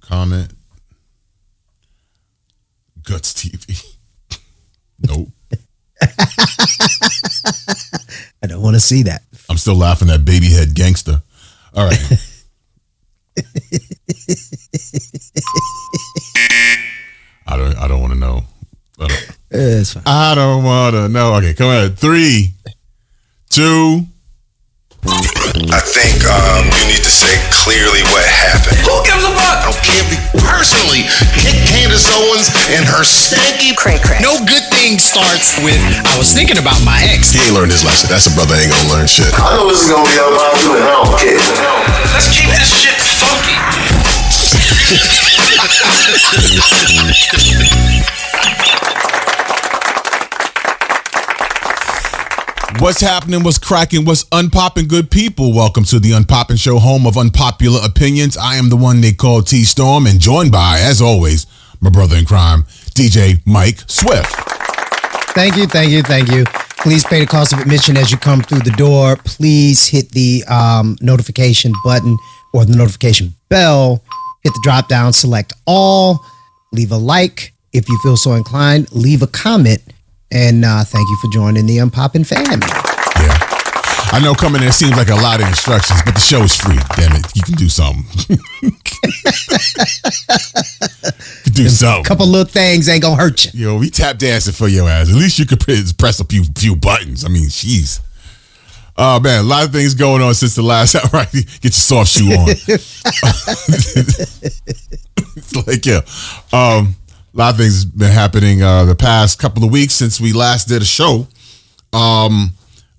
comment. 0.00 0.52
Guts 3.02 3.32
TV. 3.32 3.94
nope. 5.00 5.28
I 8.42 8.46
don't 8.46 8.62
want 8.62 8.74
to 8.76 8.80
see 8.80 9.02
that. 9.04 9.22
I'm 9.48 9.56
still 9.56 9.74
laughing 9.76 10.10
at 10.10 10.24
baby 10.24 10.48
head 10.48 10.74
gangster. 10.74 11.22
All 11.74 11.86
right. 11.86 11.98
I 17.46 17.56
don't. 17.56 17.76
I 17.78 17.88
don't 17.88 18.00
want 18.00 18.12
to 18.12 18.18
know. 18.18 18.42
I 19.00 19.06
don't, 19.06 19.38
It's 19.50 19.94
fine. 19.94 20.02
I 20.06 20.34
don't 20.34 20.64
want 20.64 20.94
to 20.94 21.08
know. 21.08 21.34
Okay, 21.36 21.54
come 21.54 21.68
on. 21.68 21.90
Three, 21.96 22.52
two. 23.48 24.04
I 25.04 25.80
think 25.80 26.24
um, 26.26 26.66
you 26.66 26.84
need 26.92 27.02
to 27.02 27.10
say 27.10 27.32
clearly 27.50 28.02
what 28.12 28.24
happened. 28.26 28.78
Who 28.84 28.92
gives 29.06 29.24
a 29.24 29.32
fuck? 29.68 29.76
I 29.76 29.76
don't 29.76 29.84
care 29.84 30.00
if 30.00 30.08
you 30.12 30.20
personally 30.40 31.02
kick 31.36 31.56
Candace 31.68 32.08
Owens 32.16 32.48
and 32.72 32.84
her 32.88 33.04
stanky 33.04 33.76
Cray 33.76 33.98
cray. 34.00 34.18
No 34.20 34.38
good 34.44 34.64
thing 34.72 34.98
starts 34.98 35.58
with 35.60 35.76
I 36.04 36.16
was 36.16 36.32
thinking 36.32 36.58
about 36.58 36.80
my 36.84 37.00
ex. 37.12 37.32
He 37.32 37.40
ain't 37.40 37.54
learned 37.54 37.72
his 37.72 37.84
lesson. 37.84 38.08
That's 38.08 38.26
a 38.26 38.34
brother 38.34 38.54
ain't 38.56 38.72
gonna 38.72 38.92
learn 38.96 39.06
shit. 39.06 39.28
I 39.36 39.56
know 39.56 39.68
this 39.68 39.84
is 39.84 39.90
gonna 39.90 40.08
be 40.08 40.16
unpopular. 40.16 40.80
I 40.80 41.04
don't 41.04 41.12
care. 41.20 41.40
Let's 42.16 42.28
keep 42.32 42.48
this 42.48 42.72
shit 42.72 42.96
funky. 43.20 43.56
What's 52.76 53.00
happening? 53.00 53.42
What's 53.42 53.58
cracking? 53.58 54.04
What's 54.04 54.24
unpopping? 54.24 54.88
Good 54.88 55.10
people, 55.10 55.54
welcome 55.54 55.84
to 55.84 55.98
the 55.98 56.10
Unpopin 56.10 56.60
Show, 56.60 56.78
home 56.78 57.06
of 57.06 57.16
unpopular 57.16 57.80
opinions. 57.82 58.36
I 58.36 58.56
am 58.56 58.68
the 58.68 58.76
one 58.76 59.00
they 59.00 59.12
call 59.12 59.40
T 59.40 59.64
Storm, 59.64 60.06
and 60.06 60.20
joined 60.20 60.52
by, 60.52 60.78
as 60.80 61.00
always, 61.00 61.46
my 61.80 61.88
brother 61.88 62.14
in 62.16 62.26
crime, 62.26 62.64
DJ 62.94 63.40
Mike 63.46 63.78
Swift. 63.88 64.32
Thank 65.34 65.56
you, 65.56 65.66
thank 65.66 65.90
you, 65.90 66.02
thank 66.02 66.30
you. 66.30 66.44
Please 66.44 67.04
pay 67.04 67.20
the 67.20 67.26
cost 67.26 67.54
of 67.54 67.58
admission 67.58 67.96
as 67.96 68.12
you 68.12 68.18
come 68.18 68.42
through 68.42 68.60
the 68.60 68.70
door. 68.72 69.16
Please 69.24 69.88
hit 69.88 70.10
the 70.10 70.44
um, 70.46 70.96
notification 71.00 71.72
button 71.82 72.16
or 72.52 72.66
the 72.66 72.76
notification 72.76 73.34
bell. 73.48 74.04
Hit 74.44 74.52
the 74.52 74.60
drop 74.62 74.88
down, 74.88 75.14
select 75.14 75.54
all. 75.66 76.22
Leave 76.72 76.92
a 76.92 76.96
like 76.98 77.54
if 77.72 77.88
you 77.88 77.98
feel 78.02 78.16
so 78.16 78.34
inclined. 78.34 78.92
Leave 78.92 79.22
a 79.22 79.26
comment. 79.26 79.82
And 80.30 80.64
uh, 80.64 80.84
thank 80.84 81.08
you 81.08 81.16
for 81.22 81.28
joining 81.32 81.66
the 81.66 81.78
Unpopin 81.78 82.26
family. 82.26 82.66
Yeah. 83.16 83.48
I 84.10 84.20
know 84.22 84.34
coming 84.34 84.62
in 84.62 84.72
seems 84.72 84.96
like 84.96 85.08
a 85.08 85.14
lot 85.14 85.40
of 85.40 85.48
instructions, 85.48 86.00
but 86.02 86.14
the 86.14 86.20
show 86.20 86.42
is 86.42 86.56
free. 86.56 86.78
Damn 86.96 87.16
it. 87.16 87.26
You 87.34 87.42
can 87.42 87.54
do 87.54 87.68
something. 87.68 88.04
you 88.62 88.70
can 88.70 88.80
do 91.52 91.66
something. 91.66 91.66
A 91.66 91.70
something. 91.70 92.04
couple 92.04 92.26
little 92.26 92.50
things 92.50 92.88
ain't 92.88 93.02
gonna 93.02 93.20
hurt 93.20 93.44
you. 93.44 93.50
Yo, 93.72 93.78
we 93.78 93.90
tap 93.90 94.16
dancing 94.18 94.54
for 94.54 94.66
your 94.68 94.88
ass. 94.88 95.10
At 95.10 95.14
least 95.14 95.38
you 95.38 95.44
could 95.46 95.60
press 95.60 95.92
press 95.92 96.20
a 96.20 96.24
few 96.24 96.44
few 96.56 96.74
buttons. 96.74 97.24
I 97.24 97.28
mean, 97.28 97.48
jeez. 97.48 98.00
Oh 98.96 99.20
man, 99.20 99.44
a 99.44 99.46
lot 99.46 99.64
of 99.64 99.72
things 99.72 99.94
going 99.94 100.22
on 100.22 100.34
since 100.34 100.54
the 100.54 100.62
last 100.62 100.94
hour. 100.96 101.08
Right, 101.12 101.30
get 101.30 101.62
your 101.64 101.72
soft 101.72 102.10
shoe 102.10 102.32
on. 102.32 102.48
it's 105.36 105.54
like 105.66 105.84
yeah, 105.84 106.00
um, 106.52 106.96
a 107.38 107.40
lot 107.40 107.54
of 107.54 107.56
things 107.58 107.84
been 107.84 108.10
happening 108.10 108.62
uh, 108.62 108.84
the 108.84 108.96
past 108.96 109.38
couple 109.38 109.62
of 109.62 109.70
weeks 109.70 109.94
since 109.94 110.20
we 110.20 110.32
last 110.32 110.66
did 110.66 110.82
a 110.82 110.84
show. 110.84 111.28
Um, 111.92 112.50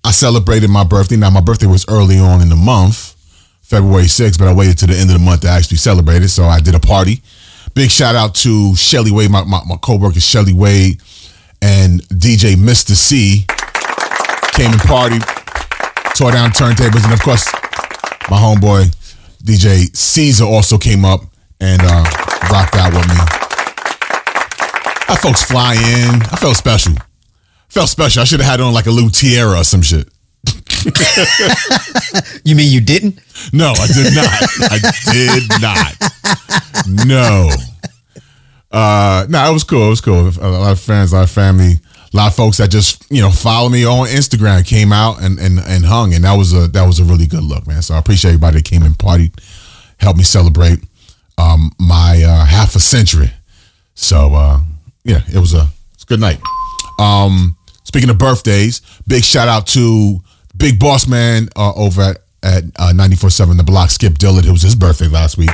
I 0.02 0.12
celebrated 0.12 0.70
my 0.70 0.82
birthday. 0.82 1.16
Now 1.16 1.28
my 1.28 1.42
birthday 1.42 1.66
was 1.66 1.84
early 1.90 2.18
on 2.18 2.40
in 2.40 2.48
the 2.48 2.56
month, 2.56 3.16
February 3.60 4.04
6th, 4.04 4.38
but 4.38 4.48
I 4.48 4.54
waited 4.54 4.78
to 4.78 4.86
the 4.86 4.94
end 4.94 5.10
of 5.10 5.18
the 5.18 5.22
month 5.22 5.42
to 5.42 5.48
actually 5.48 5.76
celebrate 5.76 6.22
it. 6.22 6.30
So 6.30 6.44
I 6.44 6.58
did 6.60 6.74
a 6.74 6.80
party. 6.80 7.20
Big 7.74 7.90
shout 7.90 8.14
out 8.14 8.34
to 8.36 8.74
Shelly 8.76 9.12
Wade, 9.12 9.30
my, 9.30 9.44
my, 9.44 9.60
my 9.68 9.76
co-worker 9.76 10.20
Shelly 10.20 10.54
Wade 10.54 11.02
and 11.60 12.00
DJ 12.08 12.54
Mr. 12.54 12.92
C 12.92 13.44
came 14.52 14.72
and 14.72 14.80
partied, 14.80 15.20
tore 16.16 16.32
down 16.32 16.50
turntables, 16.50 17.04
and 17.04 17.12
of 17.12 17.20
course, 17.20 17.44
my 18.30 18.38
homeboy 18.38 18.86
DJ 19.44 19.94
Caesar 19.94 20.44
also 20.44 20.78
came 20.78 21.04
up 21.04 21.20
and 21.60 21.82
uh, 21.84 22.04
rocked 22.50 22.76
out 22.76 22.94
with 22.94 23.06
me. 23.06 23.49
Had 25.10 25.18
folks 25.18 25.42
fly 25.42 25.74
in. 25.74 26.22
I 26.22 26.36
felt 26.36 26.56
special. 26.56 26.94
Felt 27.68 27.88
special. 27.88 28.22
I 28.22 28.24
should 28.24 28.40
have 28.40 28.48
had 28.48 28.60
on 28.60 28.72
like 28.72 28.86
a 28.86 28.92
little 28.92 29.10
tiara 29.10 29.58
or 29.58 29.64
some 29.64 29.82
shit. 29.82 30.08
You 32.44 32.56
mean 32.56 32.72
you 32.72 32.80
didn't? 32.80 33.20
No, 33.52 33.72
I 33.76 33.86
did 33.86 34.14
not. 34.14 34.26
I 34.70 34.78
did 35.12 35.42
not. 35.60 35.94
No. 37.06 37.50
Uh, 38.72 39.26
no, 39.28 39.50
it 39.50 39.52
was 39.52 39.64
cool. 39.64 39.86
It 39.86 39.90
was 39.90 40.00
cool. 40.00 40.28
A 40.40 40.48
lot 40.48 40.72
of 40.72 40.80
friends, 40.80 41.12
a 41.12 41.16
lot 41.16 41.24
of 41.24 41.30
family, 41.30 41.74
a 42.12 42.16
lot 42.16 42.28
of 42.28 42.34
folks 42.34 42.56
that 42.58 42.70
just 42.70 43.04
you 43.10 43.20
know 43.20 43.30
follow 43.30 43.68
me 43.68 43.84
on 43.84 44.06
Instagram 44.08 44.66
came 44.66 44.92
out 44.92 45.22
and 45.22 45.38
and 45.38 45.58
and 45.60 45.84
hung, 45.84 46.14
and 46.14 46.24
that 46.24 46.34
was 46.34 46.52
a 46.54 46.66
that 46.68 46.86
was 46.86 46.98
a 46.98 47.04
really 47.04 47.26
good 47.26 47.44
look, 47.44 47.66
man. 47.66 47.82
So 47.82 47.94
I 47.94 47.98
appreciate 47.98 48.30
everybody 48.30 48.58
that 48.58 48.64
came 48.64 48.82
and 48.82 48.96
partied, 48.96 49.38
helped 49.98 50.18
me 50.18 50.24
celebrate 50.24 50.78
um 51.36 51.72
my 51.78 52.22
uh, 52.24 52.44
half 52.46 52.74
a 52.74 52.80
century. 52.80 53.32
So 53.94 54.34
uh, 54.34 54.60
yeah, 55.04 55.20
it 55.32 55.38
was 55.38 55.54
a 55.54 55.68
it's 55.94 56.04
a 56.04 56.06
good 56.06 56.20
night. 56.20 56.40
Um, 56.98 57.56
speaking 57.84 58.10
of 58.10 58.18
birthdays, 58.18 58.82
big 59.06 59.24
shout 59.24 59.48
out 59.48 59.66
to 59.68 60.20
Big 60.56 60.78
Boss 60.78 61.06
Man 61.08 61.48
uh, 61.56 61.72
over 61.74 62.02
at 62.02 62.18
at 62.42 62.64
uh, 62.78 62.92
94.7 62.94 63.56
The 63.58 63.62
Block, 63.62 63.90
Skip 63.90 64.14
Dillard. 64.14 64.46
It 64.46 64.50
was 64.50 64.62
his 64.62 64.74
birthday 64.74 65.08
last 65.08 65.36
week. 65.36 65.50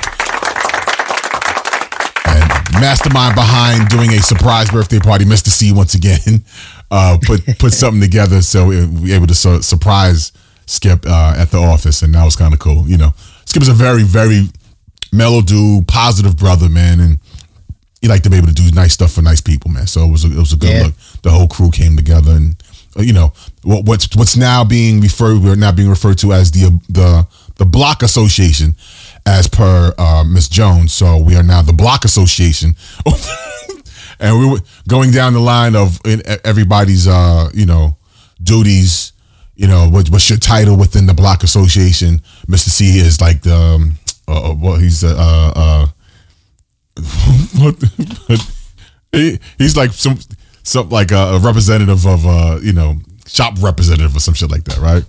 And 2.27 2.81
mastermind 2.81 3.35
behind 3.35 3.89
doing 3.89 4.11
a 4.11 4.21
surprise 4.21 4.71
birthday 4.71 5.01
party, 5.01 5.25
Mr. 5.25 5.49
C 5.49 5.73
once 5.73 5.95
again, 5.95 6.45
uh, 6.91 7.19
put 7.23 7.45
put 7.59 7.73
something 7.73 8.01
together 8.01 8.43
so 8.43 8.67
we 8.67 8.87
we 8.87 9.11
were 9.11 9.17
able 9.17 9.27
to 9.27 9.35
su- 9.35 9.63
surprise 9.63 10.33
Skip 10.67 11.07
uh, 11.07 11.35
at 11.37 11.51
the 11.51 11.59
office, 11.59 12.03
and 12.03 12.15
that 12.15 12.25
was 12.25 12.35
kind 12.35 12.53
of 12.53 12.59
cool. 12.59 12.89
You 12.89 12.99
know, 12.99 13.15
Skip 13.45 13.63
is 13.63 13.69
a 13.69 13.75
very 13.75 14.03
very 14.03 14.49
mellow 15.13 15.41
dude, 15.41 15.87
positive 15.89 16.37
brother, 16.37 16.69
man, 16.69 17.01
and 17.01 17.19
he 18.01 18.09
liked 18.09 18.25
to 18.25 18.31
be 18.31 18.37
able 18.37 18.49
to 18.49 18.53
do 18.55 18.71
nice 18.73 18.93
stuff 18.93 19.13
for 19.13 19.23
nice 19.23 19.41
people, 19.41 19.71
man. 19.71 19.87
So 19.87 20.05
it 20.05 20.11
was 20.11 20.25
a, 20.25 20.29
it 20.29 20.37
was 20.39 20.53
a 20.53 20.57
good 20.57 20.71
Yeah. 20.71 20.83
look. 20.85 20.95
The 21.23 21.31
whole 21.31 21.49
crew 21.49 21.71
came 21.71 21.97
together, 21.97 22.33
and 22.33 22.57
uh, 22.99 23.03
you 23.03 23.13
know 23.13 23.33
what, 23.63 23.85
what's 23.85 24.15
what's 24.17 24.37
now 24.37 24.65
being 24.65 25.01
referred 25.01 25.39
we're 25.43 25.57
now 25.57 25.73
being 25.73 25.89
referred 25.89 26.19
to 26.19 26.33
as 26.33 26.51
the 26.51 26.79
the 26.89 27.27
the 27.57 27.65
Block 27.65 28.03
Association, 28.03 28.77
as 29.25 29.49
per 29.49 29.95
uh, 29.99 30.25
Miss 30.27 30.49
Jones. 30.49 30.93
So 30.93 31.19
we 31.19 31.37
are 31.37 31.43
now 31.43 31.63
the 31.63 31.73
Block 31.73 32.05
Association, 32.05 32.77
and 34.21 34.39
we 34.39 34.47
were 34.51 34.61
going 34.89 35.11
down 35.11 35.33
the 35.33 35.41
line 35.41 35.75
of 35.77 35.99
in- 36.05 36.23
everybody's 36.45 37.07
uh, 37.07 37.51
you 37.55 37.67
know 37.67 37.97
duties. 38.43 39.13
You 39.59 39.69
know 39.69 39.89
what, 39.89 40.11
what's 40.11 40.29
your 40.29 40.39
title 40.39 40.77
within 40.77 41.07
the 41.07 41.15
Block 41.15 41.43
Association? 41.43 42.21
Mister 42.47 42.69
C 42.71 42.99
is 42.99 43.21
like 43.23 43.41
the 43.43 43.55
um, 43.57 43.93
uh, 44.29 44.51
uh, 44.51 44.55
well 44.55 44.77
he's 44.77 45.03
uh, 45.03 45.17
uh, 45.57 45.87
what 47.59 47.77
he, 49.13 49.39
he's 49.59 49.77
like 49.77 49.93
some 49.93 50.19
some 50.63 50.89
like 50.89 51.13
a, 51.13 51.39
representative 51.43 52.07
of 52.07 52.27
uh 52.27 52.59
you 52.63 52.73
know 52.73 52.97
shop 53.27 53.55
representative 53.61 54.17
or 54.17 54.21
some 54.21 54.35
shit 54.35 54.51
like 54.51 54.65
that, 54.65 54.79
right? 54.79 55.05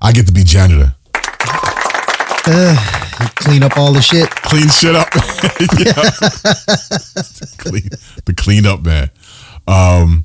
I 0.00 0.12
get 0.12 0.26
to 0.26 0.32
be 0.32 0.44
janitor, 0.44 0.94
Clean 3.36 3.62
up 3.62 3.76
all 3.76 3.92
the 3.92 4.02
shit. 4.02 4.30
clean 4.30 4.68
shit 4.68 4.94
up, 4.94 5.08
yeah. 5.14 5.94
clean 7.58 7.88
the 8.24 8.34
clean 8.36 8.66
up 8.66 8.84
man. 8.84 9.10
Um, 9.66 10.24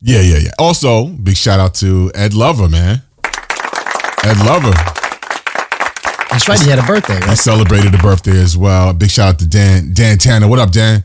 yeah, 0.00 0.20
yeah, 0.22 0.38
yeah. 0.38 0.50
Also, 0.58 1.06
big 1.08 1.36
shout 1.36 1.60
out 1.60 1.74
to 1.76 2.10
Ed 2.14 2.32
Lover, 2.34 2.68
man. 2.68 3.02
Ed 4.24 4.38
Lover. 4.44 4.99
That's 6.30 6.48
right. 6.48 6.60
He 6.60 6.70
had 6.70 6.78
a 6.78 6.86
birthday, 6.86 7.18
I 7.22 7.34
celebrated 7.34 7.92
a 7.92 7.98
birthday 7.98 8.40
as 8.40 8.56
well. 8.56 8.92
Big 8.92 9.10
shout 9.10 9.34
out 9.34 9.38
to 9.40 9.48
Dan 9.48 9.92
Dan 9.92 10.16
Tanner. 10.16 10.46
What 10.46 10.60
up, 10.60 10.70
Dan? 10.70 11.02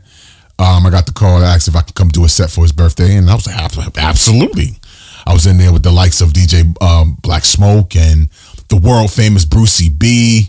Um, 0.58 0.86
I 0.86 0.90
got 0.90 1.06
the 1.06 1.12
call 1.12 1.40
to 1.40 1.44
ask 1.44 1.66
if 1.66 1.74
I 1.74 1.82
could 1.82 1.96
come 1.96 2.08
do 2.08 2.24
a 2.24 2.28
set 2.28 2.48
for 2.48 2.62
his 2.62 2.72
birthday, 2.72 3.16
and 3.16 3.28
I 3.28 3.34
was 3.34 3.46
like, 3.46 3.98
absolutely. 3.98 4.78
I 5.26 5.32
was 5.32 5.44
in 5.46 5.58
there 5.58 5.72
with 5.72 5.82
the 5.82 5.90
likes 5.90 6.20
of 6.20 6.30
DJ 6.30 6.80
um, 6.80 7.18
Black 7.20 7.44
Smoke 7.44 7.96
and 7.96 8.30
the 8.68 8.76
world 8.76 9.12
famous 9.12 9.44
Brucie 9.44 9.98
B 9.98 10.48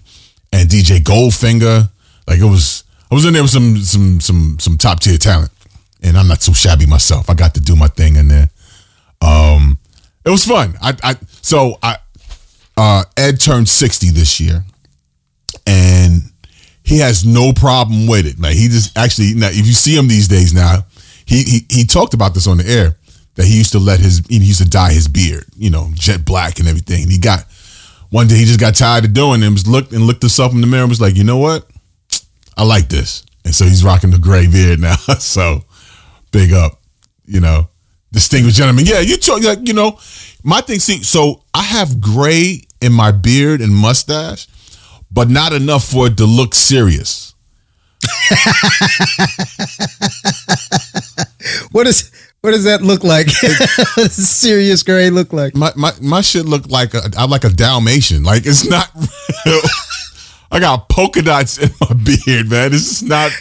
and 0.53 0.69
DJ 0.69 1.00
Goldfinger. 1.00 1.89
Like 2.27 2.39
it 2.39 2.45
was, 2.45 2.83
I 3.12 3.15
was 3.15 3.25
in 3.25 3.33
there 3.33 3.41
with 3.41 3.51
some 3.51 3.77
some 3.77 4.21
some 4.21 4.59
some 4.59 4.77
top 4.77 5.00
tier 5.00 5.18
talent, 5.18 5.51
and 6.03 6.15
I'm 6.15 6.27
not 6.27 6.44
so 6.44 6.53
shabby 6.53 6.85
myself. 6.85 7.31
I 7.31 7.33
got 7.33 7.56
to 7.56 7.59
do 7.59 7.75
my 7.75 7.88
thing 7.88 8.15
in 8.15 8.27
there. 8.27 8.51
Um, 9.21 9.80
it 10.23 10.30
was 10.30 10.45
fun. 10.45 10.75
I, 10.83 10.94
I 11.03 11.15
so 11.41 11.80
I 11.81 11.97
uh, 12.77 13.03
Ed 13.18 13.39
turned 13.39 13.68
60 13.68 14.12
this 14.12 14.39
year, 14.39 14.63
and 15.65 16.21
he 16.83 17.00
has 17.00 17.25
no 17.25 17.51
problem 17.51 18.07
with 18.07 18.25
it. 18.25 18.39
Like 18.39 18.56
he 18.56 18.69
just 18.69 18.97
actually 18.97 19.33
now, 19.33 19.50
if 19.50 19.68
you 19.68 19.74
see 19.74 19.95
him 19.95 20.07
these 20.07 20.27
days 20.27 20.53
now, 20.53 20.85
he 21.25 21.44
he 21.44 21.65
he 21.69 21.85
talked 21.85 22.13
about 22.13 22.33
this 22.33 22.47
on 22.47 22.57
the 22.57 22.65
air 22.65 22.95
that 23.35 23.45
he 23.45 23.57
used 23.57 23.71
to 23.74 23.79
let 23.79 24.00
his 24.00 24.25
he 24.29 24.38
used 24.38 24.62
to 24.62 24.69
dye 24.69 24.94
his 24.94 25.07
beard, 25.07 25.45
you 25.57 25.69
know, 25.69 25.89
jet 25.94 26.24
black 26.24 26.59
and 26.59 26.68
everything. 26.68 27.03
And 27.03 27.12
he 27.12 27.18
got 27.18 27.45
one 28.09 28.27
day 28.27 28.35
he 28.35 28.45
just 28.45 28.59
got 28.59 28.75
tired 28.75 29.06
of 29.06 29.13
doing 29.13 29.41
it 29.41 29.45
and 29.45 29.53
was 29.53 29.68
looked 29.68 29.91
and 29.91 30.03
looked 30.03 30.21
himself 30.21 30.53
in 30.53 30.62
the 30.62 30.68
mirror 30.68 30.83
and 30.83 30.89
was 30.89 31.01
like, 31.01 31.18
you 31.18 31.23
know 31.23 31.38
what? 31.38 31.68
I 32.56 32.63
like 32.63 32.89
this. 32.89 33.25
And 33.44 33.53
so 33.53 33.65
he's 33.65 33.83
rocking 33.83 34.12
the 34.12 34.18
gray 34.18 34.47
beard 34.47 34.80
now. 34.80 34.95
so 35.19 35.63
big 36.31 36.53
up, 36.53 36.80
you 37.25 37.39
know, 37.39 37.69
distinguished 38.12 38.57
gentleman. 38.57 38.85
Yeah, 38.85 39.00
you 39.00 39.18
talk 39.18 39.44
like 39.44 39.68
you 39.68 39.73
know, 39.73 40.00
my 40.44 40.62
thing. 40.62 40.80
See, 40.80 41.03
so 41.03 41.44
I 41.53 41.63
have 41.63 42.00
gray 42.00 42.62
in 42.81 42.94
my 42.94 43.12
beard 43.12 43.62
and 43.62 43.75
mustache, 43.75 44.47
but 45.12 45.29
not 45.29 45.53
enough 45.53 45.83
for 45.83 46.07
it 46.07 46.18
to 46.18 46.25
look 46.25 46.56
serious. 46.56 47.35
What 51.71 51.88
is 51.88 52.12
what 52.41 52.51
does 52.51 52.63
that 52.63 52.81
look 52.81 53.03
like? 53.03 53.29
Serious 54.09 54.83
gray 54.83 55.09
look 55.09 55.33
like? 55.33 55.56
My 55.56 55.71
my 55.75 55.91
my 56.01 56.21
shit 56.21 56.45
look 56.45 56.69
like 56.69 56.94
a 56.94 57.01
I'm 57.18 57.29
like 57.29 57.44
a 57.44 57.50
Dalmatian. 57.50 58.24
Like 58.24 58.45
it's 58.45 58.69
not 58.69 58.89
real. 59.45 59.62
I 60.51 60.59
got 60.59 60.89
polka 60.89 61.21
dots 61.21 61.57
in 61.57 61.69
my 61.81 61.94
beard, 61.94 62.50
man. 62.50 62.71
This 62.71 62.91
is 62.91 63.03
not 63.03 63.31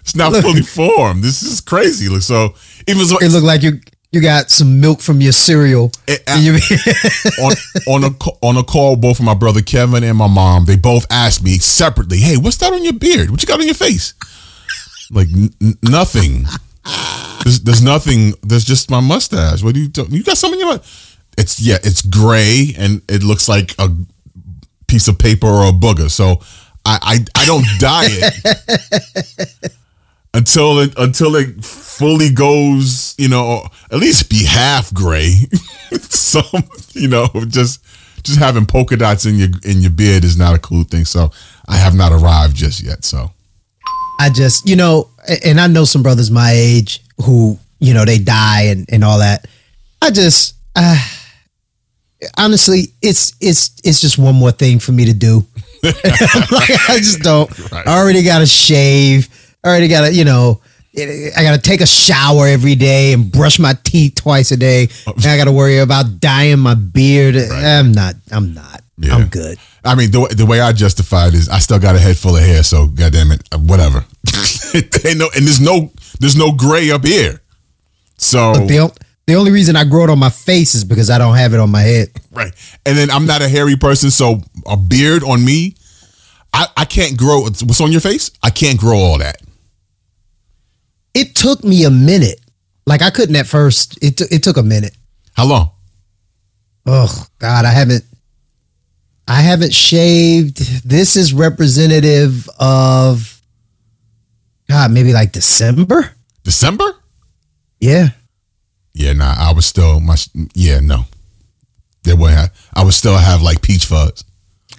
it's 0.00 0.16
not 0.16 0.34
fully 0.42 0.62
formed. 0.62 1.22
This 1.22 1.42
is 1.42 1.60
crazy. 1.60 2.08
Look, 2.08 2.22
so 2.22 2.54
even 2.86 3.04
so, 3.04 3.18
It 3.18 3.32
look 3.32 3.44
like 3.44 3.62
you 3.62 3.80
you 4.10 4.20
got 4.22 4.50
some 4.50 4.80
milk 4.80 5.00
from 5.00 5.20
your 5.20 5.32
cereal. 5.32 5.92
It- 6.06 6.22
in 6.28 6.42
your- 6.42 6.58
on 7.44 7.52
on 7.86 8.04
a 8.04 8.10
on 8.42 8.56
a 8.56 8.64
call 8.64 8.96
both 8.96 9.16
from 9.18 9.26
my 9.26 9.34
brother 9.34 9.60
Kevin 9.62 10.02
and 10.04 10.16
my 10.16 10.26
mom. 10.28 10.64
They 10.64 10.76
both 10.76 11.06
asked 11.10 11.42
me 11.42 11.58
separately, 11.58 12.18
"Hey, 12.20 12.36
what's 12.36 12.56
that 12.58 12.72
on 12.72 12.82
your 12.84 12.94
beard? 12.94 13.30
What 13.30 13.42
you 13.42 13.46
got 13.46 13.60
on 13.60 13.66
your 13.66 13.74
face?" 13.74 14.14
Like 15.10 15.28
n- 15.28 15.52
n- 15.62 15.78
nothing. 15.82 16.46
There's, 17.44 17.60
there's 17.60 17.82
nothing. 17.82 18.34
There's 18.42 18.64
just 18.64 18.90
my 18.90 19.00
mustache. 19.00 19.62
What 19.62 19.74
do 19.74 19.80
you? 19.80 19.88
do- 19.88 20.06
You 20.10 20.22
got 20.22 20.38
something 20.38 20.60
in 20.60 20.66
your? 20.68 20.80
It's 21.36 21.60
yeah. 21.60 21.78
It's 21.84 22.02
gray 22.02 22.74
and 22.78 23.02
it 23.08 23.22
looks 23.22 23.48
like 23.48 23.74
a 23.78 23.90
piece 24.86 25.06
of 25.08 25.18
paper 25.18 25.46
or 25.46 25.68
a 25.68 25.72
booger. 25.72 26.10
So 26.10 26.40
I 26.84 26.98
I, 27.34 27.42
I 27.42 27.46
don't 27.46 27.64
dye 27.78 28.06
it 28.08 29.72
until 30.34 30.78
it 30.80 30.94
until 30.96 31.36
it 31.36 31.64
fully 31.64 32.30
goes. 32.30 33.14
You 33.18 33.28
know, 33.28 33.64
at 33.90 33.98
least 33.98 34.30
be 34.30 34.44
half 34.44 34.92
gray. 34.92 35.34
Some 36.00 36.44
you 36.92 37.08
know 37.08 37.28
just 37.48 37.84
just 38.22 38.38
having 38.38 38.66
polka 38.66 38.96
dots 38.96 39.26
in 39.26 39.36
your 39.36 39.48
in 39.64 39.80
your 39.80 39.90
beard 39.90 40.24
is 40.24 40.36
not 40.36 40.54
a 40.54 40.58
cool 40.58 40.84
thing. 40.84 41.04
So 41.04 41.30
I 41.66 41.76
have 41.76 41.94
not 41.94 42.12
arrived 42.12 42.56
just 42.56 42.82
yet. 42.82 43.04
So 43.04 43.30
I 44.18 44.30
just, 44.30 44.68
you 44.68 44.76
know, 44.76 45.10
and 45.44 45.60
I 45.60 45.68
know 45.68 45.84
some 45.84 46.02
brothers 46.02 46.30
my 46.30 46.50
age 46.52 47.02
who, 47.24 47.58
you 47.78 47.94
know, 47.94 48.04
they 48.04 48.18
die 48.18 48.62
and, 48.64 48.86
and 48.90 49.04
all 49.04 49.20
that. 49.20 49.46
I 50.02 50.10
just, 50.10 50.56
uh, 50.74 50.98
honestly, 52.36 52.92
it's 53.00 53.34
it's 53.40 53.70
it's 53.84 54.00
just 54.00 54.18
one 54.18 54.34
more 54.34 54.50
thing 54.50 54.80
for 54.80 54.92
me 54.92 55.04
to 55.04 55.14
do. 55.14 55.46
like, 55.82 55.94
I 56.04 56.96
just 56.98 57.20
don't. 57.20 57.48
Right. 57.70 57.86
I 57.86 57.98
already 57.98 58.24
got 58.24 58.40
to 58.40 58.46
shave. 58.46 59.28
I 59.68 59.70
already 59.72 59.88
got 59.88 60.06
to, 60.06 60.12
you 60.12 60.24
know, 60.24 60.60
I 60.96 61.42
got 61.42 61.54
to 61.54 61.60
take 61.60 61.80
a 61.80 61.86
shower 61.86 62.46
every 62.48 62.74
day 62.74 63.12
and 63.12 63.30
brush 63.30 63.58
my 63.58 63.74
teeth 63.84 64.14
twice 64.16 64.50
a 64.50 64.56
day. 64.56 64.88
And 65.06 65.26
I 65.26 65.36
got 65.36 65.44
to 65.44 65.52
worry 65.52 65.78
about 65.78 66.20
dyeing 66.20 66.58
my 66.58 66.74
beard. 66.74 67.36
I'm 67.36 67.92
not. 67.92 68.14
I'm 68.32 68.54
not. 68.54 68.82
Yeah. 68.96 69.14
I'm 69.14 69.28
good. 69.28 69.58
I 69.84 69.94
mean, 69.94 70.10
the, 70.10 70.34
the 70.34 70.46
way 70.46 70.60
I 70.60 70.72
justify 70.72 71.28
it 71.28 71.34
is, 71.34 71.48
I 71.48 71.58
still 71.60 71.78
got 71.78 71.94
a 71.94 71.98
head 71.98 72.16
full 72.16 72.36
of 72.36 72.42
hair, 72.42 72.62
so 72.62 72.86
goddamn 72.88 73.30
it, 73.32 73.42
uh, 73.52 73.58
whatever. 73.58 74.04
Ain't 74.74 75.18
no, 75.18 75.28
and 75.36 75.46
there's 75.46 75.60
no, 75.60 75.92
there's 76.18 76.36
no 76.36 76.52
gray 76.52 76.90
up 76.90 77.04
here. 77.04 77.40
So 78.16 78.54
The, 78.54 78.92
the 79.26 79.34
only 79.34 79.52
reason 79.52 79.76
I 79.76 79.84
grow 79.84 80.04
it 80.04 80.10
on 80.10 80.18
my 80.18 80.30
face 80.30 80.74
is 80.74 80.82
because 80.84 81.10
I 81.10 81.18
don't 81.18 81.36
have 81.36 81.54
it 81.54 81.60
on 81.60 81.70
my 81.70 81.82
head. 81.82 82.08
right, 82.32 82.52
and 82.84 82.98
then 82.98 83.10
I'm 83.10 83.24
not 83.24 83.40
a 83.40 83.48
hairy 83.48 83.76
person, 83.76 84.10
so 84.10 84.40
a 84.66 84.76
beard 84.76 85.22
on 85.22 85.44
me, 85.44 85.76
I, 86.52 86.66
I 86.76 86.84
can't 86.84 87.16
grow. 87.16 87.42
What's 87.42 87.80
on 87.80 87.92
your 87.92 88.00
face? 88.00 88.30
I 88.42 88.50
can't 88.50 88.78
grow 88.80 88.96
all 88.98 89.18
that. 89.18 89.40
It 91.14 91.34
took 91.34 91.64
me 91.64 91.84
a 91.84 91.90
minute. 91.90 92.40
Like 92.86 93.02
I 93.02 93.10
couldn't 93.10 93.36
at 93.36 93.46
first. 93.46 93.98
It 94.02 94.16
t- 94.16 94.26
it 94.30 94.42
took 94.42 94.56
a 94.56 94.62
minute. 94.62 94.96
How 95.34 95.46
long? 95.46 95.70
Oh 96.86 97.26
God, 97.38 97.64
I 97.64 97.70
haven't. 97.70 98.04
I 99.26 99.42
haven't 99.42 99.74
shaved. 99.74 100.88
This 100.88 101.16
is 101.16 101.34
representative 101.34 102.48
of 102.58 103.42
God, 104.68 104.90
maybe 104.90 105.12
like 105.12 105.32
December. 105.32 106.12
December? 106.44 106.86
Yeah. 107.78 108.08
Yeah, 108.94 109.12
nah. 109.12 109.34
I 109.36 109.52
was 109.52 109.66
still 109.66 110.00
my. 110.00 110.16
Yeah, 110.54 110.80
no. 110.80 111.04
There 112.04 112.16
wouldn't 112.16 112.50
I 112.74 112.84
would 112.84 112.94
still 112.94 113.18
have 113.18 113.42
like 113.42 113.60
peach 113.60 113.84
fuzz. 113.84 114.24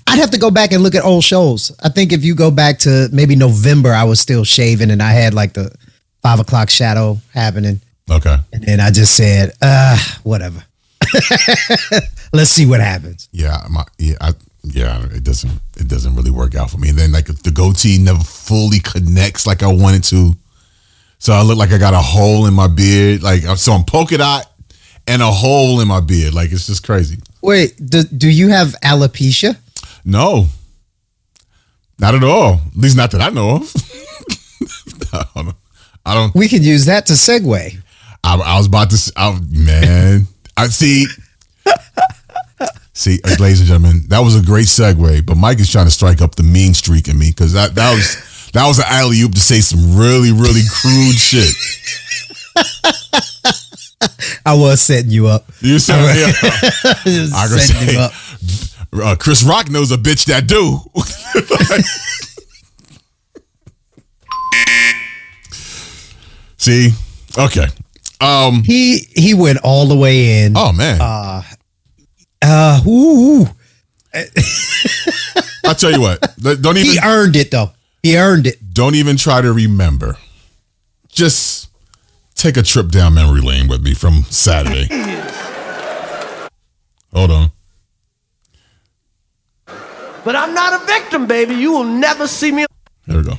I'd 0.08 0.18
have 0.18 0.32
to 0.32 0.40
go 0.40 0.50
back 0.50 0.72
and 0.72 0.82
look 0.82 0.96
at 0.96 1.04
old 1.06 1.24
shows. 1.24 1.72
I 1.84 1.90
think 1.90 2.12
if 2.12 2.24
you 2.26 2.34
go 2.34 2.50
back 2.50 2.80
to 2.80 3.08
maybe 3.12 3.36
November, 3.36 3.94
I 3.94 4.04
was 4.06 4.20
still 4.20 4.44
shaving 4.44 4.90
and 4.90 5.04
I 5.04 5.12
had 5.12 5.36
like 5.36 5.54
the 5.54 5.72
five 6.22 6.40
o'clock 6.40 6.70
shadow 6.70 7.18
happening. 7.34 7.82
Okay. 8.10 8.38
And 8.54 8.64
then 8.64 8.80
I 8.80 8.92
just 8.92 9.16
said, 9.16 9.54
uh, 9.62 9.98
whatever. 10.24 10.64
Let's 12.34 12.52
see 12.52 12.66
what 12.66 12.80
happens. 12.80 13.30
Yeah, 13.32 13.58
my 13.70 13.86
yeah, 13.98 14.16
I, 14.22 14.34
yeah. 14.64 15.06
It 15.06 15.24
doesn't 15.24 15.52
it 15.78 15.88
doesn't 15.88 16.16
really 16.16 16.32
work 16.32 16.56
out 16.56 16.70
for 16.70 16.78
me. 16.78 16.90
And 16.90 16.98
then 16.98 17.12
like 17.12 17.26
the 17.26 17.52
goatee 17.52 17.98
never 17.98 18.20
fully 18.20 18.80
connects 18.80 19.48
like 19.48 19.64
I 19.64 19.72
wanted 19.72 20.04
to, 20.06 20.34
so 21.18 21.34
I 21.34 21.42
look 21.42 21.58
like 21.58 21.72
I 21.72 21.78
got 21.78 21.94
a 21.94 22.00
hole 22.00 22.46
in 22.46 22.54
my 22.54 22.68
beard. 22.68 23.24
Like 23.24 23.42
so, 23.58 23.74
I'm 23.74 23.84
polka 23.84 24.18
dot 24.18 24.46
and 25.08 25.22
a 25.22 25.32
hole 25.32 25.82
in 25.82 25.88
my 25.88 26.00
beard. 26.00 26.34
Like 26.34 26.52
it's 26.52 26.68
just 26.68 26.86
crazy. 26.86 27.18
Wait, 27.42 27.74
do, 27.84 28.04
do 28.04 28.30
you 28.30 28.50
have 28.50 28.76
alopecia? 28.84 29.58
No, 30.06 30.48
not 31.98 32.16
at 32.16 32.24
all. 32.24 32.54
At 32.54 32.78
least 32.78 32.98
not 32.98 33.12
that 33.12 33.22
I 33.22 33.30
know 33.30 33.56
of. 33.58 33.74
I 35.14 35.26
don't. 35.36 35.46
know. 35.48 35.54
I 36.10 36.16
don't. 36.16 36.34
We 36.34 36.48
could 36.50 36.64
use 36.66 36.86
that 36.86 37.06
to 37.06 37.14
segue. 37.14 37.78
I, 38.24 38.36
I 38.36 38.58
was 38.58 38.66
about 38.66 38.90
to. 38.90 39.14
I, 39.16 39.40
man, 39.52 40.28
I 40.58 40.68
see. 40.68 41.06
See, 42.94 43.20
uh, 43.24 43.36
ladies 43.40 43.60
and 43.60 43.68
gentlemen, 43.68 44.02
that 44.08 44.20
was 44.20 44.36
a 44.36 44.44
great 44.44 44.66
segue. 44.66 45.24
But 45.26 45.38
Mike 45.38 45.60
is 45.60 45.72
trying 45.72 45.86
to 45.86 45.92
strike 45.92 46.20
up 46.22 46.34
the 46.36 46.44
mean 46.44 46.74
streak 46.74 47.08
in 47.08 47.18
me 47.18 47.30
because 47.30 47.54
that 47.54 47.76
that 47.76 47.94
was 47.94 48.50
that 48.54 48.68
was 48.68 48.80
an 48.80 48.86
alley 48.88 49.22
oop 49.22 49.34
to 49.34 49.40
say 49.40 49.62
some 49.62 49.96
really 49.96 50.32
really 50.32 50.64
crude 50.82 51.16
shit. 51.16 51.54
I 54.46 54.56
was 54.56 54.82
setting 54.82 55.12
you 55.12 55.28
up. 55.28 55.46
You 55.62 55.78
said, 55.78 56.02
yeah. 56.18 56.32
Just 57.04 57.36
I 57.36 57.48
gonna 57.48 57.62
setting 57.62 57.88
say, 57.88 57.94
you 57.94 58.00
up. 58.00 58.12
uh, 58.94 59.16
Chris 59.16 59.44
Rock 59.44 59.70
knows 59.70 59.92
a 59.92 59.98
bitch 59.98 60.26
that 60.26 60.48
do. 60.48 60.80
See, 66.70 66.92
okay. 67.36 67.66
Um. 68.22 68.62
He 68.64 69.00
he 69.16 69.34
went 69.34 69.58
all 69.64 69.88
the 69.88 69.96
way 69.96 70.44
in. 70.44 70.54
Oh 70.56 70.72
man. 70.72 71.02
Uh, 71.02 71.42
uh, 72.44 72.82
ooh, 72.88 73.48
I'll 75.66 75.74
tell 75.74 75.92
you 75.92 76.00
what. 76.00 76.22
Don't 76.40 76.78
even 76.78 76.92
he 76.92 77.00
earned 77.04 77.36
it 77.36 77.50
though. 77.50 77.72
He 78.04 78.18
earned 78.18 78.46
it. 78.46 78.74
don't 78.74 78.94
even 78.94 79.18
try 79.18 79.42
to 79.42 79.52
remember. 79.52 80.18
Just 81.08 81.70
take 82.36 82.56
a 82.56 82.62
trip 82.62 82.90
down 82.90 83.16
memory 83.16 83.42
lane 83.42 83.68
with 83.68 83.82
me 83.82 83.96
from 83.96 84.24
Saturday. 84.30 84.88
Hold 87.14 87.32
on. 87.32 87.52
But 90.24 90.36
I'm 90.36 90.54
not 90.54 90.82
a 90.82 90.86
victim, 90.86 91.26
baby. 91.26 91.56
You 91.56 91.72
will 91.72 91.86
never 91.86 92.28
see 92.28 92.52
me. 92.52 92.68
There 93.08 93.18
we 93.18 93.24
go. 93.24 93.34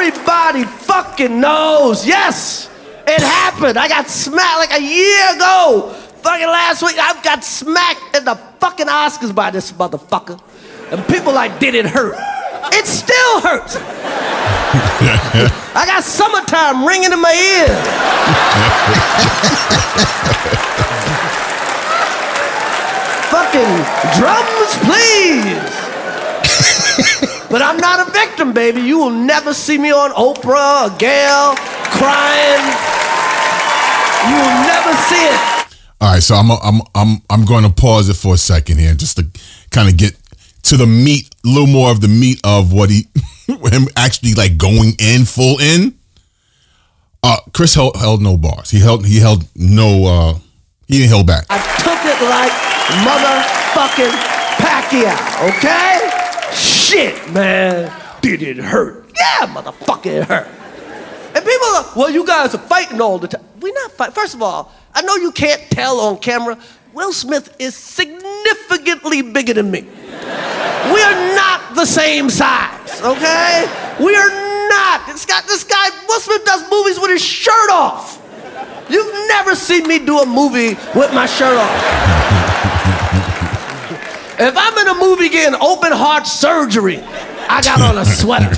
Everybody 0.00 0.62
fucking 0.62 1.40
knows. 1.40 2.06
Yes, 2.06 2.70
it 3.04 3.20
happened. 3.20 3.76
I 3.76 3.88
got 3.88 4.08
smacked 4.08 4.70
like 4.70 4.78
a 4.78 4.80
year 4.80 5.34
ago. 5.34 5.92
Fucking 6.22 6.46
last 6.46 6.84
week, 6.84 6.94
I 6.96 7.20
got 7.20 7.42
smacked 7.42 8.16
in 8.16 8.24
the 8.24 8.36
fucking 8.36 8.86
Oscars 8.86 9.34
by 9.34 9.50
this 9.50 9.72
motherfucker. 9.72 10.40
And 10.92 11.04
people 11.08 11.32
like, 11.32 11.58
did 11.58 11.74
it 11.74 11.84
hurt? 11.84 12.14
It 12.72 12.86
still 12.86 13.40
hurts. 13.40 13.74
I 15.74 15.84
got 15.84 16.04
summertime 16.04 16.86
ringing 16.86 17.12
in 17.12 17.20
my 17.20 17.34
ear. 17.34 17.66
fucking 23.34 23.82
drums, 24.20 24.76
please. 24.86 25.77
But 27.50 27.62
I'm 27.62 27.78
not 27.78 28.06
a 28.06 28.10
victim, 28.10 28.52
baby. 28.52 28.82
You 28.82 28.98
will 28.98 29.10
never 29.10 29.54
see 29.54 29.78
me 29.78 29.90
on 29.90 30.10
Oprah 30.12 30.92
or 30.92 30.98
Gayle 30.98 31.54
crying. 31.96 32.64
You 34.28 34.36
will 34.36 34.58
never 34.68 34.92
see 35.08 35.24
it. 35.24 35.58
All 36.00 36.12
right, 36.12 36.22
so 36.22 36.34
I'm 36.34 36.50
I'm 36.50 36.80
I'm 36.94 37.22
I'm 37.30 37.44
going 37.44 37.64
to 37.64 37.70
pause 37.70 38.08
it 38.08 38.14
for 38.14 38.34
a 38.34 38.38
second 38.38 38.78
here, 38.78 38.94
just 38.94 39.16
to 39.16 39.26
kind 39.70 39.88
of 39.88 39.96
get 39.96 40.14
to 40.64 40.76
the 40.76 40.86
meat, 40.86 41.34
a 41.44 41.48
little 41.48 41.66
more 41.66 41.90
of 41.90 42.00
the 42.00 42.08
meat 42.08 42.40
of 42.44 42.72
what 42.72 42.90
he, 42.90 43.08
him 43.48 43.88
actually 43.96 44.34
like 44.34 44.58
going 44.58 44.92
in 45.00 45.24
full 45.24 45.58
in. 45.60 45.94
Uh, 47.22 47.38
Chris 47.52 47.74
held, 47.74 47.96
held 47.96 48.22
no 48.22 48.36
bars. 48.36 48.70
He 48.70 48.78
held 48.78 49.06
he 49.06 49.18
held 49.18 49.44
no. 49.56 50.06
uh 50.06 50.34
He 50.86 50.98
didn't 50.98 51.12
hold 51.12 51.26
back. 51.26 51.46
I 51.50 51.58
took 51.82 51.98
it 52.04 52.20
like 52.28 52.52
motherfucking 53.02 54.14
Pacquiao, 54.62 55.48
okay? 55.48 55.97
Shit, 56.88 57.30
man. 57.34 57.92
did 58.22 58.40
it 58.40 58.56
hurt? 58.56 59.10
Yeah, 59.14 59.46
motherfucker, 59.48 60.22
it 60.22 60.24
hurt. 60.24 60.48
And 61.36 61.44
people 61.44 61.66
are 61.68 61.82
like, 61.82 61.96
well, 61.96 62.10
you 62.10 62.26
guys 62.26 62.54
are 62.54 62.58
fighting 62.58 62.98
all 63.02 63.18
the 63.18 63.28
time. 63.28 63.44
We're 63.60 63.74
not 63.74 63.92
fighting. 63.92 64.14
First 64.14 64.34
of 64.34 64.40
all, 64.40 64.72
I 64.94 65.02
know 65.02 65.16
you 65.16 65.30
can't 65.30 65.60
tell 65.70 66.00
on 66.00 66.16
camera. 66.16 66.58
Will 66.94 67.12
Smith 67.12 67.54
is 67.58 67.74
significantly 67.74 69.20
bigger 69.20 69.52
than 69.52 69.70
me. 69.70 69.82
We 69.82 71.02
are 71.02 71.34
not 71.36 71.74
the 71.74 71.84
same 71.84 72.30
size, 72.30 73.02
okay? 73.02 73.66
We 74.00 74.16
are 74.16 74.68
not. 74.70 75.06
This 75.08 75.26
guy, 75.26 75.42
this 75.42 75.64
guy, 75.64 75.90
Will 76.08 76.20
Smith 76.20 76.42
does 76.46 76.70
movies 76.70 76.98
with 76.98 77.10
his 77.10 77.22
shirt 77.22 77.70
off. 77.70 78.16
You've 78.88 79.28
never 79.28 79.54
seen 79.54 79.86
me 79.86 79.98
do 79.98 80.20
a 80.20 80.26
movie 80.26 80.70
with 80.94 81.12
my 81.12 81.26
shirt 81.26 81.54
off. 81.54 82.17
If 84.38 84.54
I'm 84.56 84.78
in 84.78 84.88
a 84.88 84.94
movie 84.94 85.28
getting 85.28 85.58
open 85.60 85.92
heart 85.92 86.26
surgery, 86.26 87.00
I 87.48 87.60
got 87.62 87.80
on 87.80 87.98
a 87.98 88.04
sweater. 88.04 88.50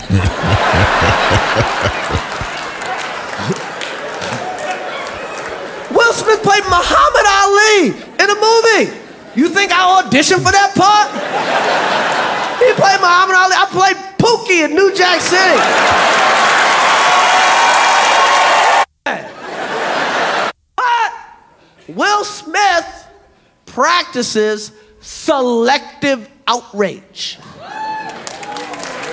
Will 5.95 6.13
Smith 6.13 6.43
played 6.43 6.65
Muhammad 6.65 7.27
Ali 7.27 7.89
in 7.97 8.29
a 8.31 8.37
movie. 8.37 8.93
You 9.35 9.49
think 9.49 9.73
I 9.73 10.03
auditioned 10.03 10.43
for 10.45 10.53
that 10.53 10.75
part? 10.77 11.09
He 12.61 12.73
played 12.75 13.01
Muhammad 13.01 13.37
Ali. 13.37 13.55
I 13.57 13.67
played 13.71 13.97
Pookie 14.19 14.65
in 14.65 14.75
New 14.75 14.95
Jack 14.95 15.21
City. 15.21 15.61
Will 21.89 22.25
Smith 22.25 23.07
practices 23.67 24.73
selective 25.01 26.29
outrage. 26.47 27.39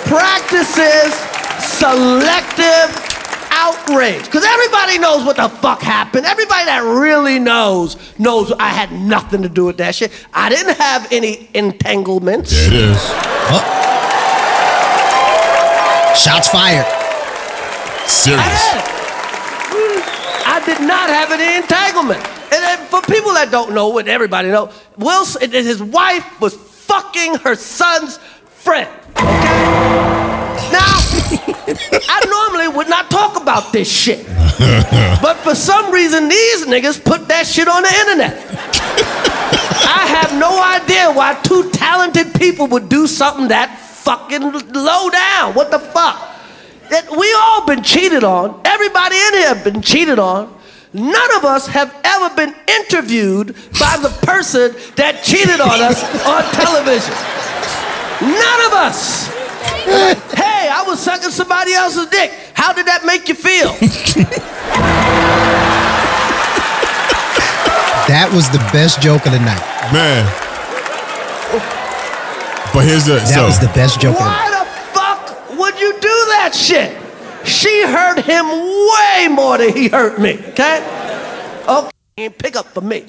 Practices 0.06 1.14
selective 1.60 3.04
outrage. 3.52 4.26
Because 4.26 4.46
everybody 4.46 5.00
knows 5.00 5.26
what 5.26 5.38
the 5.38 5.50
fuck 5.50 5.82
happened. 5.82 6.26
Everybody 6.26 6.66
that 6.66 6.82
really 6.84 7.40
knows 7.40 7.98
knows 8.20 8.52
I 8.54 8.70
had 8.70 8.92
nothing 8.92 9.42
to 9.42 9.50
do 9.50 9.66
with 9.66 9.78
that 9.78 9.96
shit. 9.96 10.12
I 10.34 10.50
didn't 10.50 10.78
have 10.78 11.12
any 11.12 11.50
entanglements. 11.54 12.52
There 12.52 12.68
it 12.68 12.74
is. 12.74 13.02
Shots 16.18 16.50
fired. 16.50 16.86
Serious. 18.08 18.97
Did 20.68 20.82
not 20.82 21.08
have 21.10 21.32
any 21.32 21.56
entanglement. 21.64 22.20
And 22.52 22.62
then 22.62 22.78
for 22.88 23.02
people 23.02 23.34
that 23.34 23.50
don't 23.52 23.74
know, 23.74 23.98
and 24.00 24.08
everybody 24.10 24.50
know, 24.50 24.70
Will 24.98 25.22
S- 25.24 25.38
and 25.38 25.52
his 25.54 25.82
wife 25.82 26.26
was 26.42 26.54
fucking 26.56 27.36
her 27.36 27.56
son's 27.56 28.18
friend. 28.52 28.90
Okay. 29.16 29.48
Now, 30.76 30.92
I 32.10 32.20
normally 32.28 32.68
would 32.78 32.90
not 32.90 33.10
talk 33.10 33.42
about 33.42 33.72
this 33.72 33.90
shit, 33.90 34.26
but 35.22 35.36
for 35.38 35.56
some 35.56 35.90
reason 35.92 36.28
these 36.28 36.66
niggas 36.66 37.02
put 37.04 37.28
that 37.30 37.48
shit 37.48 37.68
on 37.70 37.84
the 37.84 37.94
internet. 38.04 38.34
I 39.88 40.06
have 40.20 40.38
no 40.38 40.52
idea 40.62 41.12
why 41.14 41.40
two 41.44 41.70
talented 41.72 42.34
people 42.36 42.68
would 42.68 42.90
do 42.90 43.08
something 43.08 43.48
that 43.50 43.80
fucking 43.80 44.52
low 44.74 45.10
down. 45.10 45.54
What 45.54 45.72
the 45.72 45.80
fuck? 45.80 46.18
That 46.90 47.10
we 47.12 47.34
all 47.40 47.66
been 47.66 47.84
cheated 47.84 48.24
on. 48.24 48.62
Everybody 48.64 49.16
in 49.16 49.34
here 49.34 49.48
have 49.48 49.64
been 49.64 49.82
cheated 49.82 50.20
on. 50.20 50.54
None 50.94 51.36
of 51.36 51.44
us 51.44 51.68
have 51.68 51.94
ever 52.04 52.34
been 52.36 52.56
interviewed 52.68 53.56
by 53.78 53.98
the 54.02 54.10
person 54.24 54.74
that 54.96 55.22
cheated 55.24 55.60
on 55.60 55.82
us 55.82 56.02
on 56.26 56.44
television. 56.56 57.14
None 58.24 58.62
of 58.66 58.74
us. 58.74 59.28
Hey, 60.34 60.70
I 60.70 60.84
was 60.88 61.00
sucking 61.00 61.30
somebody 61.30 61.74
else's 61.74 62.08
dick. 62.08 62.32
How 62.54 62.74
did 62.74 62.88
that 62.88 63.06
make 63.06 63.28
you 63.28 63.36
feel? 63.36 63.76
That 68.08 68.32
was 68.32 68.50
the 68.50 68.64
best 68.72 69.02
joke 69.02 69.26
of 69.26 69.34
the 69.34 69.40
night. 69.40 69.60
Man. 69.92 70.24
But 72.74 72.86
here's 72.86 73.06
the 73.06 73.16
That 73.16 73.28
so 73.28 73.46
was 73.46 73.60
the 73.60 73.68
best 73.76 74.00
joke 74.00 74.16
of 74.16 74.24
the 74.24 74.32
night. 74.32 74.57
Why 75.58 75.72
the 75.72 75.78
fuck 75.78 75.80
would 75.80 75.80
you 75.80 75.94
do 75.94 76.08
that 76.08 76.54
shit? 76.54 76.98
She 77.48 77.84
hurt 77.84 78.20
him 78.20 78.46
way 78.48 79.28
more 79.34 79.58
than 79.58 79.76
he 79.76 79.88
hurt 79.88 80.20
me, 80.20 80.38
okay? 80.50 80.84
Okay, 81.68 82.30
pick 82.30 82.56
up 82.56 82.66
for 82.68 82.82
me. 82.82 83.06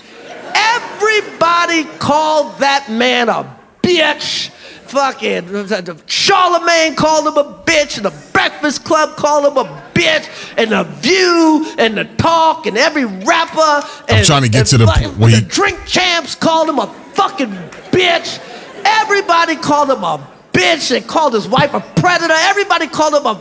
Everybody 0.54 1.84
called 1.98 2.58
that 2.58 2.88
man 2.90 3.28
a 3.28 3.56
bitch. 3.82 4.50
Fucking 4.88 5.66
Charlemagne 6.06 6.94
called 6.94 7.26
him 7.26 7.36
a 7.36 7.62
bitch, 7.64 7.96
and 7.98 8.06
the 8.06 8.30
Breakfast 8.32 8.84
Club 8.84 9.16
called 9.16 9.44
him 9.44 9.58
a 9.58 9.64
bitch, 9.92 10.54
and 10.56 10.70
the 10.70 10.84
View, 10.84 11.74
and 11.78 11.98
the 11.98 12.04
Talk, 12.16 12.66
and 12.66 12.78
every 12.78 13.04
rapper. 13.04 13.86
And, 14.08 14.18
I'm 14.20 14.24
trying 14.24 14.42
to 14.44 14.48
get 14.48 14.60
and 14.60 14.68
to 14.68 14.78
the 14.78 14.86
point 14.86 15.18
where 15.18 15.30
the 15.30 15.38
he- 15.38 15.44
Drink 15.44 15.84
Champs 15.84 16.34
called 16.34 16.70
him 16.70 16.78
a 16.78 16.86
fucking 17.12 17.50
bitch. 17.90 18.40
Everybody 18.84 19.56
called 19.56 19.90
him 19.90 20.02
a 20.04 20.37
bitch. 20.52 20.88
They 20.90 21.00
called 21.00 21.34
his 21.34 21.48
wife 21.48 21.74
a 21.74 21.80
predator. 22.00 22.34
Everybody 22.36 22.86
called 22.88 23.14
him 23.14 23.26
a 23.26 23.34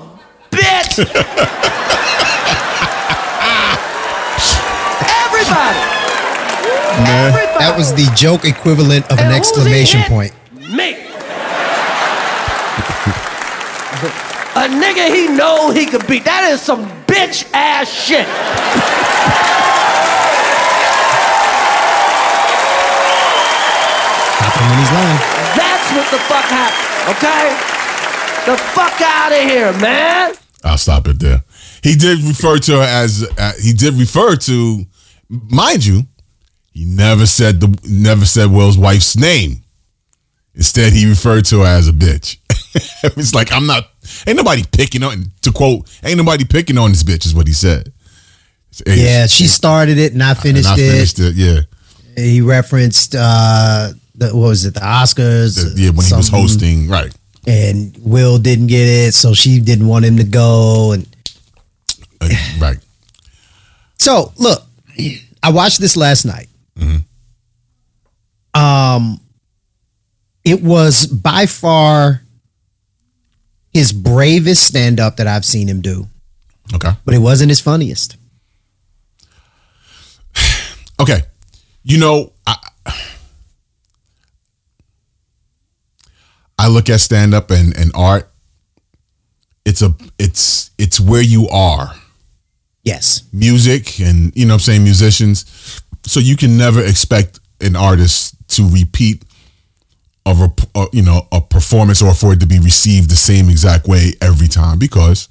bitch. 0.52 1.00
Everybody. 5.28 5.78
man. 7.04 7.34
Everybody. 7.34 7.60
That 7.60 7.76
was 7.78 7.94
the 7.94 8.12
joke 8.16 8.46
equivalent 8.46 9.06
of 9.12 9.20
And 9.20 9.30
an 9.30 9.36
exclamation 9.36 10.02
point. 10.04 10.34
Me. 10.54 10.96
A 14.58 14.68
nigga 14.68 15.14
he 15.14 15.28
know 15.28 15.70
he 15.70 15.86
could 15.86 16.08
beat. 16.08 16.26
That 16.26 16.50
is 16.52 16.62
some 16.62 16.86
bitch 17.06 17.46
ass 17.54 17.88
shit. 17.88 18.26
When 24.58 24.80
he's 24.80 24.92
lying. 24.92 25.22
That's 25.54 25.88
what 25.94 26.08
the 26.10 26.20
fuck 26.26 26.46
happened. 26.46 26.87
Okay? 27.10 27.50
The 28.46 28.58
fuck 28.74 29.00
out 29.02 29.32
of 29.32 29.40
here, 29.40 29.74
man. 29.80 30.34
I'll 30.64 30.78
stop 30.78 31.08
it 31.08 31.20
there. 31.20 31.44
He 31.84 31.96
did 31.96 32.20
refer 32.24 32.58
to 32.58 32.74
her 32.74 32.84
as 32.84 33.26
uh, 33.38 33.54
he 33.62 33.74
did 33.74 33.94
refer 33.94 34.36
to, 34.36 34.86
mind 35.30 35.86
you, 35.86 36.04
he 36.74 36.86
never 36.86 37.26
said 37.26 37.60
the 37.60 37.80
never 37.90 38.26
said 38.26 38.52
Will's 38.52 38.78
wife's 38.78 39.16
name. 39.18 39.64
Instead, 40.54 40.94
he 40.94 41.08
referred 41.08 41.46
to 41.46 41.60
her 41.60 41.66
as 41.66 41.88
a 41.88 41.92
bitch. 41.92 42.38
it's 43.18 43.34
like 43.34 43.52
I'm 43.52 43.66
not. 43.68 43.90
Ain't 44.26 44.38
nobody 44.38 44.64
picking 44.72 45.04
on. 45.04 45.26
To 45.42 45.52
quote, 45.52 45.90
ain't 46.04 46.18
nobody 46.18 46.46
picking 46.46 46.78
on 46.78 46.92
this 46.92 47.04
bitch. 47.04 47.26
Is 47.26 47.34
what 47.34 47.48
he 47.48 47.54
said. 47.54 47.92
Yeah, 48.86 49.26
she 49.28 49.48
started 49.48 49.98
it 49.98 50.14
and 50.14 50.22
I 50.22 50.32
and 50.32 50.38
finished 50.38 50.70
it. 50.74 50.92
finished 50.92 51.20
it. 51.20 51.36
Yeah, 51.36 51.62
He 52.16 52.42
referenced 52.42 53.16
uh 53.18 53.92
the, 54.18 54.28
what 54.36 54.50
was 54.50 54.66
it, 54.66 54.74
the 54.74 54.80
Oscars? 54.82 55.56
The- 55.76 55.82
yeah. 55.82 55.90
When 55.92 56.06
he 56.06 56.14
was 56.14 56.30
hosting, 56.30 56.88
right? 56.90 57.14
and 57.46 57.96
Will 58.02 58.38
didn't 58.40 58.68
get 58.68 58.86
it, 58.88 59.14
so 59.14 59.34
she 59.34 59.60
didn't 59.62 59.88
want 59.88 60.04
him 60.04 60.18
to 60.18 60.24
go. 60.26 60.92
And 60.92 61.08
Uh, 62.20 62.28
right. 62.60 62.78
so, 63.98 64.34
look, 64.38 64.64
I 65.42 65.52
watched 65.52 65.80
this 65.80 65.96
last 65.96 66.26
night. 66.26 66.50
Um, 68.54 69.22
it 70.44 70.64
was 70.64 71.06
by 71.06 71.46
far 71.46 72.24
his 73.72 73.94
bravest 73.94 74.64
stand 74.66 75.00
up 75.00 75.18
that 75.18 75.28
I've 75.28 75.46
seen 75.46 75.68
him 75.70 75.80
do, 75.82 76.08
Okay. 76.74 76.90
but 77.06 77.14
it 77.14 77.20
wasn't 77.20 77.50
his 77.50 77.60
funniest. 77.62 78.18
Okay. 81.00 81.22
You 81.84 82.00
know, 82.00 82.34
I, 86.58 86.68
look 86.68 86.90
at 86.90 87.00
stand 87.02 87.34
up 87.34 87.52
and, 87.52 87.76
and 87.78 87.92
art. 87.94 88.30
It's 89.66 89.82
a 89.82 89.94
it's 90.18 90.72
it's 90.78 91.00
where 91.00 91.22
you 91.22 91.48
are. 91.50 91.94
Yes. 92.84 93.24
Music 93.34 94.00
and 94.00 94.36
you 94.36 94.46
know 94.46 94.54
what 94.54 94.56
I'm 94.56 94.60
saying 94.62 94.84
musicians. 94.84 95.82
So 96.06 96.20
you 96.20 96.38
can 96.38 96.58
never 96.58 96.82
expect 96.82 97.40
an 97.60 97.76
artist 97.76 98.36
to 98.56 98.68
repeat 98.70 99.24
a, 100.26 100.34
rep- 100.34 100.70
uh, 100.76 100.88
you 100.94 101.02
know 101.02 101.28
a 101.32 101.42
performance 101.42 102.02
or 102.02 102.14
for 102.14 102.34
it 102.34 102.40
to 102.40 102.46
be 102.46 102.60
received 102.60 103.10
the 103.10 103.16
same 103.16 103.50
exact 103.50 103.88
way 103.88 104.14
every 104.22 104.48
time 104.48 104.80
because 104.80 105.28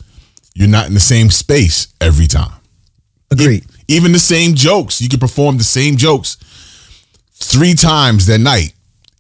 you're 0.55 0.69
not 0.69 0.87
in 0.87 0.95
the 0.95 1.01
same 1.01 1.31
space 1.31 1.89
every 2.01 2.27
time. 2.27 2.61
Agreed. 3.31 3.65
Even 3.89 4.13
the 4.13 4.19
same 4.19 4.55
jokes, 4.55 5.01
you 5.01 5.09
can 5.09 5.21
perform 5.21 5.59
the 5.59 5.65
same 5.65 5.97
jokes 5.97 6.37
three 7.35 7.75
times 7.75 8.27
that 8.27 8.39
night, 8.39 8.73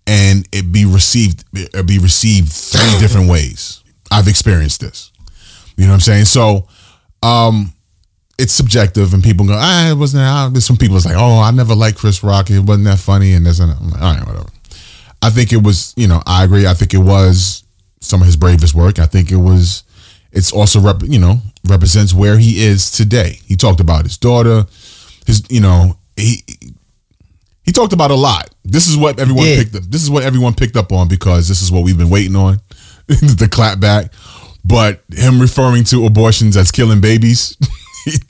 and 0.06 0.46
it 0.52 0.72
be 0.72 0.84
received 0.84 1.44
it 1.52 1.86
be 1.86 1.98
received 1.98 2.52
three 2.52 2.98
different 3.00 3.28
ways. 3.28 3.82
I've 4.10 4.28
experienced 4.28 4.80
this. 4.80 5.10
You 5.76 5.84
know 5.84 5.90
what 5.90 5.94
I'm 5.94 6.00
saying? 6.00 6.24
So, 6.26 6.68
um, 7.22 7.72
it's 8.38 8.52
subjective, 8.52 9.14
and 9.14 9.22
people 9.22 9.46
go, 9.46 9.54
ah, 9.56 9.90
it 9.90 9.94
wasn't. 9.94 10.22
Ah, 10.22 10.48
there's 10.50 10.64
some 10.64 10.76
people 10.76 10.94
that's 10.94 11.06
like, 11.06 11.16
oh, 11.16 11.40
I 11.40 11.50
never 11.50 11.74
liked 11.74 11.98
Chris 11.98 12.22
Rock. 12.22 12.50
It 12.50 12.60
wasn't 12.60 12.86
that 12.86 12.98
funny, 12.98 13.32
and 13.32 13.44
this 13.44 13.58
and 13.60 13.72
that. 13.72 13.80
I'm 13.80 13.90
like, 13.90 14.02
all 14.02 14.14
right, 14.14 14.26
whatever. 14.26 14.50
I 15.22 15.30
think 15.30 15.52
it 15.52 15.62
was. 15.62 15.92
You 15.96 16.08
know, 16.08 16.22
I 16.26 16.44
agree. 16.44 16.66
I 16.66 16.74
think 16.74 16.94
it 16.94 16.98
was 16.98 17.64
some 18.00 18.20
of 18.20 18.26
his 18.26 18.36
bravest 18.36 18.74
work. 18.74 18.98
I 18.98 19.06
think 19.06 19.30
it 19.32 19.36
was. 19.36 19.82
It's 20.32 20.52
also 20.52 20.80
rep, 20.80 21.02
you 21.02 21.18
know 21.18 21.40
represents 21.68 22.14
where 22.14 22.38
he 22.38 22.64
is 22.64 22.90
today. 22.90 23.38
He 23.46 23.56
talked 23.56 23.80
about 23.80 24.04
his 24.04 24.16
daughter, 24.16 24.64
his 25.26 25.42
you 25.50 25.60
know 25.60 25.98
he 26.16 26.42
he 27.66 27.72
talked 27.72 27.92
about 27.92 28.10
a 28.10 28.14
lot. 28.14 28.48
This 28.64 28.86
is 28.88 28.96
what 28.96 29.18
everyone 29.20 29.44
Yeah. 29.46 29.56
picked 29.56 29.74
up. 29.76 29.82
This 29.84 30.02
is 30.02 30.08
what 30.10 30.22
everyone 30.22 30.54
picked 30.54 30.76
up 30.76 30.92
on 30.92 31.08
because 31.08 31.48
this 31.48 31.60
is 31.62 31.70
what 31.70 31.84
we've 31.84 31.98
been 31.98 32.08
waiting 32.10 32.36
on 32.36 32.60
the 33.08 33.48
clap 33.50 33.78
back. 33.80 34.12
But 34.64 35.02
him 35.12 35.40
referring 35.40 35.84
to 35.84 36.06
abortions 36.06 36.56
as 36.56 36.70
killing 36.72 37.00
babies, 37.00 37.56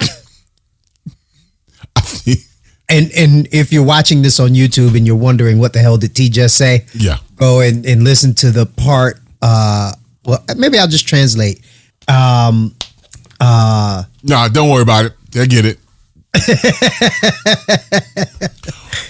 And 2.88 3.10
and 3.16 3.48
if 3.50 3.72
you're 3.72 3.82
watching 3.84 4.22
this 4.22 4.38
on 4.38 4.50
YouTube 4.50 4.96
and 4.96 5.04
you're 5.04 5.16
wondering 5.16 5.58
what 5.58 5.72
the 5.72 5.80
hell 5.80 5.96
did 5.98 6.14
T 6.14 6.28
just 6.28 6.56
say, 6.56 6.84
yeah, 6.94 7.16
go 7.34 7.60
and, 7.60 7.84
and 7.84 8.04
listen 8.04 8.32
to 8.36 8.52
the 8.52 8.64
part. 8.64 9.18
Uh, 9.42 9.90
well, 10.24 10.44
maybe 10.56 10.78
I'll 10.78 10.86
just 10.86 11.08
translate. 11.08 11.64
Um, 12.06 12.76
uh, 13.40 14.04
Nah, 14.22 14.46
don't 14.48 14.70
worry 14.70 14.82
about 14.82 15.06
it. 15.06 15.12
I 15.34 15.46
get 15.46 15.64
it. 15.64 15.80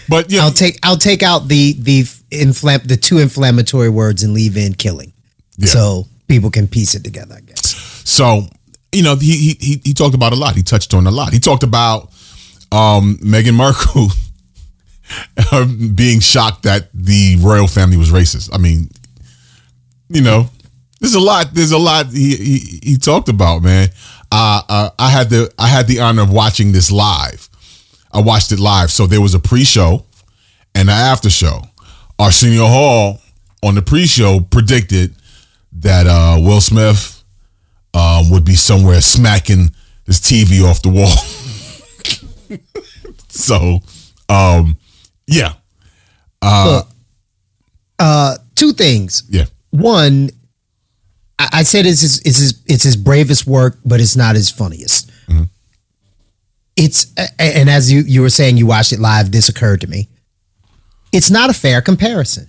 but 0.09 0.31
yeah, 0.31 0.43
I'll 0.43 0.51
take 0.53 0.79
I'll 0.83 0.97
take 0.97 1.23
out 1.23 1.49
the 1.49 1.75
the 1.79 2.03
inflam 2.31 2.87
the 2.87 2.97
two 2.97 3.19
inflammatory 3.19 3.89
words 3.89 4.23
and 4.23 4.33
leave 4.33 4.57
in 4.57 4.75
killing, 4.75 5.13
Yeah. 5.57 5.69
so 5.69 6.07
people 6.29 6.51
can 6.51 6.69
piece 6.69 6.95
it 6.95 7.05
together. 7.05 7.37
I 7.37 7.41
guess. 7.41 7.75
so 8.09 8.47
you 8.93 9.03
know 9.03 9.17
he, 9.17 9.57
he 9.61 9.81
he 9.85 9.95
talked 9.95 10.15
about 10.15 10.33
a 10.33 10.37
lot. 10.37 10.55
He 10.55 10.63
touched 10.63 10.95
on 10.95 11.07
a 11.07 11.11
lot. 11.11 11.33
He 11.33 11.39
talked 11.39 11.63
about 11.63 12.11
um 12.73 13.19
Meghan 13.23 13.55
Markle 13.55 14.09
being 15.95 16.21
shocked 16.21 16.63
that 16.65 16.89
the 16.95 17.37
royal 17.41 17.69
family 17.69 17.97
was 17.97 18.11
racist. 18.11 18.51
I 18.53 18.59
mean, 18.59 18.89
you 20.09 20.23
know, 20.23 20.49
there's 21.01 21.15
a 21.15 21.21
lot. 21.21 21.53
There's 21.53 21.73
a 21.73 21.79
lot 21.79 22.07
he 22.07 22.37
he, 22.37 22.81
he 22.83 22.99
talked 22.99 23.29
about, 23.29 23.63
man. 23.63 23.89
Uh, 24.39 24.63
uh, 24.69 24.91
I 24.99 25.09
had 25.09 25.31
the 25.31 25.51
I 25.59 25.67
had 25.67 25.87
the 25.87 26.01
honor 26.01 26.23
of 26.23 26.31
watching 26.31 26.73
this 26.73 26.91
live. 26.93 27.49
I 28.13 28.21
watched 28.21 28.53
it 28.53 28.59
live. 28.59 28.91
So 28.91 29.07
there 29.07 29.21
was 29.23 29.35
a 29.35 29.39
pre-show 29.41 30.05
and 30.75 30.89
an 30.91 30.95
after-show. 30.95 31.63
Arsenio 32.19 32.67
Hall 32.67 33.19
on 33.63 33.75
the 33.75 33.83
pre-show 33.83 34.41
predicted 34.41 35.15
that 35.73 36.07
uh, 36.07 36.37
Will 36.41 36.61
Smith 36.61 37.25
um, 37.95 38.31
would 38.31 38.45
be 38.45 38.55
somewhere 38.55 39.01
smacking 39.01 39.71
his 40.05 40.21
TV 40.21 40.63
off 40.63 40.83
the 40.83 40.91
wall. 40.91 41.17
so, 43.29 43.81
um, 44.29 44.77
yeah, 45.27 45.53
Look, 46.43 46.89
uh, 47.99 48.37
two 48.55 48.73
things. 48.73 49.25
yeah, 49.29 49.47
One, 49.71 50.31
I, 51.39 51.49
I 51.53 51.63
said 51.63 51.87
it's 51.87 52.01
his, 52.01 52.19
it's 52.21 52.39
his 52.39 52.63
it's 52.67 52.85
his 52.85 52.97
bravest 52.97 53.47
work, 53.47 53.79
but 53.85 54.01
it's 54.01 54.17
not 54.17 54.37
his 54.37 54.51
funniest. 54.51 55.11
Mm-hmm. 55.29 55.45
It's 56.77 57.07
a- 57.17 57.29
a- 57.39 57.57
and 57.59 57.71
as 57.71 57.91
you 57.93 58.01
you 58.01 58.21
were 58.23 58.31
saying, 58.31 58.57
you 58.57 58.67
watched 58.67 58.93
it 58.93 59.01
live. 59.01 59.33
This 59.33 59.49
occurred 59.49 59.81
to 59.83 59.87
me. 59.87 60.09
It's 61.13 61.31
not 61.31 61.51
a 61.51 61.55
fair 61.55 61.81
comparison 61.81 62.49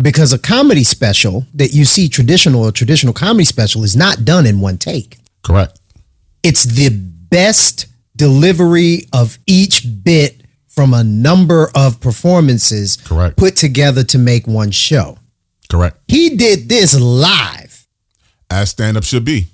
because 0.00 0.32
a 0.32 0.38
comedy 0.38 0.84
special 0.84 1.46
that 1.54 1.72
you 1.72 1.84
see 1.84 2.08
traditional 2.08 2.66
a 2.66 2.72
traditional 2.72 3.12
comedy 3.14 3.44
special 3.44 3.84
is 3.84 3.96
not 3.96 4.24
done 4.24 4.46
in 4.46 4.60
one 4.60 4.76
take. 4.78 5.18
correct. 5.42 5.78
It's 6.42 6.64
the 6.64 6.88
best 6.90 7.86
delivery 8.16 9.06
of 9.12 9.38
each 9.46 9.86
bit 10.02 10.42
from 10.68 10.92
a 10.92 11.04
number 11.04 11.70
of 11.74 12.00
performances 12.00 12.96
Correct. 12.96 13.36
put 13.36 13.54
together 13.56 14.02
to 14.04 14.18
make 14.18 14.46
one 14.48 14.70
show. 14.72 15.18
Correct. 15.70 15.98
He 16.08 16.36
did 16.36 16.68
this 16.68 16.98
live. 16.98 17.86
As 18.50 18.70
stand 18.70 18.96
up 18.96 19.04
should 19.04 19.24
be. 19.24 19.46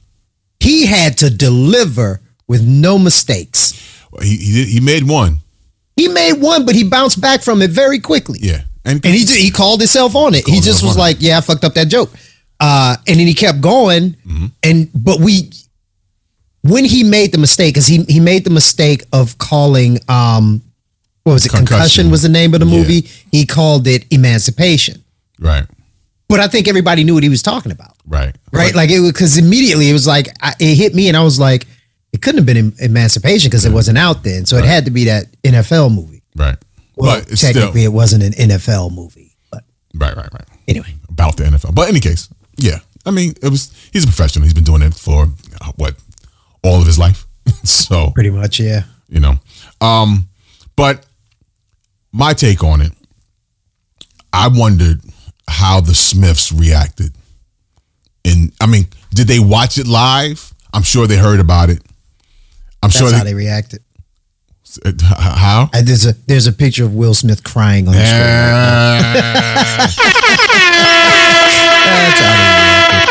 He 0.60 0.86
had 0.86 1.16
to 1.18 1.30
deliver 1.30 2.20
with 2.48 2.62
no 2.66 2.98
mistakes. 2.98 3.72
He 4.22 4.36
he, 4.36 4.52
did, 4.54 4.68
he 4.68 4.80
made 4.80 5.04
one. 5.08 5.38
He 5.96 6.08
made 6.08 6.34
one, 6.40 6.64
but 6.66 6.74
he 6.74 6.84
bounced 6.84 7.20
back 7.20 7.42
from 7.42 7.62
it 7.62 7.70
very 7.70 7.98
quickly. 8.00 8.38
Yeah. 8.42 8.62
And, 8.84 9.04
And 9.04 9.14
he 9.14 9.24
ju- 9.24 9.34
he 9.34 9.50
called 9.50 9.80
himself 9.80 10.14
on 10.16 10.34
it. 10.34 10.46
He 10.46 10.60
just 10.60 10.82
was 10.82 10.92
on 10.92 10.98
it. 10.98 11.00
like, 11.00 11.16
"Yeah, 11.20 11.38
I 11.38 11.40
fucked 11.42 11.62
up 11.64 11.74
that 11.74 11.88
joke," 11.88 12.10
uh, 12.58 12.96
and 13.06 13.20
then 13.20 13.26
he 13.26 13.34
kept 13.34 13.60
going. 13.60 14.12
Mm-hmm. 14.26 14.46
And 14.62 14.88
but 14.94 15.20
we, 15.20 15.50
when 16.62 16.84
he 16.84 17.04
made 17.04 17.32
the 17.32 17.38
mistake, 17.38 17.74
because 17.74 17.86
he 17.86 18.02
he 18.04 18.18
made 18.20 18.44
the 18.44 18.50
mistake 18.50 19.04
of 19.12 19.36
calling, 19.38 19.98
um, 20.08 20.62
what 21.24 21.34
was 21.34 21.44
it? 21.44 21.50
Concussion, 21.50 21.76
Concussion. 21.76 22.10
was 22.10 22.22
the 22.22 22.28
name 22.30 22.54
of 22.54 22.60
the 22.60 22.66
Yeah. 22.66 22.78
movie. 22.78 23.08
He 23.30 23.44
called 23.46 23.86
it 23.86 24.06
Emancipation. 24.10 25.04
right. 25.38 25.66
But 26.28 26.40
I 26.40 26.46
think 26.46 26.68
everybody 26.68 27.04
knew 27.04 27.14
what 27.14 27.22
he 27.22 27.28
was 27.28 27.42
talking 27.42 27.72
about. 27.72 27.96
Right. 28.06 28.36
right? 28.52 28.74
Like 28.74 28.90
it 28.90 29.00
was 29.00 29.12
because 29.12 29.38
immediately 29.38 29.88
it 29.88 29.94
was 29.94 30.06
like 30.06 30.28
I, 30.42 30.54
it 30.60 30.74
hit 30.74 30.94
me, 30.94 31.08
and 31.08 31.16
I 31.16 31.22
was 31.22 31.40
like, 31.40 31.66
it 32.12 32.22
couldn't 32.22 32.38
have 32.38 32.46
been 32.46 32.56
em- 32.56 32.74
Emancipation 32.80 33.48
because 33.48 33.64
it 33.64 33.72
wasn't 33.72 33.98
out 33.98 34.22
then, 34.22 34.44
so 34.46 34.56
it 34.56 34.64
had 34.64 34.84
to 34.84 34.90
be 34.90 35.04
that 35.04 35.26
NFL 35.42 35.94
movie. 35.94 36.22
Right. 36.36 36.56
Well, 36.96 37.20
but 37.20 37.30
it's 37.30 37.40
still 37.40 37.52
technically, 37.52 37.84
it 37.84 37.92
wasn't 37.92 38.24
an 38.24 38.32
NFL 38.32 38.94
movie, 38.94 39.36
but 39.50 39.64
right. 39.94 40.14
Right. 40.16 40.32
Right. 40.32 40.44
anyway, 40.66 40.94
about 41.08 41.36
the 41.36 41.44
NFL. 41.44 41.74
But 41.74 41.88
in 41.88 41.94
any 41.94 42.00
case, 42.00 42.28
yeah. 42.56 42.78
I 43.06 43.10
mean, 43.10 43.32
it 43.42 43.48
was 43.48 43.72
he's 43.92 44.04
a 44.04 44.06
professional. 44.06 44.44
He's 44.44 44.54
been 44.54 44.64
doing 44.64 44.82
it 44.82 44.94
for 44.94 45.28
uh, 45.60 45.72
what 45.76 45.94
all 46.62 46.80
of 46.80 46.86
his 46.86 46.98
life. 46.98 47.26
so 47.64 48.10
pretty 48.10 48.30
much, 48.30 48.60
yeah. 48.60 48.82
you 49.08 49.20
know, 49.20 49.36
um, 49.80 50.28
but 50.76 51.06
my 52.12 52.34
take 52.34 52.62
on 52.62 52.82
it, 52.82 52.92
I 54.32 54.48
wondered 54.48 55.00
how 55.48 55.80
the 55.80 55.94
Smiths 55.94 56.52
reacted. 56.52 57.12
And 58.24 58.52
I 58.60 58.66
mean, 58.66 58.86
did 59.12 59.26
they 59.26 59.38
watch 59.38 59.78
it 59.78 59.86
live? 59.86 60.52
I'm 60.72 60.82
sure 60.82 61.06
they 61.06 61.16
heard 61.16 61.40
about 61.40 61.70
it. 61.70 61.82
I'm 62.82 62.88
That's 62.88 62.98
sure 62.98 63.12
how 63.12 63.24
they, 63.24 63.30
they 63.30 63.34
reacted. 63.34 63.82
how. 65.02 65.70
I, 65.72 65.80
there's 65.80 66.06
a 66.06 66.12
there's 66.26 66.46
a 66.46 66.52
picture 66.52 66.84
of 66.84 66.94
Will 66.94 67.14
Smith 67.14 67.42
crying 67.42 67.88
on 67.88 67.94
the 67.94 68.00
screen. 68.00 68.20
That's 71.88 72.20
how 72.20 72.36
they 72.36 72.52
reacted. 72.84 73.08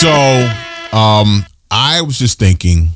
So, 0.00 0.96
um, 0.96 1.46
I 1.70 2.02
was 2.02 2.18
just 2.18 2.38
thinking 2.38 2.88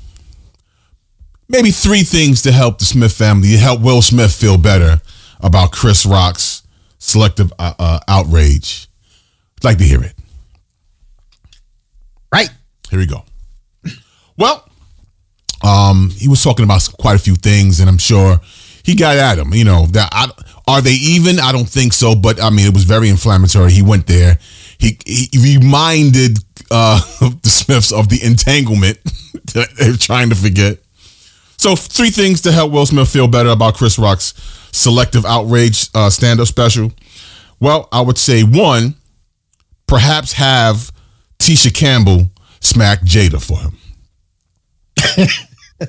maybe 1.49 1.71
three 1.71 2.03
things 2.03 2.43
to 2.43 2.53
help 2.53 2.79
the 2.79 2.85
Smith 2.85 3.13
family, 3.13 3.57
help 3.57 3.81
Will 3.81 4.03
Smith 4.03 4.35
feel 4.35 4.59
better 4.59 5.01
about 5.41 5.73
Chris 5.73 6.05
Rock's 6.07 6.54
selective 7.05 7.53
uh, 7.59 7.75
uh, 7.79 8.01
outrage. 8.09 8.88
I'd 9.59 9.64
like 9.64 9.79
to 9.79 9.85
hear 9.85 10.03
it. 10.03 10.14
Right. 12.33 12.49
Here 12.90 12.99
we 12.99 13.07
go. 13.07 13.25
Well, 14.37 14.69
um, 15.62 16.11
he 16.17 16.29
was 16.29 16.43
talking 16.43 16.64
about 16.64 16.88
quite 16.99 17.14
a 17.14 17.19
few 17.19 17.37
things, 17.37 17.81
and 17.81 17.88
I'm 17.88 17.99
sure 17.99 18.40
he 18.83 18.97
got 18.97 19.17
at 19.17 19.38
him. 19.38 19.55
You 19.55 19.64
know, 19.64 19.87
that 19.87 20.09
I, 20.12 20.29
are 20.67 20.81
they 20.81 20.93
even? 20.93 21.38
I 21.38 21.53
don't 21.53 21.69
think 21.69 21.93
so, 21.93 22.14
but 22.14 22.43
I 22.43 22.51
mean, 22.51 22.67
it 22.67 22.75
was 22.75 22.85
very 22.85 23.09
inflammatory. 23.09 23.71
He 23.71 23.83
went 23.83 24.07
there. 24.07 24.38
He 24.79 24.99
he 25.07 25.29
reminded 25.38 26.38
uh, 26.71 27.01
the 27.21 27.49
Smiths 27.49 27.93
of 27.93 28.09
the 28.09 28.25
entanglement 28.25 28.99
that 29.55 29.69
they're 29.79 29.97
trying 29.97 30.31
to 30.31 30.35
forget. 30.35 30.79
So, 31.57 31.77
three 31.77 32.11
things 32.11 32.40
to 32.43 32.53
help 32.53 32.73
Will 32.73 32.87
Smith 32.87 33.09
feel 33.09 33.29
better 33.29 33.51
about 33.51 33.75
Chris 33.75 33.99
Rock's 33.99 34.35
selective 34.75 35.25
outrage 35.25 35.89
uh, 35.95 36.11
stand-up 36.11 36.49
special. 36.49 36.93
Well, 37.61 37.89
I 37.93 38.01
would 38.01 38.19
say 38.19 38.43
one, 38.43 38.97
perhaps 39.87 40.33
have 40.33 40.91
Tisha 41.39 41.73
Campbell 41.75 42.31
smack 42.61 43.01
Jada 43.03 43.43
for 43.43 43.59
him. 43.59 43.79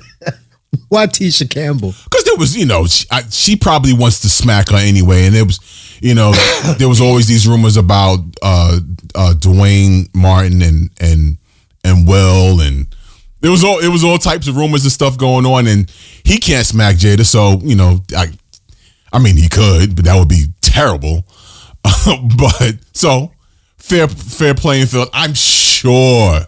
Why 0.88 1.06
Tisha 1.06 1.48
Campbell? 1.48 1.94
because 2.04 2.24
there 2.24 2.36
was, 2.36 2.56
you 2.56 2.66
know, 2.66 2.86
she, 2.86 3.06
I, 3.10 3.22
she 3.22 3.56
probably 3.56 3.92
wants 3.92 4.20
to 4.20 4.28
smack 4.28 4.68
her 4.70 4.76
anyway, 4.76 5.26
and 5.26 5.34
it 5.34 5.42
was, 5.42 5.58
you 6.00 6.14
know, 6.14 6.32
there 6.78 6.88
was 6.88 7.00
always 7.00 7.26
these 7.26 7.46
rumors 7.48 7.76
about 7.76 8.18
uh, 8.42 8.78
uh, 9.14 9.34
Duane 9.34 10.06
Martin 10.14 10.62
and 10.62 10.90
and 11.00 11.38
and 11.82 12.06
Will, 12.06 12.60
and 12.60 12.86
it 13.42 13.48
was 13.48 13.64
all 13.64 13.78
it 13.78 13.88
was 13.88 14.04
all 14.04 14.18
types 14.18 14.48
of 14.48 14.56
rumors 14.56 14.84
and 14.84 14.92
stuff 14.92 15.16
going 15.16 15.46
on, 15.46 15.66
and 15.66 15.90
he 16.24 16.38
can't 16.38 16.66
smack 16.66 16.96
Jada, 16.96 17.24
so 17.24 17.58
you 17.62 17.74
know, 17.76 18.00
I, 18.14 18.26
I 19.16 19.18
mean, 19.18 19.38
he 19.38 19.48
could, 19.48 19.96
but 19.96 20.04
that 20.04 20.14
would 20.18 20.28
be 20.28 20.48
terrible. 20.60 21.24
but 22.36 22.74
so 22.92 23.32
fair 23.78 24.06
fair 24.08 24.54
playing 24.54 24.84
field. 24.88 25.08
I'm 25.14 25.32
sure 25.32 26.40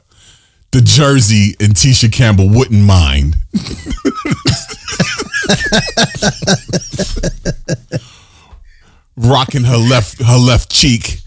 the 0.72 0.82
Jersey 0.82 1.56
and 1.60 1.72
Tisha 1.72 2.12
Campbell 2.12 2.50
wouldn't 2.50 2.84
mind. 2.84 3.36
rocking 9.16 9.64
her 9.64 9.78
left 9.78 10.22
her 10.22 10.36
left 10.36 10.70
cheek, 10.70 11.20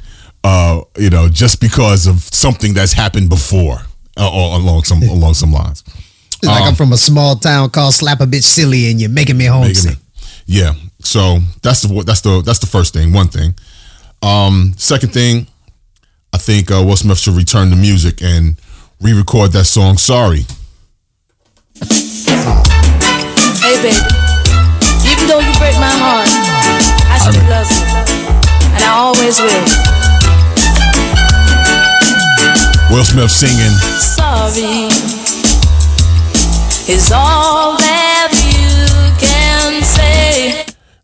uh, 0.43 0.82
you 0.95 1.10
know, 1.10 1.27
just 1.27 1.60
because 1.60 2.06
of 2.06 2.19
something 2.19 2.75
that's 2.75 2.93
happened 2.93 3.30
before, 3.30 3.80
uh, 4.15 4.30
or 4.32 4.60
along 4.60 4.84
some 4.84 5.01
along 5.10 5.34
some 5.34 5.51
lines. 5.51 5.84
It's 6.36 6.45
like 6.45 6.62
I'm 6.62 6.75
from 6.75 6.93
a 6.93 6.97
small 6.97 7.36
town 7.36 7.71
called 7.71 7.95
Slap 7.95 8.21
a 8.21 8.25
Bitch 8.27 8.43
Silly, 8.43 8.91
and 8.91 9.01
you're 9.01 9.10
making 9.10 9.38
me 9.38 9.45
homesick. 9.45 9.97
Yeah, 10.45 10.73
so 11.05 11.39
that's 11.61 11.81
the 11.81 12.03
that's 12.05 12.21
the 12.21 12.41
that's 12.41 12.59
the 12.59 12.67
first 12.67 12.93
thing. 12.93 13.13
One 13.13 13.27
thing. 13.27 13.53
Um, 14.21 14.73
second 14.77 15.13
thing, 15.13 15.47
I 16.33 16.37
think 16.37 16.69
uh, 16.71 16.83
Will 16.85 16.95
Smith 16.95 17.17
should 17.17 17.35
return 17.35 17.69
to 17.71 17.75
music 17.75 18.21
and 18.21 18.55
re-record 19.01 19.51
that 19.53 19.65
song. 19.65 19.97
Sorry. 19.97 20.45
Hey, 23.61 23.77
baby. 23.81 23.97
Even 25.09 25.27
though 25.27 25.39
you 25.39 25.53
break 25.57 25.75
my 25.81 25.89
heart, 25.89 26.29
I 27.09 27.17
still 27.17 27.45
love 27.49 27.69
you. 27.71 27.81
And 28.75 28.83
I 28.83 28.93
always 28.93 29.39
will. 29.41 29.65
Will 32.95 33.03
Smith 33.03 33.31
singing. 33.31 33.75
Sorry 33.99 35.21
is 36.91 37.11
all 37.13 37.77
that 37.77 38.00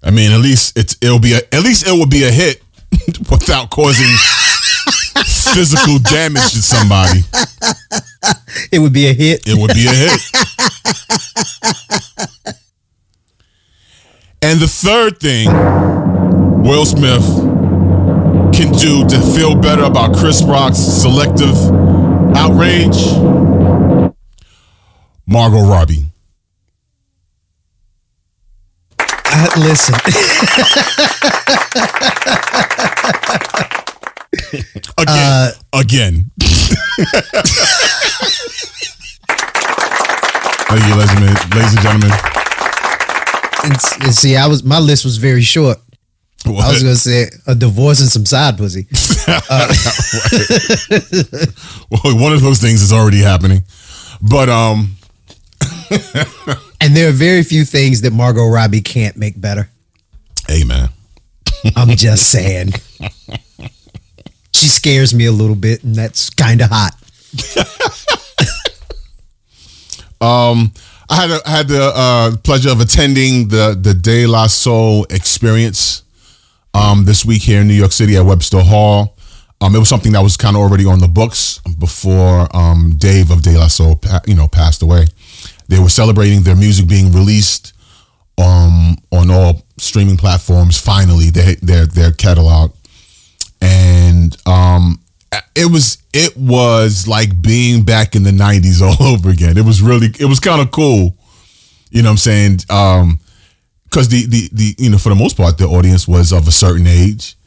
I 0.08 0.12
mean, 0.12 0.32
at 0.32 0.39
least 0.39 0.78
it's 0.78 0.96
it'll 1.02 1.20
be 1.20 1.34
a, 1.34 1.41
at 1.52 1.63
least 1.63 1.86
it 1.86 1.91
will 1.91 2.08
be 2.08 2.24
a 2.24 2.32
hit 2.32 2.63
without 3.30 3.70
causing 3.70 4.08
physical 5.54 6.00
damage 6.00 6.52
to 6.52 6.62
somebody. 6.62 7.20
It 8.72 8.80
would 8.80 8.93
be 8.93 9.08
a 9.08 9.13
hit. 9.13 9.43
It 9.46 9.60
would 9.60 9.74
be 9.74 9.86
a 9.86 9.93
hit. 9.93 10.22
and 14.41 14.60
the 14.62 14.67
third 14.67 15.20
thing 15.20 15.52
Will 16.63 16.86
Smith 16.86 17.26
can 18.56 18.72
do 18.78 19.06
to 19.10 19.20
feel 19.36 19.56
better 19.56 19.84
about 19.84 20.15
Chris 20.15 20.41
Rock's 20.41 20.78
selective 20.78 21.58
outrage, 22.34 22.98
Margot 25.28 25.67
Robbie. 25.67 26.06
Uh, 29.47 29.47
listen, 29.58 29.93
Again. 34.97 35.52
again. 35.73 36.32
Thank 40.67 40.84
you, 40.88 40.95
ladies 40.95 41.13
and, 41.13 41.21
ladies 41.54 41.73
and 41.73 41.82
gentlemen. 41.82 42.12
and, 43.63 44.13
see, 44.15 44.36
I 44.36 44.47
was 44.47 44.63
my 44.63 44.80
list 44.80 45.06
was 45.06 45.17
very 45.17 45.43
short. 45.43 45.78
I 46.45 46.50
was 46.50 46.82
gonna 46.82 46.95
say 46.95 47.28
a 47.45 47.54
divorce 47.54 48.00
and 48.02 48.10
some 48.10 48.26
side 48.26 48.58
pussy. 48.58 48.88
well, 51.91 52.17
one 52.17 52.34
of 52.34 52.41
those 52.41 52.60
things 52.60 52.82
is 52.82 52.91
already 52.91 53.19
happening. 53.19 53.63
But 54.19 54.50
um, 54.50 54.95
And 56.80 56.96
there 56.96 57.10
are 57.10 57.13
very 57.13 57.44
few 57.44 57.66
things 57.66 58.02
that 58.02 58.13
Margot 58.13 58.48
Robbie 58.48 58.82
can't 58.82 59.18
make 59.18 59.40
better. 59.40 59.70
Amen. 60.50 60.90
I'm 61.76 61.90
just 61.90 62.32
saying. 62.32 62.74
She 64.54 64.68
scares 64.68 65.13
me 65.13 65.26
a 65.26 65.32
little 65.32 65.56
bit, 65.56 65.84
and 65.84 65.96
that's 65.96 66.30
kind 66.30 66.62
of 66.62 66.70
hot. 66.72 66.94
Um, 70.20 70.74
I 71.10 71.16
had 71.16 71.30
a, 71.30 71.40
I 71.46 71.50
had 71.50 71.68
the 71.68 71.92
uh, 71.96 72.38
pleasure 72.38 72.70
of 72.70 72.82
attending 72.82 73.50
the 73.50 73.78
the 73.80 73.94
De 73.94 74.26
La 74.26 74.48
Soul 74.48 75.06
experience 75.10 76.04
um, 76.74 77.06
this 77.06 77.24
week 77.24 77.44
here 77.44 77.62
in 77.62 77.68
New 77.68 77.74
York 77.74 77.92
City 77.92 78.18
at 78.18 78.26
Webster 78.26 78.62
Hall. 78.62 79.16
Um, 79.62 79.76
it 79.76 79.80
was 79.80 79.90
something 79.90 80.12
that 80.12 80.22
was 80.22 80.38
kind 80.38 80.56
of 80.56 80.62
already 80.62 80.86
on 80.86 81.00
the 81.00 81.08
books 81.08 81.60
before 81.80 82.48
um, 82.56 82.96
Dave 82.98 83.32
of 83.32 83.42
De 83.42 83.58
La 83.58 83.68
Soul, 83.68 84.00
you 84.26 84.36
know, 84.36 84.48
passed 84.48 84.82
away. 84.82 85.06
They 85.67 85.80
were 85.80 85.89
celebrating 85.89 86.43
their 86.43 86.56
music 86.56 86.88
being 86.88 87.12
released 87.12 87.73
um, 88.38 88.97
on 89.12 89.32
all 89.32 89.63
streaming 89.77 90.17
platforms. 90.17 90.80
Finally, 90.80 91.30
their 91.30 91.56
their 91.56 91.86
their 91.86 92.12
catalog, 92.12 92.73
and 93.62 94.36
um, 94.47 94.99
it 95.56 95.71
was 95.71 95.97
it 96.13 96.38
was 96.38 97.08
like 97.08 97.41
being 97.41 97.84
back 97.84 98.15
in 98.15 98.23
the 98.23 98.32
'90s 98.32 98.82
all 99.01 99.08
over 99.08 99.30
again. 99.30 99.58
It 99.58 99.65
was 99.65 99.82
really 99.82 100.08
it 100.19 100.25
was 100.25 100.39
kind 100.39 100.62
of 100.62 100.71
cool. 100.71 101.15
You 101.89 102.01
know 102.01 102.10
what 102.10 102.13
I'm 102.13 102.17
saying? 102.17 102.60
Um, 102.69 103.19
because 103.86 104.10
the 104.10 104.25
the 104.25 104.49
the 104.51 104.75
you 104.77 104.89
know 104.89 104.97
for 104.97 105.10
the 105.10 105.15
most 105.15 105.38
part 105.38 105.58
the 105.58 105.65
audience 105.65 106.08
was 106.08 106.32
of 106.32 106.47
a 106.47 106.51
certain 106.51 106.88
age, 106.88 107.38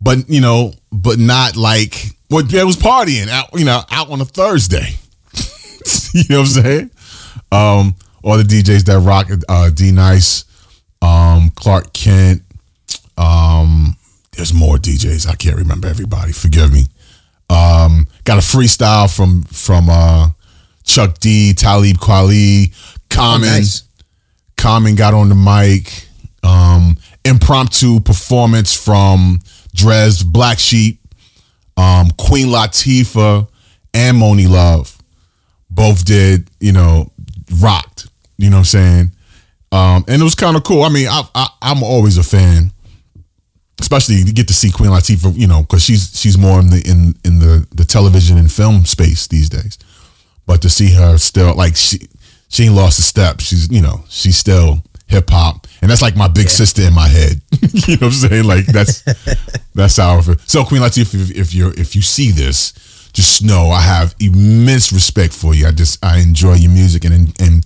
but 0.00 0.28
you 0.28 0.40
know, 0.40 0.72
but 0.90 1.18
not 1.18 1.56
like 1.56 2.06
what 2.28 2.52
it 2.52 2.64
was 2.64 2.76
partying 2.76 3.28
out 3.28 3.48
you 3.54 3.64
know 3.64 3.82
out 3.90 4.10
on 4.10 4.20
a 4.20 4.24
Thursday. 4.24 4.96
you 6.14 6.24
know 6.30 6.40
what 6.40 6.48
I'm 6.56 6.62
saying? 6.62 6.90
Um, 7.52 7.94
all 8.24 8.38
the 8.38 8.44
DJs 8.44 8.84
that 8.86 8.98
rock 9.00 9.28
uh, 9.48 9.70
D 9.70 9.92
Nice, 9.92 10.44
um, 11.00 11.50
Clark 11.54 11.92
Kent. 11.92 12.42
Um, 13.16 13.96
there's 14.32 14.54
more 14.54 14.76
DJs. 14.76 15.28
I 15.28 15.34
can't 15.34 15.56
remember 15.56 15.88
everybody. 15.88 16.32
Forgive 16.32 16.72
me. 16.72 16.86
Um, 17.50 18.08
got 18.24 18.38
a 18.38 18.40
freestyle 18.40 19.14
from 19.14 19.42
from 19.42 19.88
uh, 19.90 20.30
Chuck 20.84 21.18
D, 21.18 21.52
Talib 21.52 21.98
Kweli, 21.98 22.74
Common. 23.10 23.48
nice. 23.48 23.82
Common 24.56 24.94
got 24.94 25.12
on 25.12 25.28
the 25.28 25.34
mic. 25.34 26.08
Um, 26.42 26.96
impromptu 27.24 28.00
performance 28.00 28.74
from 28.74 29.40
Dres, 29.74 30.22
Black 30.22 30.58
Sheep, 30.58 31.00
um, 31.76 32.10
Queen 32.18 32.48
Latifah, 32.48 33.48
and 33.94 34.16
Monie 34.16 34.48
Love. 34.48 34.98
Both 35.70 36.04
did, 36.04 36.48
you 36.60 36.72
know, 36.72 37.11
rocked. 37.52 38.08
You 38.38 38.50
know 38.50 38.56
what 38.56 38.60
I'm 38.60 38.64
saying? 38.64 39.12
Um, 39.72 40.04
and 40.06 40.20
it 40.20 40.24
was 40.24 40.34
kind 40.34 40.56
of 40.56 40.64
cool. 40.64 40.82
I 40.82 40.90
mean, 40.90 41.08
I, 41.08 41.22
I, 41.34 41.48
I'm 41.62 41.82
always 41.82 42.18
a 42.18 42.22
fan, 42.22 42.72
especially 43.80 44.22
to 44.24 44.32
get 44.32 44.48
to 44.48 44.54
see 44.54 44.70
Queen 44.70 44.90
Latifah. 44.90 45.36
You 45.36 45.46
know, 45.46 45.62
because 45.62 45.82
she's 45.82 46.18
she's 46.18 46.36
more 46.36 46.60
in 46.60 46.70
the 46.70 46.82
in 46.86 47.14
in 47.24 47.38
the 47.38 47.66
the 47.74 47.84
television 47.84 48.36
and 48.36 48.52
film 48.52 48.84
space 48.84 49.26
these 49.26 49.48
days. 49.48 49.78
But 50.46 50.60
to 50.62 50.68
see 50.68 50.92
her 50.92 51.16
still 51.18 51.54
like 51.54 51.76
she 51.76 52.00
she 52.48 52.64
ain't 52.64 52.74
lost 52.74 52.98
a 52.98 53.02
step. 53.02 53.40
She's 53.40 53.70
you 53.70 53.80
know 53.80 54.04
she's 54.08 54.36
still 54.36 54.82
hip 55.06 55.30
hop, 55.30 55.66
and 55.80 55.90
that's 55.90 56.02
like 56.02 56.16
my 56.16 56.28
big 56.28 56.50
sister 56.50 56.82
in 56.82 56.94
my 56.94 57.08
head. 57.08 57.40
you 57.86 57.96
know 57.96 58.08
what 58.08 58.14
I'm 58.24 58.28
saying? 58.28 58.44
Like 58.44 58.66
that's 58.66 59.02
that's 59.74 59.96
how. 59.96 60.20
Feel. 60.20 60.36
So 60.46 60.64
Queen 60.64 60.82
Latifah, 60.82 61.14
if, 61.14 61.30
if 61.30 61.54
you're 61.54 61.72
if 61.74 61.96
you 61.96 62.02
see 62.02 62.30
this, 62.30 62.74
just 63.12 63.44
know 63.44 63.70
I 63.70 63.80
have 63.80 64.14
immense 64.20 64.92
respect 64.92 65.34
for 65.34 65.54
you. 65.54 65.66
I 65.66 65.72
just 65.72 66.04
I 66.04 66.18
enjoy 66.20 66.54
your 66.54 66.70
music 66.70 67.04
and 67.04 67.40
and 67.40 67.64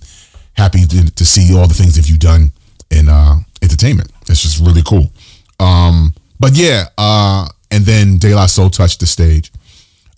happy 0.53 0.85
to, 0.85 1.11
to 1.11 1.25
see 1.25 1.55
all 1.55 1.67
the 1.67 1.73
things 1.73 1.95
that 1.95 2.09
you've 2.09 2.19
done 2.19 2.51
in 2.89 3.07
uh, 3.09 3.37
entertainment. 3.61 4.11
It's 4.27 4.41
just 4.41 4.59
really 4.59 4.81
cool. 4.83 5.11
Um, 5.59 6.13
but 6.39 6.55
yeah, 6.55 6.85
uh, 6.97 7.47
and 7.71 7.85
then 7.85 8.17
De 8.17 8.33
La 8.33 8.47
Soul 8.47 8.69
touched 8.69 8.99
the 8.99 9.05
stage 9.05 9.51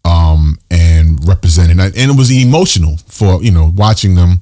um, 0.06 0.58
and 0.72 1.26
represented, 1.28 1.80
and 1.80 1.94
it 1.96 2.18
was 2.18 2.32
emotional 2.32 2.98
for 3.08 3.44
you 3.44 3.52
know 3.52 3.72
watching 3.76 4.15
them 4.15 4.42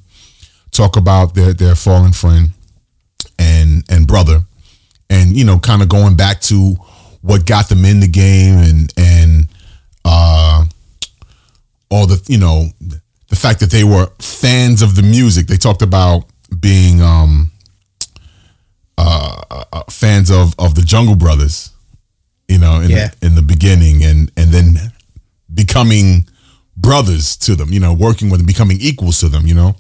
talk 0.71 0.95
about 0.97 1.35
their 1.35 1.53
their 1.53 1.75
fallen 1.75 2.13
friend 2.13 2.51
and 3.37 3.83
and 3.89 4.07
brother, 4.07 4.41
and 5.09 5.35
you 5.35 5.43
know 5.43 5.59
kind 5.59 5.81
of 5.81 5.89
going 5.89 6.15
back 6.15 6.41
to 6.41 6.75
what 7.21 7.45
got 7.45 7.67
them 7.69 7.83
in 7.83 7.99
the 7.99 8.07
game 8.07 8.57
and 8.57 8.93
and 8.97 9.47
uh, 10.05 10.65
all 11.89 12.05
the 12.07 12.21
you 12.27 12.37
know 12.37 12.67
the 13.29 13.35
fact 13.35 13.59
that 13.59 13.71
they 13.71 13.83
were 13.83 14.07
fans 14.19 14.81
of 14.81 14.95
the 14.95 15.03
music. 15.03 15.47
They 15.47 15.57
talked 15.57 15.81
about 15.81 16.25
being 16.59 17.01
um, 17.01 17.51
uh, 18.97 19.41
uh, 19.51 19.83
fans 19.89 20.29
of 20.31 20.53
of 20.59 20.75
the 20.75 20.81
Jungle 20.81 21.15
Brothers, 21.15 21.71
you 22.47 22.57
know, 22.57 22.79
in, 22.81 22.89
Yeah. 22.89 23.09
the, 23.19 23.27
in 23.27 23.35
the 23.35 23.41
beginning, 23.41 24.03
and 24.03 24.31
and 24.37 24.51
then 24.51 24.77
becoming 25.53 26.27
brothers 26.75 27.35
to 27.37 27.55
them, 27.55 27.71
you 27.73 27.79
know, 27.79 27.93
working 27.93 28.29
with 28.29 28.39
them, 28.39 28.45
becoming 28.47 28.77
equals 28.79 29.19
to 29.19 29.29
them, 29.29 29.47
you 29.47 29.53
know. 29.55 29.75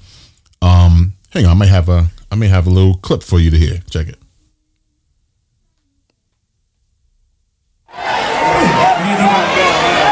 Um, 0.61 1.13
hang 1.29 1.45
on, 1.45 1.51
I 1.51 1.59
may 1.59 1.67
have 1.67 1.89
a 1.89 2.07
I 2.31 2.35
may 2.35 2.47
have 2.47 2.67
a 2.67 2.69
little 2.69 2.95
clip 2.95 3.23
for 3.23 3.39
you 3.39 3.51
to 3.51 3.57
hear. 3.57 3.79
Check 3.89 4.07
it. 4.07 4.17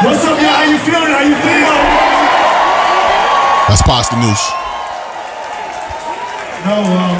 What's 0.04 0.24
up, 0.24 0.38
y'all? 0.40 0.50
How 0.50 0.62
you 0.64 0.78
feeling? 0.78 1.10
How 1.10 1.20
you 1.22 1.34
feel? 1.34 1.76
That's 3.68 3.82
Posdnuos. 3.82 4.42
No, 6.66 6.76
um, 6.82 7.16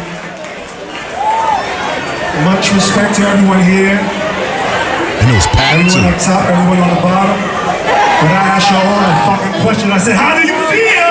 much 2.46 2.70
respect 2.74 3.14
to 3.16 3.22
everyone 3.26 3.62
here, 3.62 3.98
And 3.98 5.26
it 5.30 5.34
was 5.34 5.46
packed 5.54 5.90
everyone 5.90 5.90
too. 5.90 6.06
on 6.06 6.18
top, 6.22 6.42
everyone 6.46 6.80
on 6.86 6.90
the 6.94 7.02
bottom. 7.02 7.38
When 8.22 8.32
I 8.32 8.42
asked 8.54 8.70
y'all 8.70 8.86
all 8.86 9.02
a 9.02 9.14
fucking 9.26 9.54
question, 9.62 9.90
I 9.90 9.98
said, 9.98 10.14
how 10.16 10.34
do 10.38 10.42
you 10.46 10.56
feel? 10.70 11.10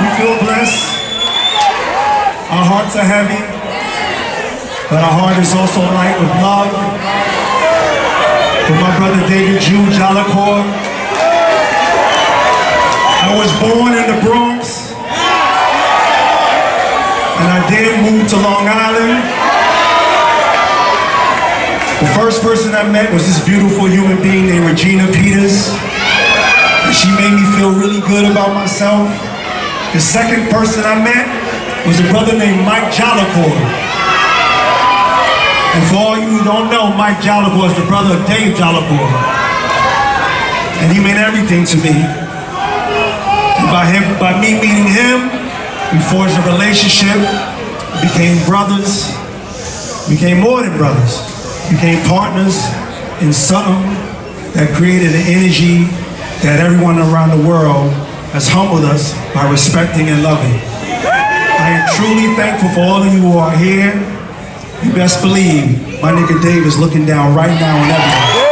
We 0.00 0.06
feel 0.16 0.34
blessed. 0.44 0.84
Our 2.48 2.64
hearts 2.64 2.94
are 2.96 3.04
heavy, 3.04 3.40
but 4.88 5.00
our 5.04 5.12
heart 5.20 5.36
is 5.38 5.52
also 5.52 5.80
light 5.92 6.16
with 6.16 6.32
love. 6.40 6.72
For 8.68 8.76
my 8.76 8.92
brother 9.00 9.24
David 9.26 9.62
Jude 9.64 9.96
Jolicoeur. 9.96 10.60
I 13.24 13.32
was 13.32 13.48
born 13.64 13.96
in 13.96 14.04
the 14.12 14.20
Bronx, 14.20 14.92
and 17.40 17.48
I 17.48 17.64
then 17.72 18.04
moved 18.04 18.28
to 18.28 18.36
Long 18.36 18.68
Island. 18.68 19.24
The 22.04 22.12
first 22.12 22.42
person 22.44 22.74
I 22.74 22.84
met 22.84 23.10
was 23.10 23.24
this 23.24 23.40
beautiful 23.40 23.88
human 23.88 24.20
being 24.20 24.44
named 24.52 24.68
Regina 24.68 25.08
Peters. 25.16 25.72
And 26.84 26.92
she 26.92 27.08
made 27.16 27.32
me 27.40 27.48
feel 27.56 27.72
really 27.72 28.04
good 28.04 28.30
about 28.30 28.52
myself. 28.52 29.08
The 29.96 30.00
second 30.00 30.52
person 30.52 30.84
I 30.84 31.00
met 31.00 31.24
was 31.88 32.00
a 32.00 32.06
brother 32.12 32.36
named 32.36 32.68
Mike 32.68 32.92
Jolicoeur. 32.92 33.87
And 35.74 35.82
for 35.88 35.96
all 35.96 36.16
you 36.16 36.38
who 36.38 36.44
don't 36.44 36.70
know, 36.70 36.94
Mike 36.96 37.18
Jolicoeur 37.18 37.68
is 37.68 37.76
the 37.76 37.86
brother 37.86 38.16
of 38.16 38.26
Dave 38.26 38.56
Jolicoeur. 38.56 39.10
And 40.80 40.92
he 40.92 41.02
meant 41.02 41.18
everything 41.18 41.64
to 41.66 41.76
me. 41.82 41.92
And 41.92 43.68
by 43.70 43.84
him, 43.90 44.02
by 44.18 44.38
me 44.40 44.54
meeting 44.54 44.86
him, 44.86 45.28
we 45.92 45.98
forged 46.08 46.36
a 46.38 46.44
relationship, 46.46 47.18
became 48.00 48.38
brothers, 48.46 49.12
became 50.08 50.40
more 50.40 50.62
than 50.62 50.76
brothers, 50.76 51.20
became 51.70 52.00
partners 52.08 52.64
in 53.20 53.32
something 53.32 53.82
that 54.54 54.72
created 54.74 55.14
an 55.14 55.26
energy 55.26 55.84
that 56.42 56.60
everyone 56.60 56.98
around 56.98 57.36
the 57.36 57.42
world 57.46 57.92
has 58.32 58.48
humbled 58.48 58.84
us 58.84 59.12
by 59.34 59.48
respecting 59.50 60.08
and 60.08 60.22
loving. 60.22 60.54
I 61.58 61.76
am 61.76 61.84
truly 61.98 62.34
thankful 62.36 62.70
for 62.70 62.80
all 62.80 63.02
of 63.02 63.12
you 63.12 63.20
who 63.20 63.38
are 63.38 63.56
here. 63.56 63.92
You 64.84 64.92
best 64.92 65.20
believe 65.22 66.00
my 66.00 66.12
nigga 66.12 66.40
Dave 66.40 66.64
is 66.64 66.78
looking 66.78 67.04
down 67.04 67.34
right 67.34 67.58
now 67.60 67.76
on 67.82 67.90
everyone. 67.90 68.44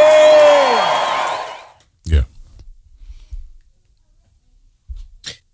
Yeah. 2.05 2.25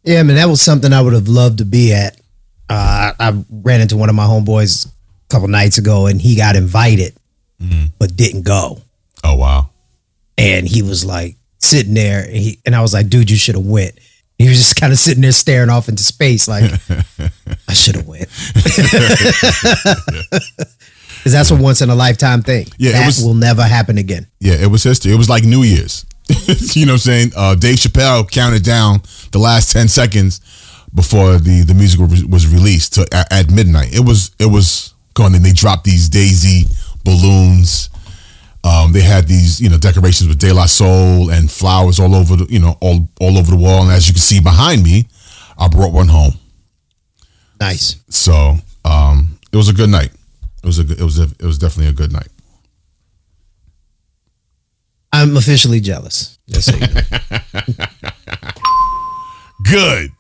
Yeah, 0.03 0.23
man, 0.23 0.37
that 0.37 0.49
was 0.49 0.63
something 0.63 0.93
I 0.93 1.01
would 1.03 1.13
have 1.13 1.29
loved 1.29 1.59
to 1.59 1.65
be 1.67 1.93
at. 1.93 2.17
Uh, 2.71 3.13
I 3.19 3.45
ran 3.51 3.83
into 3.83 3.97
one 3.99 4.09
of 4.09 4.15
my 4.15 4.25
homeboys 4.25 4.87
a 4.87 4.91
couple 5.29 5.49
nights 5.49 5.77
ago, 5.77 6.07
and 6.07 6.21
he 6.21 6.37
got 6.37 6.57
invited, 6.57 7.15
but 7.99 8.17
didn't 8.17 8.43
go. 8.43 8.81
Oh 9.23 9.37
wow. 9.37 9.69
And 10.39 10.67
he 10.67 10.81
was 10.83 11.05
like 11.05 11.37
sitting 11.59 11.93
there, 11.95 12.25
and, 12.25 12.35
he, 12.37 12.59
and 12.65 12.75
I 12.75 12.81
was 12.81 12.95
like, 12.95 13.09
"Dude, 13.11 13.31
you 13.31 13.37
should 13.37 13.55
have 13.57 13.67
went." 13.67 13.99
He 14.43 14.49
was 14.49 14.59
just 14.59 14.77
kind 14.81 14.93
of 14.93 14.99
sitting 14.99 15.23
there 15.23 15.33
staring 15.33 15.71
off 15.71 15.89
into 15.89 16.03
space, 16.03 16.49
like, 16.49 16.65
"I 17.69 17.73
should 17.73 17.97
have 17.97 18.07
went," 18.07 18.29
because 21.19 21.33
that's 21.33 21.51
a 21.51 21.57
once 21.57 21.81
in 21.83 21.91
a 21.91 21.95
lifetime 21.95 22.43
thing. 22.43 22.67
Yeah, 22.79 22.91
it 22.91 22.93
that 22.95 23.07
was- 23.07 23.25
will 23.25 23.35
never 23.35 23.63
happen 23.63 23.99
again. 23.99 24.27
Yeah, 24.41 24.55
it 24.55 24.67
was 24.71 24.83
history. 24.83 25.13
It 25.13 25.17
was 25.17 25.29
like 25.29 25.45
New 25.45 25.63
Year's. 25.63 26.05
you 26.75 26.87
know 26.87 26.93
what 26.93 26.97
I'm 26.97 26.99
saying? 26.99 27.33
Uh, 27.37 27.55
Dave 27.55 27.77
Chappelle 27.77 28.29
counted 28.31 28.63
down 28.65 29.03
the 29.33 29.39
last 29.39 29.73
10 29.73 29.89
seconds 29.89 30.41
before 30.95 31.39
the, 31.39 31.63
the 31.63 31.75
music 31.75 32.01
was, 32.01 32.25
was 32.25 32.47
released 32.47 32.95
to, 32.95 33.07
at, 33.13 33.33
at 33.33 33.51
midnight. 33.51 33.93
It 33.95 34.05
was 34.07 34.31
it 34.39 34.47
was 34.47 34.95
going 35.15 35.35
and 35.35 35.45
they 35.45 35.53
dropped 35.53 35.85
these 35.85 36.09
daisy 36.09 36.65
balloons. 37.05 37.89
Um, 38.65 38.93
they 38.93 39.01
had 39.01 39.27
these, 39.27 39.61
you 39.61 39.69
know, 39.69 39.77
decorations 39.79 40.29
with 40.29 40.39
De 40.39 40.53
La 40.53 40.67
Soul 40.67 41.31
and 41.31 41.51
flowers 41.51 41.99
all 41.99 42.15
over 42.15 42.37
the, 42.37 42.47
you 42.49 42.61
know, 42.61 42.77
all 42.81 43.09
all 43.21 43.37
over 43.39 43.51
the 43.51 43.57
wall. 43.57 43.83
And 43.83 43.91
as 43.91 44.07
you 44.07 44.15
can 44.15 44.21
see 44.21 44.41
behind 44.41 44.85
me, 44.85 45.09
I 45.59 45.67
brought 45.69 45.93
one 45.93 46.09
home. 46.09 46.35
Nice. 47.61 47.97
So 48.09 48.57
um, 48.85 49.39
it 49.53 49.57
was 49.57 49.69
a 49.69 49.73
good 49.73 49.91
night. 49.91 50.11
It 50.63 50.67
was 50.67 50.79
a 50.79 50.85
good, 50.85 51.01
it 51.01 51.05
was 51.05 51.19
a, 51.19 51.25
it 51.25 51.43
was 51.43 51.59
definitely 51.59 51.89
a 51.91 51.93
good 51.95 52.13
night. 52.13 52.29
I'm 55.13 55.37
officially 55.37 55.81
jealous. 55.81 56.39
Just 56.49 56.71
so 56.71 56.77
you 56.77 56.87
know. 56.87 57.01
Good. 59.65 60.11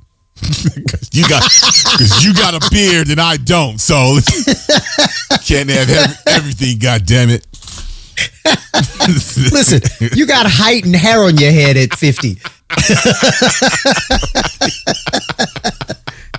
'Cause 0.40 1.08
you 1.12 1.28
got 1.28 1.42
because 1.44 2.24
you 2.24 2.34
got 2.34 2.54
a 2.54 2.70
beard 2.70 3.08
and 3.10 3.20
I 3.20 3.36
don't, 3.36 3.78
so 3.80 4.18
can't 5.46 5.70
have 5.70 5.88
ev- 5.88 6.16
everything. 6.26 6.78
God 6.78 7.06
damn 7.06 7.30
it! 7.30 7.46
Listen, 9.52 9.80
you 10.16 10.26
got 10.26 10.46
height 10.46 10.84
and 10.84 10.94
hair 10.94 11.24
on 11.24 11.36
your 11.36 11.50
head 11.50 11.76
at 11.76 11.92
50. 11.94 12.28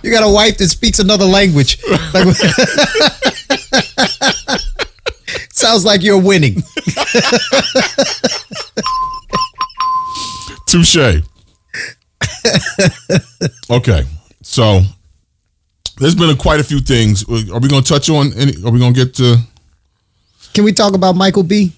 you 0.03 0.11
got 0.11 0.23
a 0.23 0.31
wife 0.31 0.57
that 0.57 0.69
speaks 0.69 0.99
another 0.99 1.25
language. 1.25 1.77
Like, 2.13 2.27
sounds 5.51 5.85
like 5.85 6.03
you're 6.03 6.21
winning. 6.21 6.61
touche. 10.67 11.21
okay, 13.69 14.03
so 14.41 14.81
there's 15.97 16.15
been 16.15 16.29
a, 16.29 16.35
quite 16.35 16.59
a 16.59 16.63
few 16.63 16.79
things. 16.79 17.23
Are 17.29 17.59
we 17.59 17.67
going 17.67 17.83
to 17.83 17.83
touch 17.83 18.09
on? 18.09 18.33
Any, 18.33 18.53
are 18.65 18.71
we 18.71 18.79
going 18.79 18.93
to 18.93 19.05
get 19.05 19.13
to? 19.15 19.37
Can 20.53 20.63
we 20.63 20.73
talk 20.73 20.93
about 20.93 21.15
Michael 21.15 21.43
B? 21.43 21.73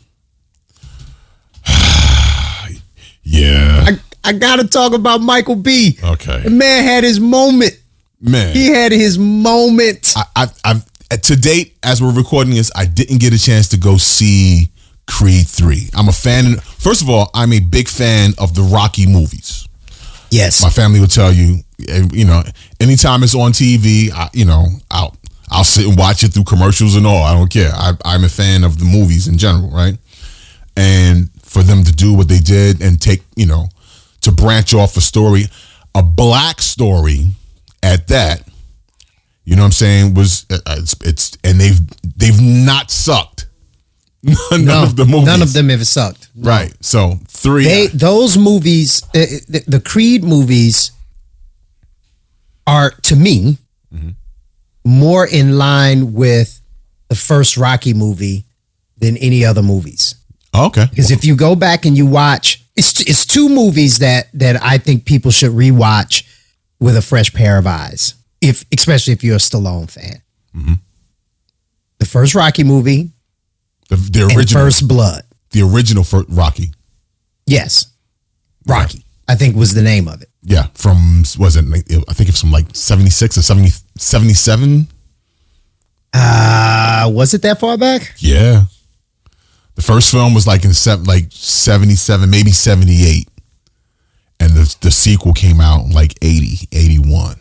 Yeah. 3.36 3.86
I, 3.88 4.30
I 4.30 4.34
got 4.34 4.58
to 4.58 4.68
talk 4.68 4.94
about 4.94 5.22
Michael 5.22 5.56
B. 5.56 5.98
Okay. 6.04 6.42
The 6.42 6.50
man 6.50 6.84
had 6.84 7.04
his 7.04 7.20
moment. 7.20 7.74
Man, 8.22 8.56
He 8.56 8.68
had 8.68 8.92
his 8.92 9.18
moment. 9.20 10.14
I, 10.16 10.24
I, 10.36 10.48
I've 10.64 10.86
to 11.22 11.36
date 11.36 11.78
as 11.84 12.02
we're 12.02 12.14
recording 12.14 12.54
this, 12.56 12.72
I 12.76 12.86
didn't 12.86 13.20
get 13.20 13.34
a 13.34 13.40
chance 13.40 13.70
to 13.70 13.78
go 13.78 13.98
see 13.98 14.70
Creed 15.08 15.48
three. 15.48 15.90
I'm 15.94 16.08
a 16.10 16.12
fan. 16.12 16.56
First 16.58 17.04
of 17.04 17.10
all, 17.10 17.30
I'm 17.34 17.54
a 17.54 17.60
big 17.60 17.88
fan 17.88 18.32
of 18.40 18.56
the 18.56 18.64
Rocky 18.64 19.06
movies. 19.06 19.68
Yes. 20.32 20.64
My 20.64 20.70
family 20.70 21.00
will 21.00 21.08
tell 21.08 21.32
you, 21.32 21.60
eh, 21.88 22.04
you 22.12 22.26
know, 22.26 22.42
anytime 22.80 23.22
it's 23.24 23.36
on 23.36 23.52
TV, 23.52 24.12
I, 24.12 24.30
you 24.34 24.46
know, 24.46 24.66
I'll 24.90 25.16
I'll 25.52 25.64
sit 25.64 25.88
and 25.88 25.98
watch 25.98 26.24
it 26.24 26.34
through 26.34 26.46
commercials 26.46 26.96
and 26.96 27.06
all. 27.06 27.22
I 27.24 27.34
don't 27.36 27.52
care. 27.52 27.72
I, 27.72 27.94
I'm 28.04 28.24
a 28.24 28.30
fan 28.30 28.64
of 28.64 28.80
the 28.80 28.86
movies 28.86 29.28
in 29.28 29.38
general, 29.38 29.70
right? 29.70 29.96
And 30.76 31.30
for 31.56 31.64
them 31.64 31.86
to 31.86 31.92
do 31.94 32.14
what 32.14 32.28
they 32.28 32.40
did 32.40 32.82
and 32.82 33.02
take, 33.02 33.24
you 33.38 33.46
know, 33.46 33.70
to 34.20 34.30
branch 34.30 34.74
off 34.74 34.98
a 34.98 35.02
story, 35.02 35.46
a 35.96 36.04
black 36.04 36.60
story 36.60 37.28
at 37.82 38.10
that, 38.10 38.44
you 39.46 39.56
know 39.56 39.62
what 39.62 39.68
I'm 39.68 39.72
saying, 39.72 40.16
was 40.16 40.46
uh, 40.52 40.58
it's, 40.72 40.96
it's 41.02 41.38
and 41.46 41.62
they've 41.62 41.80
they've 42.18 42.42
not 42.42 42.92
sucked. 42.92 43.48
none 44.52 44.66
no, 44.66 44.84
of 44.84 44.98
the 44.98 45.06
movies, 45.06 45.28
none 45.28 45.42
of 45.42 45.54
them 45.54 45.70
ever 45.70 45.86
sucked. 45.86 46.28
right? 46.36 46.74
So 46.82 47.20
three, 47.30 47.64
They 47.64 47.88
those 47.88 48.38
movies, 48.38 49.02
uh, 49.16 49.24
the, 49.48 49.64
the 49.66 49.80
Creed 49.80 50.26
movies, 50.26 50.92
are 52.68 52.92
to 53.04 53.16
me 53.16 53.60
more 54.84 55.26
in 55.26 55.58
line 55.58 56.12
with 56.12 56.60
the 57.08 57.16
first 57.16 57.56
Rocky 57.56 57.94
movie 57.94 58.44
than 58.98 59.16
any 59.16 59.46
other 59.46 59.62
movies. 59.64 60.16
Okay, 60.68 60.86
Because 60.90 61.12
if 61.12 61.24
you 61.26 61.36
go 61.36 61.56
back 61.56 61.86
and 61.86 61.98
you 61.98 62.06
watch, 62.06 62.64
it's 62.76 63.02
it's 63.02 63.26
two 63.26 63.50
movies 63.50 64.00
that 64.00 64.28
that 64.34 64.62
I 64.62 64.78
think 64.78 65.06
people 65.06 65.32
should 65.32 65.52
rewatch 65.52 66.24
with 66.80 66.96
a 66.98 67.02
fresh 67.02 67.34
pair 67.34 67.58
of 67.58 67.68
eyes. 67.68 68.16
If 68.42 68.66
especially 68.74 69.14
if 69.14 69.24
you're 69.24 69.36
a 69.36 69.40
Stallone 69.40 69.90
fan. 69.90 70.22
The 72.00 72.06
first 72.06 72.36
Rocky 72.36 72.64
movie 72.64 73.12
the, 73.90 73.96
the 73.96 74.24
original, 74.36 74.64
First 74.64 74.88
Blood. 74.88 75.24
the 75.52 75.62
original 75.62 76.04
for 76.04 76.24
Rocky. 76.30 76.72
Yes, 77.46 77.88
Rocky. 78.66 79.04
I 79.28 79.36
think 79.36 79.56
was 79.56 79.74
the 79.74 79.82
name 79.82 80.08
of 80.08 80.22
it. 80.22 80.30
Yeah, 80.44 80.68
from 80.74 81.24
was 81.38 81.56
it? 81.56 81.66
I 82.08 82.14
think 82.14 82.30
it's 82.30 82.42
from 82.42 82.52
like 82.52 82.66
seventy 82.76 83.10
six 83.10 83.38
or 83.38 83.42
70, 83.42 83.70
77? 83.98 84.88
Uh, 86.14 87.10
was 87.12 87.34
it 87.34 87.42
that 87.42 87.60
far 87.60 87.78
back? 87.78 88.14
Yeah, 88.20 88.66
the 89.76 89.82
first 89.82 90.12
film 90.12 90.34
was 90.34 90.48
like 90.48 90.64
in 90.66 90.74
seven, 90.74 91.06
like 91.06 91.26
seventy 91.30 91.96
seven, 91.96 92.30
maybe 92.30 92.52
seventy 92.52 93.04
eight, 93.06 93.28
and 94.40 94.52
the 94.54 94.76
the 94.82 94.92
sequel 94.92 95.34
came 95.34 95.60
out 95.62 95.86
in 95.86 95.92
like 95.92 96.14
80, 96.22 96.68
81. 96.72 97.36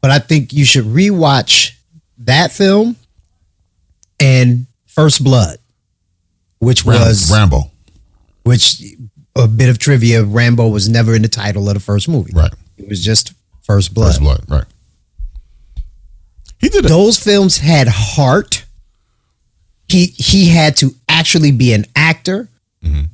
But 0.00 0.10
I 0.10 0.18
think 0.18 0.52
you 0.52 0.64
should 0.64 0.84
rewatch 0.84 1.72
that 2.18 2.52
film 2.52 2.96
and 4.20 4.66
First 4.86 5.24
Blood, 5.24 5.56
which 6.58 6.84
Ram- 6.84 7.00
was 7.00 7.32
Rambo, 7.32 7.70
which 8.44 8.82
a 9.34 9.48
bit 9.48 9.68
of 9.68 9.78
trivia. 9.78 10.22
Rambo 10.22 10.68
was 10.68 10.88
never 10.88 11.14
in 11.14 11.22
the 11.22 11.28
title 11.28 11.68
of 11.68 11.74
the 11.74 11.80
first 11.80 12.08
movie. 12.08 12.32
right? 12.34 12.52
It 12.76 12.88
was 12.88 13.02
just 13.04 13.32
First 13.62 13.94
Blood. 13.94 14.08
First 14.08 14.20
Blood, 14.20 14.44
right? 14.48 14.64
He 16.58 16.68
did 16.68 16.84
it. 16.84 16.88
Those 16.88 17.18
films 17.18 17.58
had 17.58 17.88
heart. 17.88 18.63
He 19.94 20.06
he 20.06 20.48
had 20.48 20.76
to 20.78 20.90
actually 21.08 21.52
be 21.52 21.72
an 21.72 21.84
actor. 21.94 22.48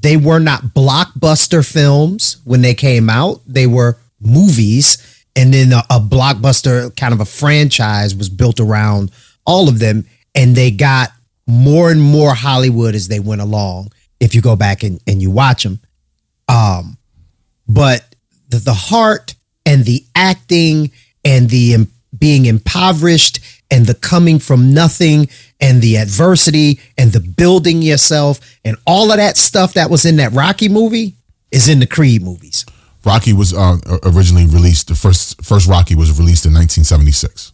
They 0.01 0.17
were 0.17 0.41
not 0.41 0.63
blockbuster 0.75 1.63
films 1.63 2.39
when 2.45 2.63
they 2.63 2.73
came 2.75 3.11
out. 3.11 3.43
They 3.47 3.67
were 3.67 3.99
movies, 4.19 4.97
and 5.37 5.53
then 5.53 5.73
a, 5.75 5.83
a 5.91 6.01
blockbuster 6.01 6.97
kind 6.97 7.13
of 7.13 7.21
a 7.21 7.27
franchise 7.27 8.15
was 8.17 8.31
built 8.31 8.61
around 8.61 9.11
all 9.45 9.69
of 9.69 9.79
them, 9.79 10.07
and 10.35 10.57
they 10.57 10.71
got 10.71 11.11
more 11.47 11.91
and 11.91 12.01
more 12.01 12.35
Hollywood 12.35 12.95
as 12.95 13.09
they 13.09 13.21
went 13.21 13.43
along. 13.43 13.93
If 14.19 14.35
you 14.35 14.41
go 14.41 14.57
back 14.57 14.83
and, 14.83 15.01
and 15.07 15.21
you 15.21 15.31
watch 15.31 15.63
them, 15.65 15.81
um, 16.49 16.97
but 17.69 18.05
the, 18.49 18.57
the 18.57 18.75
heart 18.75 19.35
and 19.67 19.85
the 19.85 20.05
acting 20.15 20.93
and 21.25 21.51
the 21.51 21.75
im- 21.75 21.93
being 22.19 22.47
impoverished 22.47 23.41
and 23.71 23.87
the 23.87 23.95
coming 23.95 24.39
from 24.39 24.73
nothing 24.75 25.29
and 25.61 25.81
the 25.83 25.97
adversity 25.97 26.81
and 26.99 27.13
the 27.13 27.21
building 27.21 27.83
yourself 27.83 28.41
and 28.65 28.77
all 28.87 29.11
of 29.11 29.19
that 29.19 29.37
stuff 29.37 29.75
that 29.75 29.91
was 29.91 30.05
in 30.05 30.17
that 30.17 30.33
Rocky 30.33 30.69
movie 30.69 31.15
is 31.53 31.69
in 31.69 31.79
the 31.81 31.87
Creed 31.87 32.23
movies. 32.23 32.65
Rocky 33.05 33.33
was 33.33 33.55
uh, 33.55 33.77
originally 34.05 34.47
released. 34.47 34.89
The 34.89 34.95
first 34.95 35.43
first 35.45 35.67
Rocky 35.69 35.95
was 35.95 36.11
released 36.19 36.45
in 36.47 36.53
1976. 36.53 37.53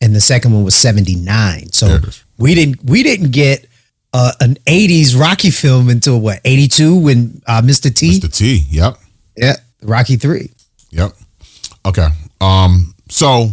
And 0.00 0.14
the 0.14 0.20
second 0.20 0.52
one 0.52 0.62
was 0.64 0.76
79. 0.76 1.72
So 1.72 1.88
There 1.88 1.96
it 1.98 2.04
is. 2.08 2.24
we 2.38 2.54
didn't 2.54 2.84
we 2.84 3.02
didn't 3.02 3.30
get 3.32 3.66
uh, 4.12 4.32
an 4.40 4.54
80s 4.66 5.18
Rocky 5.18 5.50
film 5.50 5.88
until 5.88 6.20
what 6.20 6.40
82 6.44 6.96
when 6.96 7.42
uh, 7.46 7.62
Mr. 7.62 7.94
T 7.94 8.18
Mr. 8.18 8.32
T. 8.32 8.64
Yep. 8.70 8.98
yeah 9.36 9.56
Rocky 9.82 10.16
3 10.16 10.50
Yep. 10.90 11.12
Okay. 11.86 12.08
Um. 12.40 12.94
So, 13.10 13.50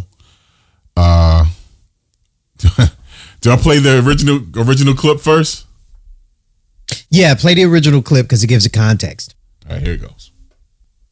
uh, 0.96 1.44
do 3.40 3.50
I 3.50 3.56
play 3.56 3.78
the 3.78 4.02
original 4.04 4.40
original 4.56 4.94
clip 4.94 5.20
first? 5.20 5.64
yeah 7.10 7.34
play 7.34 7.54
the 7.54 7.64
original 7.64 8.00
clip 8.02 8.26
because 8.26 8.44
it 8.44 8.46
gives 8.46 8.64
it 8.64 8.72
context 8.72 9.34
All 9.68 9.74
right. 9.74 9.82
Here 9.82 9.94
it 9.94 10.02
goes. 10.02 10.30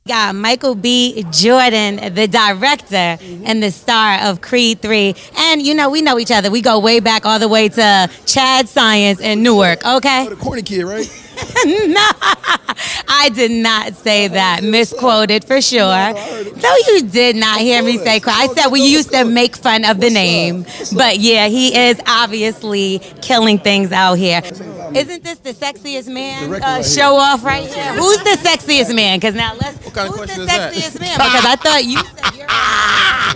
got 0.07 0.35
Michael 0.37 0.75
B. 0.75 1.25
Jordan, 1.31 2.15
the 2.15 2.29
director 2.29 3.17
and 3.45 3.63
the 3.63 3.71
star 3.71 4.21
of 4.31 4.41
Creed 4.41 4.81
3. 4.83 5.15
And, 5.37 5.63
you 5.63 5.75
know, 5.75 5.89
we 5.91 6.03
know 6.03 6.19
each 6.19 6.31
other. 6.31 6.51
We 6.51 6.61
go 6.61 6.79
way 6.79 7.01
back 7.01 7.25
all 7.27 7.39
the 7.39 7.49
way 7.49 7.69
to 7.71 8.11
Chad 8.27 8.69
Science 8.69 9.19
in 9.21 9.43
Newark, 9.43 9.85
okay? 9.85 10.29
The 10.29 10.37
corny 10.37 10.63
kid, 10.63 10.85
right? 10.85 11.09
No, 11.65 12.01
I 13.09 13.31
did 13.35 13.51
not 13.51 13.95
say 13.95 14.29
that. 14.29 14.63
Misquoted 14.63 15.45
for 15.45 15.61
sure. 15.61 15.81
No, 15.85 16.77
you 16.89 17.03
did 17.03 17.37
not 17.37 17.61
hear 17.61 17.83
me 17.83 17.99
say. 17.99 18.21
I 18.25 18.49
said 18.49 18.69
we 18.69 18.81
used 18.87 19.11
to 19.13 19.25
make 19.25 19.57
fun 19.57 19.85
of 19.85 20.01
the 20.01 20.11
name, 20.11 20.65
but 20.95 21.19
yeah, 21.19 21.49
he 21.49 21.77
is 21.77 22.01
obviously 22.07 23.01
killing 23.23 23.59
things 23.59 23.93
out 23.93 24.15
here. 24.15 24.41
Isn't 24.45 25.25
this 25.25 25.39
the 25.39 25.53
sexiest 25.53 26.13
man 26.13 26.63
uh, 26.63 26.83
show 26.83 27.17
off 27.17 27.45
right 27.45 27.67
here? 27.67 27.95
Who's 27.95 28.19
the 28.19 28.39
sexiest 28.43 28.95
man? 28.95 29.19
Because 29.19 29.35
now 29.35 29.55
let's. 29.55 29.79
kind 29.91 30.09
of 30.09 30.15
who's 30.15 30.21
the 30.21 30.27
question 30.27 30.41
is 30.43 30.47
that? 30.47 30.73
sexiest 30.73 31.01
man? 31.01 31.19
Because 31.19 31.45
I 31.45 31.57
thought 31.57 31.85
you 31.85 31.99
said 31.99 32.37
you're. 32.37 32.47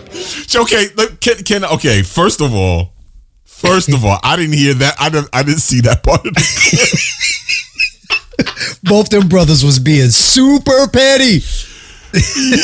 Okay. 0.56 0.86
look, 0.96 1.20
Can, 1.20 1.36
can 1.44 1.64
okay. 1.64 2.02
First 2.02 2.40
of 2.40 2.54
all, 2.54 2.92
first 3.44 3.92
of 3.92 4.04
all, 4.04 4.18
I 4.22 4.36
didn't 4.36 4.54
hear 4.54 4.74
that. 4.74 4.94
I 4.98 5.08
didn't. 5.10 5.28
I 5.32 5.42
didn't 5.42 5.60
see 5.60 5.80
that 5.82 6.02
part 6.02 6.26
of 6.26 6.34
the 6.34 6.40
both 8.82 9.08
them 9.10 9.28
brothers 9.28 9.64
was 9.64 9.78
being 9.78 10.10
super 10.10 10.88
petty 10.88 11.40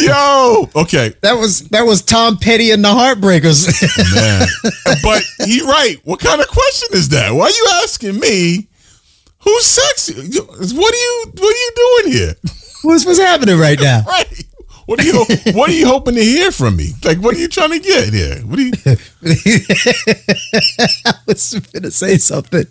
Yo. 0.02 0.70
Okay. 0.76 1.12
that 1.20 1.34
was 1.34 1.68
that 1.68 1.82
was 1.82 2.02
Tom 2.02 2.38
Petty 2.38 2.70
and 2.70 2.82
the 2.84 2.88
Heartbreakers 2.88 3.68
Man. 4.14 4.48
but 5.02 5.22
he 5.46 5.60
right. 5.60 5.96
What 6.04 6.20
kind 6.20 6.40
of 6.40 6.48
question 6.48 6.88
is 6.92 7.10
that? 7.10 7.32
Why 7.32 7.44
are 7.46 7.50
you 7.50 7.68
asking 7.82 8.18
me? 8.18 8.68
Who's 9.40 9.66
sexy? 9.66 10.14
What 10.14 10.94
are 10.94 10.96
you? 10.96 11.24
What 11.34 11.42
are 11.42 11.58
you 11.58 11.72
doing 11.76 12.12
here? 12.12 12.34
what's 12.84 13.04
what's 13.04 13.18
happening 13.18 13.58
right 13.58 13.80
now 13.80 14.02
Right. 14.06 14.44
What 14.86 15.00
are 15.00 15.04
you? 15.04 15.24
What 15.54 15.70
are 15.70 15.72
you 15.72 15.86
hoping 15.86 16.14
to 16.14 16.22
hear 16.22 16.52
from 16.52 16.76
me? 16.76 16.90
Like, 17.04 17.18
what 17.18 17.34
are 17.34 17.38
you 17.38 17.48
trying 17.48 17.70
to 17.70 17.78
get 17.78 18.12
here? 18.12 18.36
What 18.40 18.58
are 18.58 18.62
you? 18.62 18.72
I 21.06 21.14
was 21.26 21.54
gonna 21.72 21.90
say 21.90 22.18
something 22.18 22.64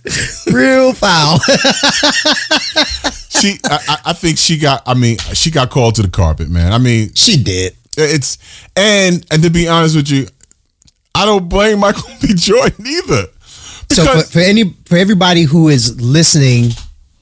real 0.52 0.94
foul 0.94 1.40
She. 3.30 3.58
I, 3.66 3.98
I- 4.06 4.14
think 4.14 4.38
she 4.38 4.58
got. 4.58 4.84
I 4.86 4.94
mean, 4.94 5.18
she 5.34 5.52
got 5.52 5.70
called 5.70 5.96
to 5.96 6.02
the 6.04 6.10
carpet, 6.10 6.50
man. 6.50 6.72
I 6.72 6.78
mean, 6.78 7.14
she 7.16 7.42
did 7.42 7.76
it's 7.98 8.38
and 8.76 9.26
and 9.32 9.44
to 9.44 9.50
be 9.50 9.68
honest 9.68 9.96
with 9.96 10.10
you, 10.10 10.28
I 11.16 11.26
don't 11.26 11.50
blame 11.50 11.80
Michael 11.80 12.10
B. 12.22 12.34
Jordan 12.36 12.86
either. 12.86 13.26
so 13.90 14.06
for, 14.06 14.24
for 14.24 14.40
any 14.40 14.76
for 14.86 14.98
everybody 14.98 15.44
who 15.44 15.70
is 15.70 16.00
listening 16.02 16.72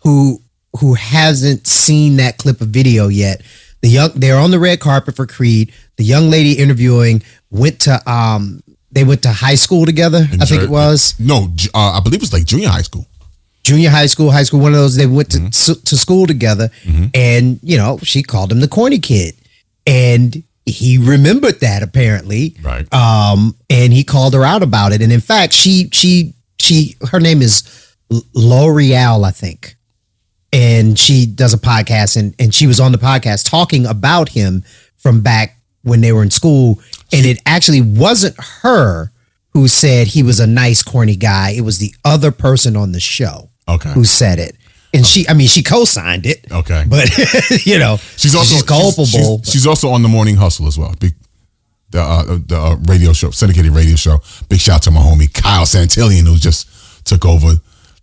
who 0.04 0.42
who 0.80 0.94
hasn't 0.94 1.68
seen 1.68 2.18
that 2.18 2.38
clip 2.38 2.62
of 2.62 2.70
video 2.70 3.08
yet 3.08 3.42
the 3.82 3.90
young 3.90 4.12
they're 4.16 4.38
on 4.38 4.52
the 4.52 4.60
red 4.60 4.80
carpet 4.80 5.16
for 5.16 5.26
creed 5.26 5.72
the 5.98 6.04
young 6.04 6.30
lady 6.30 6.54
interviewing 6.54 7.22
went 7.50 7.80
to 7.82 8.00
um 8.12 8.62
they 8.92 9.04
went 9.04 9.22
to 9.24 9.32
high 9.32 9.56
school 9.56 9.86
together 9.86 10.28
i 10.42 10.46
think 10.46 10.62
it 10.64 10.70
was 10.70 11.16
no. 11.20 11.48
Uh, 11.74 11.92
I 11.98 12.00
believe 12.04 12.20
it 12.20 12.22
was 12.22 12.34
like 12.34 12.46
junior 12.46 12.70
high 12.70 12.82
school. 12.84 13.06
junior 13.64 13.90
high 13.90 14.08
school 14.08 14.32
high 14.32 14.44
school 14.44 14.60
one 14.60 14.74
of 14.74 14.80
those 14.80 14.96
they 14.96 15.08
went 15.08 15.32
to 15.32 15.38
Mm-hmm. 15.38 15.48
s- 15.72 15.82
to 15.90 15.98
school 15.98 16.28
together 16.28 16.70
and 17.14 17.60
you 17.64 17.78
know 17.78 17.98
she 18.04 18.22
called 18.24 18.52
him 18.52 18.60
the 18.60 18.68
corny 18.68 19.00
kid 19.00 19.34
and 19.88 20.44
he 20.66 20.98
remembered 20.98 21.60
that 21.62 21.82
apparently 21.84 22.56
Right. 22.62 22.92
um 22.94 23.56
and 23.70 23.92
he 23.94 24.04
called 24.04 24.34
her 24.36 24.44
out 24.44 24.62
about 24.64 24.92
it 24.94 25.02
and 25.02 25.12
in 25.12 25.22
fact 25.22 25.54
she 25.54 25.90
she 25.92 26.34
she 26.60 26.96
her 27.12 27.20
name 27.20 27.42
is 27.42 27.64
Lore'l 28.36 29.24
I 29.26 29.32
think 29.32 29.76
and 30.54 30.98
she 31.00 31.26
does 31.26 31.54
a 31.54 31.58
podcast 31.58 32.18
and 32.18 32.36
and 32.40 32.54
she 32.54 32.68
was 32.68 32.80
on 32.80 32.92
the 32.92 32.98
podcast 32.98 33.50
talking 33.50 33.86
about 33.86 34.30
him 34.30 34.64
from 34.98 35.22
back 35.22 35.58
when 35.84 36.02
they 36.02 36.12
were 36.12 36.24
in 36.24 36.30
school 36.32 36.80
and 37.14 37.26
it 37.26 37.40
actually 37.46 37.82
wasn't 37.82 38.36
her 38.62 39.12
who 39.54 39.68
said 39.68 40.08
he 40.08 40.24
was 40.24 40.40
a 40.40 40.48
nice 40.48 40.84
corny 40.84 41.16
guy 41.16 41.52
it 41.52 41.62
was 41.62 41.80
the 41.80 41.94
other 42.06 42.32
person 42.32 42.76
on 42.76 42.92
the 42.92 43.00
show 43.00 43.50
Okay. 43.68 43.92
who 43.94 44.04
said 44.04 44.40
it 44.40 44.56
and 44.94 45.06
she 45.06 45.26
I 45.30 45.34
mean 45.34 45.48
she 45.48 45.64
co-signed 45.64 46.26
it 46.26 46.46
Okay. 46.52 46.84
but 46.88 47.10
you 47.66 47.80
know 47.80 47.98
She's 48.18 48.36
also 48.36 48.56
she's 48.56 48.64
culpable 48.64 49.40
She's, 49.44 49.52
she's 49.52 49.68
also 49.68 49.90
on 49.90 50.02
the 50.02 50.10
Morning 50.10 50.36
Hustle 50.36 50.68
as 50.68 50.78
well. 50.78 50.94
Big 51.00 51.14
the 51.92 52.02
uh, 52.02 52.24
the 52.46 52.58
uh, 52.58 52.76
radio 52.88 53.12
show, 53.12 53.32
syndicated 53.32 53.72
radio 53.74 53.96
show. 53.98 54.20
Big 54.48 54.60
shout 54.62 54.76
out 54.78 54.82
to 54.84 54.92
my 54.92 55.02
homie 55.02 55.32
Kyle 55.34 55.66
Santillian 55.66 56.26
who 56.26 56.38
just 56.38 56.68
took 57.06 57.26
over 57.26 57.54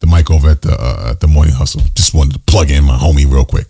the 0.01 0.07
mic 0.07 0.31
over 0.31 0.49
at 0.51 0.63
the 0.63 0.73
uh, 0.73 1.11
at 1.11 1.21
the 1.21 1.27
Morning 1.29 1.55
Hustle. 1.55 1.83
Just 1.95 2.15
wanted 2.15 2.35
to 2.35 2.39
plug 2.41 2.71
in 2.71 2.85
my 2.85 2.97
homie 2.97 3.31
real 3.31 3.45
quick. 3.45 3.67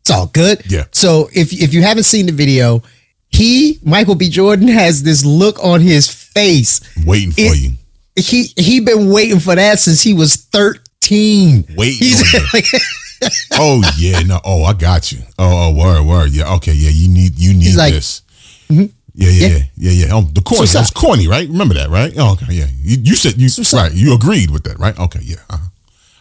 It's 0.00 0.10
all 0.10 0.26
good. 0.26 0.62
Yeah. 0.70 0.84
So 0.92 1.28
if 1.32 1.52
if 1.52 1.72
you 1.74 1.82
haven't 1.82 2.04
seen 2.04 2.26
the 2.26 2.32
video, 2.32 2.82
he 3.28 3.78
Michael 3.84 4.14
B. 4.14 4.28
Jordan 4.28 4.68
has 4.68 5.02
this 5.02 5.24
look 5.24 5.62
on 5.62 5.80
his 5.80 6.08
face. 6.08 6.80
Waiting 7.06 7.32
for 7.32 7.40
It- 7.40 7.58
you. 7.60 7.70
He 8.14 8.52
he 8.56 8.80
been 8.80 9.10
waiting 9.10 9.40
for 9.40 9.54
that 9.54 9.78
since 9.78 10.02
he 10.02 10.12
was 10.12 10.36
thirteen. 10.36 11.64
Waiting 11.74 12.12
like, 12.52 12.66
Oh 13.52 13.82
yeah, 13.96 14.20
no. 14.20 14.38
Oh, 14.44 14.64
I 14.64 14.74
got 14.74 15.12
you. 15.12 15.20
Oh, 15.38 15.70
oh, 15.70 15.74
word, 15.74 16.04
word. 16.06 16.30
Yeah, 16.30 16.54
okay, 16.56 16.72
yeah. 16.72 16.90
You 16.90 17.08
need 17.08 17.38
you 17.38 17.54
need 17.54 17.74
like, 17.74 17.94
this. 17.94 18.20
Yeah, 18.68 18.86
yeah, 19.14 19.28
yeah, 19.48 19.58
yeah, 19.76 19.90
yeah. 20.06 20.06
Oh, 20.12 20.22
the 20.22 20.40
corny. 20.40 20.60
What's 20.60 20.72
That 20.72 20.80
was 20.80 20.90
corny, 20.90 21.28
right? 21.28 21.48
Remember 21.48 21.74
that, 21.74 21.90
right? 21.90 22.12
Oh, 22.16 22.32
okay, 22.32 22.46
yeah. 22.50 22.66
You, 22.82 22.98
you 23.02 23.14
said 23.14 23.34
you 23.36 23.48
right. 23.74 23.92
You 23.92 24.14
agreed 24.14 24.50
with 24.50 24.64
that, 24.64 24.78
right? 24.78 24.98
Okay, 24.98 25.20
yeah. 25.22 25.36
Uh-huh. 25.50 25.66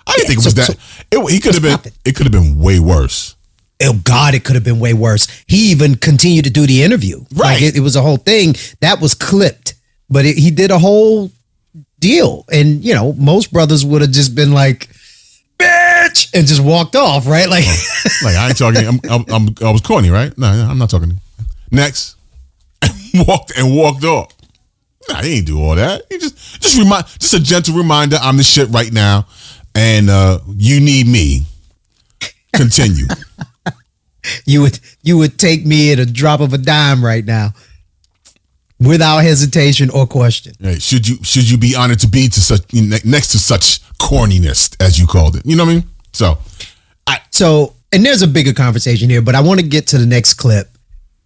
I 0.08 0.14
didn't 0.18 0.24
Yeah, 0.24 0.28
think 0.28 0.40
it 0.40 0.46
was 0.56 0.66
so- 0.66 0.74
that. 0.74 0.78
it, 1.12 1.32
he 1.32 1.40
could 1.40 1.54
have 1.56 1.64
been. 1.84 1.94
It 2.06 2.16
could 2.16 2.26
have 2.26 2.32
been 2.32 2.60
way 2.60 2.80
worse. 2.80 3.36
oh 3.84 3.94
God, 4.04 4.34
it 4.36 4.44
could 4.44 4.56
have 4.56 4.64
been 4.64 4.80
way 4.80 4.94
worse. 4.94 5.28
He 5.48 5.72
even 5.72 5.96
continued 5.96 6.46
to 6.46 6.52
do 6.52 6.66
the 6.68 6.84
interview. 6.84 7.20
Right. 7.34 7.54
Like 7.54 7.62
it, 7.62 7.76
it 7.78 7.82
was 7.82 7.96
a 7.96 8.02
whole 8.02 8.18
thing 8.18 8.56
that 8.82 9.00
was 9.02 9.14
clipped, 9.16 9.74
but 10.10 10.26
it, 10.26 10.38
he 10.38 10.52
did 10.52 10.72
a 10.72 10.80
whole 10.80 11.32
deal. 12.00 12.46
And 12.52 12.84
you 12.84 12.94
know, 12.94 13.14
most 13.14 13.52
brothers 13.52 13.84
would 13.86 14.02
have 14.02 14.12
just 14.12 14.36
been 14.36 14.52
like, 14.52 14.90
"Bitch," 15.58 16.30
and 16.34 16.48
just 16.48 16.62
walked 16.62 16.96
off, 16.96 17.28
right? 17.28 17.48
Like. 17.50 17.66
Like 18.24 18.36
I 18.36 18.50
ain't 18.50 18.58
talking. 18.58 18.86
I'm, 18.88 19.00
I'm, 19.10 19.26
I'm 19.34 19.56
I 19.66 19.72
was 19.72 19.82
corny, 19.82 20.10
right? 20.12 20.36
No, 20.38 20.52
no, 20.56 20.70
I'm 20.70 20.78
not 20.78 20.90
talking. 20.92 21.20
Next, 21.72 22.16
walked 23.28 23.58
and 23.58 23.76
walked 23.76 24.04
off. 24.04 24.32
Nah, 25.10 25.22
he 25.24 25.38
ain't 25.38 25.48
do 25.48 25.60
all 25.60 25.76
that. 25.76 26.04
He 26.10 26.20
just 26.20 26.62
just 26.62 26.78
remind, 26.78 27.06
just 27.20 27.34
a 27.34 27.40
gentle 27.40 27.76
reminder. 27.76 28.18
I'm 28.22 28.38
the 28.38 28.44
shit 28.44 28.70
right 28.70 28.92
now, 28.94 29.26
and 29.76 30.10
uh 30.10 30.40
you 30.56 30.80
need 30.80 31.08
me. 31.08 31.46
Continue. 32.54 33.06
you 34.46 34.62
would 34.62 34.80
you 35.04 35.18
would 35.18 35.38
take 35.38 35.66
me 35.66 35.92
at 35.92 36.00
a 36.00 36.06
drop 36.06 36.42
of 36.42 36.54
a 36.54 36.58
dime 36.58 37.04
right 37.04 37.26
now 37.26 37.54
without 38.80 39.20
hesitation 39.20 39.90
or 39.90 40.06
question 40.08 40.54
Hey, 40.60 40.80
should 40.80 41.08
you 41.08 41.18
should 41.24 41.50
you 41.50 41.58
be 41.58 41.76
honored 41.76 42.00
to 42.00 42.08
be 42.08 42.28
to 42.28 42.40
such 42.40 42.62
next 42.74 43.30
to 43.30 43.40
such 43.40 43.82
corniness 43.98 44.76
as 44.82 45.00
you 45.00 45.08
called 45.08 45.36
it? 45.36 45.46
You 45.46 45.56
know 45.56 45.64
what 45.66 45.72
I 45.72 45.76
mean? 45.76 45.84
So 46.14 46.38
so 47.32 47.74
and 47.92 48.06
there's 48.06 48.22
a 48.22 48.28
bigger 48.28 48.54
conversation 48.54 49.10
here 49.10 49.22
but 49.22 49.34
i 49.34 49.42
want 49.42 49.60
to 49.60 49.66
get 49.66 49.88
to 49.88 49.98
the 49.98 50.06
next 50.06 50.36
clip 50.36 50.68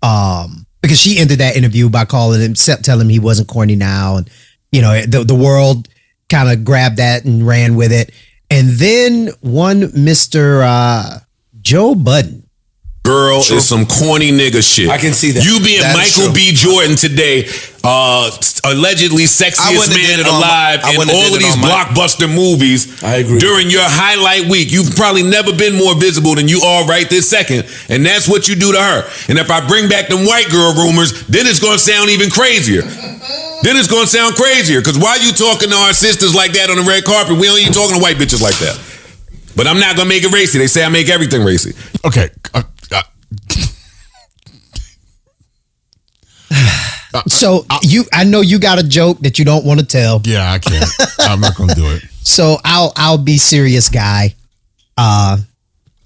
um 0.02 0.66
because 0.82 1.00
she 1.00 1.18
ended 1.18 1.39
that 1.39 1.58
interview 1.58 1.89
by 1.89 2.06
calling 2.06 2.39
him 2.39 2.54
telling 2.54 3.02
him 3.02 3.10
he 3.10 3.20
wasn't 3.20 3.48
corny 3.48 3.76
now 3.76 4.18
and 4.18 4.30
you 4.72 4.82
know 4.82 5.02
the, 5.02 5.24
the 5.24 5.36
world 5.36 5.89
kind 6.30 6.50
of 6.50 6.64
grabbed 6.64 6.98
that 6.98 7.26
and 7.26 7.46
ran 7.46 7.76
with 7.76 7.91
it 7.91 8.12
and 8.50 8.70
then 8.72 9.30
one 9.41 9.82
mr 9.91 10.62
uh 10.64 11.20
joe 11.62 11.96
budden 11.96 12.41
Girl 13.04 13.38
is 13.41 13.64
some 13.68 13.86
corny 13.86 14.32
nigga 14.32 14.66
shit. 14.66 14.89
I 14.89 14.98
can 14.98 15.14
see 15.14 15.30
that. 15.34 15.46
You 15.46 15.60
being 15.64 15.80
That 15.82 15.93
is 15.96 16.18
Michael. 16.18 16.34
B. 16.34 16.50
Jordan 16.58 16.96
today, 16.98 17.46
uh, 17.84 18.32
allegedly 18.66 19.26
sexiest 19.30 19.78
man 19.78 19.89
did 19.93 20.20
it 20.22 20.26
on 20.26 20.41
my- 20.41 20.74
alive 20.74 20.80
I 20.84 20.93
in 20.98 21.10
all 21.14 21.36
of 21.36 21.39
these 21.39 21.54
on 21.54 21.62
my- 21.62 21.70
blockbuster 21.70 22.26
movies. 22.26 23.04
I 23.04 23.18
agree. 23.18 23.38
During 23.38 23.70
your 23.70 23.86
highlight 23.86 24.50
week, 24.50 24.72
you've 24.72 24.96
probably 24.96 25.22
never 25.22 25.54
been 25.54 25.76
more 25.76 25.93
visible 25.93 26.34
than 26.34 26.48
you 26.48 26.62
are 26.62 26.84
right 26.88 27.08
this 27.08 27.30
second, 27.30 27.66
and 27.89 28.04
that's 28.04 28.28
what 28.28 28.48
you 28.50 28.56
do 28.56 28.72
to 28.72 28.82
her. 28.82 29.06
And 29.30 29.38
if 29.38 29.52
I 29.52 29.62
bring 29.68 29.88
back 29.88 30.08
them 30.10 30.26
white 30.26 30.50
girl 30.50 30.74
rumors, 30.74 31.14
then 31.30 31.46
it's 31.46 31.60
gonna 31.60 31.78
sound 31.78 32.10
even 32.10 32.32
crazier. 32.32 32.82
Then 33.66 33.76
it's 33.78 33.89
gonna 33.89 34.05
sound 34.05 34.36
crazier. 34.36 34.82
Cause 34.82 34.97
why 34.97 35.18
you 35.18 35.34
talking 35.34 35.70
to 35.70 35.76
our 35.76 35.93
sisters 35.93 36.36
like 36.36 36.53
that 36.53 36.70
on 36.70 36.78
the 36.78 36.84
red 36.88 37.03
carpet? 37.03 37.38
We 37.39 37.49
only 37.49 37.63
talking 37.66 37.95
to 37.97 38.01
white 38.01 38.18
bitches 38.18 38.41
like 38.41 38.55
that. 38.61 38.78
But 39.57 39.66
I'm 39.68 39.80
not 39.80 39.97
gonna 39.97 40.07
make 40.09 40.24
it 40.24 40.32
racy. 40.32 40.59
They 40.59 40.68
say 40.68 40.86
I 40.86 40.89
make 40.89 41.09
everything 41.09 41.43
racy. 41.43 41.74
Okay. 42.05 42.30
Uh, 42.53 42.61
uh, 42.91 43.01
So 47.28 47.66
you, 47.82 48.03
I 48.11 48.26
know 48.26 48.41
you 48.41 48.59
got 48.59 48.78
a 48.78 48.84
joke 48.84 49.20
that 49.20 49.39
you 49.39 49.45
don't 49.45 49.63
want 49.66 49.80
to 49.80 49.86
tell. 49.86 50.22
yeah, 50.26 50.51
I 50.51 50.59
can't. 50.59 50.86
I'm 51.20 51.39
not 51.39 51.55
gonna 51.55 51.74
do 51.76 51.86
it. 51.91 52.03
So 52.26 52.57
I'll 52.66 52.91
I'll 52.95 53.20
be 53.20 53.38
serious, 53.38 53.88
guy. 53.88 54.34
Uh, 54.97 55.38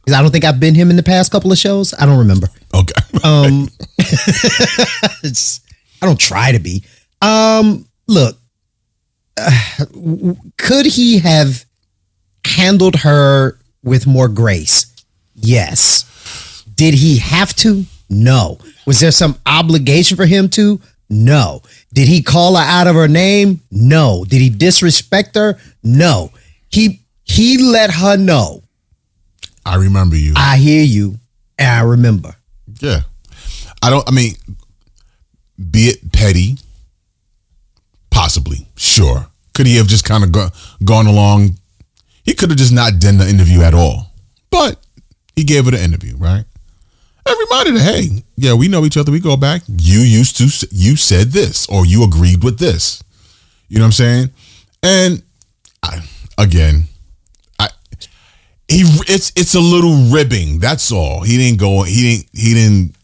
because 0.04 0.20
I 0.20 0.22
don't 0.22 0.32
think 0.32 0.44
I've 0.44 0.60
been 0.60 0.76
him 0.76 0.90
in 0.90 0.98
the 0.98 1.04
past 1.04 1.32
couple 1.32 1.50
of 1.54 1.58
shows. 1.58 1.94
I 1.98 2.06
don't 2.06 2.20
remember. 2.20 2.48
Okay. 2.76 2.94
Um, 3.24 3.70
it's, 5.24 5.62
I 6.02 6.06
don't 6.06 6.20
try 6.20 6.52
to 6.52 6.60
be. 6.60 6.84
Um, 7.22 7.86
look, 8.08 8.38
uh, 9.38 9.52
could 10.58 10.86
he 10.86 11.20
have 11.20 11.66
handled 12.46 12.98
her 12.98 13.60
with 13.84 14.08
more 14.08 14.28
grace? 14.28 14.86
Yes. 15.36 16.64
Did 16.76 16.94
he 16.94 17.18
have 17.20 17.56
to? 17.58 17.86
No. 18.10 18.58
Was 18.86 19.00
there 19.00 19.12
some 19.12 19.38
obligation 19.46 20.18
for 20.18 20.26
him 20.26 20.50
to? 20.50 20.82
No. 21.10 21.62
Did 21.94 22.08
he 22.08 22.22
call 22.22 22.56
her 22.56 22.64
out 22.64 22.88
of 22.88 22.96
her 22.96 23.08
name? 23.08 23.62
No. 23.72 24.26
Did 24.28 24.42
he 24.42 24.50
disrespect 24.50 25.36
her? 25.36 25.58
No. 25.84 26.32
He 26.70 27.02
he 27.24 27.58
let 27.58 27.92
her 27.92 28.18
know. 28.18 28.64
I 29.66 29.76
remember 29.76 30.16
you. 30.16 30.34
I 30.36 30.58
hear 30.58 30.84
you 30.84 31.20
and 31.58 31.68
I 31.70 31.82
remember. 31.84 32.36
Yeah. 32.80 33.02
I 33.82 33.90
don't 33.90 34.08
I 34.08 34.12
mean 34.12 34.34
be 35.72 35.90
it 35.90 36.12
petty 36.12 36.58
possibly. 38.20 38.68
Sure. 38.76 39.28
Could 39.56 39.68
he 39.68 39.78
have 39.78 39.88
just 39.88 40.06
kind 40.06 40.24
of 40.24 40.32
go, 40.32 40.50
gone 40.84 41.08
along 41.08 41.60
he 42.30 42.36
could 42.36 42.52
have 42.52 42.60
just 42.60 42.72
not 42.72 43.00
done 43.00 43.18
the 43.18 43.28
interview 43.28 43.64
at 43.64 43.74
all. 43.74 44.12
But 44.52 44.80
he 45.36 45.44
gave 45.44 45.68
it 45.68 45.74
an 45.74 45.80
interview, 45.80 46.16
right? 46.16 46.46
Her, 47.26 47.80
hey, 47.80 48.24
yeah, 48.36 48.54
we 48.54 48.68
know 48.68 48.86
each 48.86 48.98
other. 48.98 49.12
We 49.12 49.20
go 49.20 49.36
back. 49.36 49.64
You 49.68 50.02
used 50.02 50.38
to, 50.38 50.68
you 50.70 50.96
said 50.96 51.30
this, 51.30 51.68
or 51.70 51.88
you 51.88 52.04
agreed 52.04 52.44
with 52.44 52.60
this. 52.60 53.04
You 53.68 53.80
know 53.80 53.86
what 53.86 53.88
I'm 53.88 53.92
saying? 53.94 54.30
And 54.84 55.24
I, 55.82 56.02
again, 56.38 56.84
I, 57.58 57.70
he, 58.68 58.84
it's 59.08 59.32
it's 59.36 59.56
a 59.56 59.60
little 59.60 60.12
ribbing. 60.12 60.60
That's 60.60 60.92
all. 60.92 61.22
He 61.22 61.36
didn't 61.38 61.60
go. 61.60 61.82
He 61.82 62.02
didn't. 62.02 62.30
He 62.34 62.54
didn't. 62.54 62.96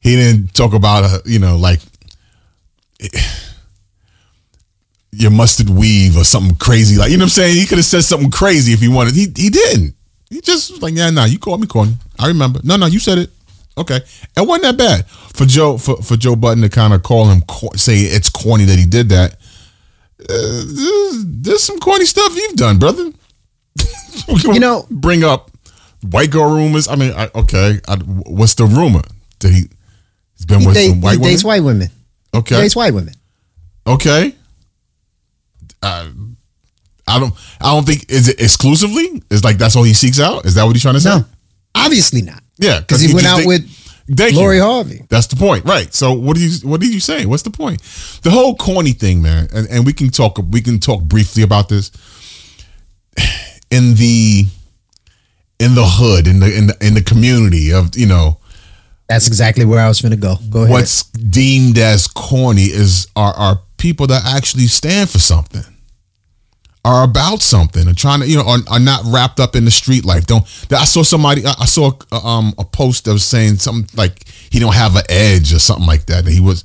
He 0.00 0.16
didn't 0.16 0.54
talk 0.54 0.72
about 0.72 1.04
uh, 1.04 1.18
you 1.26 1.38
know 1.38 1.56
like 1.56 1.80
your 5.18 5.30
mustard 5.30 5.68
weave 5.70 6.16
or 6.16 6.24
something 6.24 6.56
crazy 6.56 6.96
like 6.96 7.10
you 7.10 7.16
know 7.16 7.22
what 7.22 7.32
I'm 7.32 7.42
saying. 7.42 7.56
He 7.56 7.66
could 7.66 7.78
have 7.78 7.84
said 7.84 8.02
something 8.04 8.30
crazy 8.30 8.72
if 8.72 8.80
he 8.80 8.88
wanted. 8.88 9.14
He 9.14 9.26
he 9.36 9.50
didn't. 9.50 9.94
He 10.30 10.40
just 10.40 10.70
was 10.70 10.82
like 10.82 10.94
yeah, 10.94 11.10
nah. 11.10 11.24
You 11.24 11.38
called 11.38 11.60
me 11.60 11.66
corny. 11.66 11.94
I 12.18 12.28
remember. 12.28 12.60
No, 12.62 12.76
no, 12.76 12.86
you 12.86 12.98
said 13.00 13.18
it. 13.18 13.30
Okay, 13.76 13.96
it 13.96 14.46
wasn't 14.46 14.62
that 14.64 14.76
bad 14.76 15.06
for 15.08 15.44
Joe 15.44 15.78
for, 15.78 15.96
for 16.02 16.16
Joe 16.16 16.34
Budden 16.36 16.62
to 16.62 16.68
kind 16.68 16.92
of 16.92 17.02
call 17.02 17.26
him 17.26 17.42
say 17.76 17.98
it's 18.00 18.28
corny 18.28 18.64
that 18.64 18.78
he 18.78 18.84
did 18.86 19.08
that. 19.10 19.34
Uh, 20.20 20.26
there's, 20.28 21.24
there's 21.26 21.62
some 21.62 21.78
corny 21.78 22.04
stuff 22.04 22.34
you've 22.34 22.56
done, 22.56 22.78
brother. 22.78 23.10
you 24.28 24.58
know, 24.58 24.84
bring 24.90 25.22
up 25.22 25.50
white 26.02 26.30
girl 26.30 26.50
rumors. 26.54 26.88
I 26.88 26.96
mean, 26.96 27.12
I, 27.16 27.28
okay, 27.34 27.80
I, 27.86 27.96
what's 27.96 28.54
the 28.56 28.64
rumor 28.64 29.02
that 29.40 29.48
he 29.52 29.68
he's 30.36 30.44
been 30.46 30.60
He, 30.60 30.66
with 30.66 30.74
date- 30.74 30.88
some 30.90 31.00
white 31.00 31.12
he 31.12 31.18
women? 31.18 31.30
dates 31.30 31.44
white 31.44 31.62
women. 31.62 31.88
Okay, 32.34 32.56
Dates 32.60 32.76
white 32.76 32.92
women. 32.94 33.14
Okay. 33.86 34.34
Uh, 35.82 36.08
I 37.06 37.18
don't. 37.18 37.34
I 37.60 37.72
don't 37.74 37.86
think 37.86 38.10
is 38.10 38.28
it 38.28 38.40
exclusively. 38.40 39.22
Is 39.30 39.44
like 39.44 39.58
that's 39.58 39.76
all 39.76 39.84
he 39.84 39.94
seeks 39.94 40.20
out. 40.20 40.44
Is 40.44 40.54
that 40.54 40.64
what 40.64 40.74
he's 40.74 40.82
trying 40.82 40.94
to 40.94 41.00
say? 41.00 41.10
No, 41.10 41.24
obviously 41.74 42.22
not. 42.22 42.42
Yeah, 42.58 42.80
because 42.80 43.00
he, 43.00 43.14
went 43.14 43.26
out 43.26 43.36
think- 43.38 43.48
with 43.48 43.70
Thank 44.16 44.34
Lori 44.36 44.56
you. 44.56 44.62
Harvey. 44.62 45.04
That's 45.10 45.26
the 45.26 45.36
point, 45.36 45.64
right? 45.66 45.92
So 45.92 46.12
what 46.12 46.34
do 46.36 46.42
you 46.42 46.66
what 46.68 46.80
did 46.80 46.92
you 46.92 47.00
say? 47.00 47.26
What's 47.26 47.42
the 47.42 47.50
point? 47.50 47.82
The 48.22 48.30
whole 48.30 48.56
corny 48.56 48.92
thing, 48.92 49.20
man. 49.22 49.48
And, 49.54 49.68
and 49.68 49.84
we 49.86 49.92
can 49.92 50.08
talk. 50.08 50.38
We 50.50 50.60
can 50.62 50.80
talk 50.80 51.02
briefly 51.02 51.42
about 51.42 51.68
this. 51.68 51.90
In 53.70 53.94
the 53.96 54.46
in 55.60 55.74
the 55.74 55.84
hood, 55.84 56.26
in 56.26 56.40
the 56.40 56.56
in 56.56 56.68
the 56.68 56.76
in 56.80 56.94
the 56.94 57.02
community 57.02 57.70
of 57.72 57.94
you 57.96 58.06
know 58.06 58.38
That's 59.08 59.26
exactly 59.26 59.66
where 59.66 59.80
I 59.80 59.88
was 59.88 60.00
going 60.00 60.12
to 60.12 60.16
go. 60.16 60.36
Go 60.48 60.60
ahead. 60.60 60.70
what's 60.72 61.02
deemed 61.02 61.76
as 61.76 62.06
corny 62.06 62.62
is 62.64 63.08
are 63.14 63.34
are 63.34 63.60
people 63.78 64.06
that 64.08 64.22
actually 64.26 64.66
stand 64.66 65.08
for 65.08 65.18
something 65.18 65.62
are 66.84 67.04
about 67.04 67.42
something 67.42 67.86
and 67.86 67.96
trying 67.98 68.20
to 68.20 68.28
you 68.28 68.36
know 68.36 68.46
are, 68.46 68.58
are 68.70 68.80
not 68.80 69.02
wrapped 69.06 69.40
up 69.40 69.56
in 69.56 69.64
the 69.64 69.70
street 69.70 70.04
life. 70.04 70.26
Don't 70.26 70.44
i 70.72 70.84
saw 70.84 71.02
somebody 71.02 71.44
i 71.44 71.64
saw 71.64 71.90
uh, 72.12 72.18
um 72.18 72.54
a 72.58 72.64
post 72.64 73.04
that 73.04 73.12
was 73.12 73.24
saying 73.24 73.56
something 73.56 73.88
like 73.96 74.26
he 74.50 74.58
don't 74.58 74.74
have 74.74 74.96
an 74.96 75.02
edge 75.08 75.52
or 75.52 75.58
something 75.58 75.86
like 75.86 76.06
that 76.06 76.24
and 76.24 76.28
he 76.34 76.40
was 76.40 76.64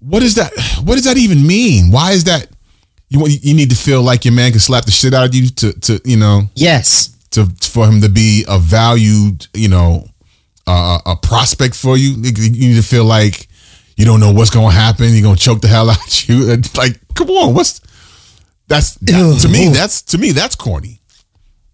what 0.00 0.22
is 0.22 0.34
that 0.34 0.52
what 0.84 0.94
does 0.94 1.04
that 1.04 1.16
even 1.16 1.46
mean? 1.46 1.90
Why 1.90 2.12
is 2.12 2.24
that 2.24 2.48
you 3.08 3.26
you 3.26 3.54
need 3.54 3.70
to 3.70 3.76
feel 3.76 4.02
like 4.02 4.24
your 4.24 4.34
man 4.34 4.50
can 4.50 4.60
slap 4.60 4.84
the 4.84 4.90
shit 4.90 5.14
out 5.14 5.28
of 5.28 5.34
you 5.34 5.48
to 5.48 5.72
to 5.80 6.00
you 6.04 6.16
know? 6.16 6.42
Yes. 6.54 7.08
To 7.32 7.46
for 7.62 7.86
him 7.86 8.00
to 8.02 8.08
be 8.08 8.44
a 8.48 8.58
valued 8.58 9.46
you 9.54 9.68
know 9.68 10.06
uh, 10.66 10.98
a 11.06 11.16
prospect 11.16 11.74
for 11.74 11.96
you 11.96 12.10
you 12.10 12.68
need 12.68 12.76
to 12.76 12.82
feel 12.82 13.04
like 13.04 13.48
you 13.96 14.04
don't 14.04 14.20
know 14.20 14.32
what's 14.32 14.50
gonna 14.50 14.70
happen 14.74 15.12
you're 15.12 15.22
gonna 15.22 15.36
choke 15.36 15.60
the 15.60 15.68
hell 15.68 15.90
out 15.90 15.98
of 16.06 16.28
you. 16.28 16.50
And, 16.50 16.76
like 16.76 16.98
come 17.14 17.30
on 17.30 17.54
what's 17.54 17.80
that's 18.68 18.94
that- 18.96 19.38
to 19.42 19.48
me 19.48 19.68
that's 19.68 20.02
to 20.02 20.18
me 20.18 20.32
that's 20.32 20.54
corny. 20.56 21.00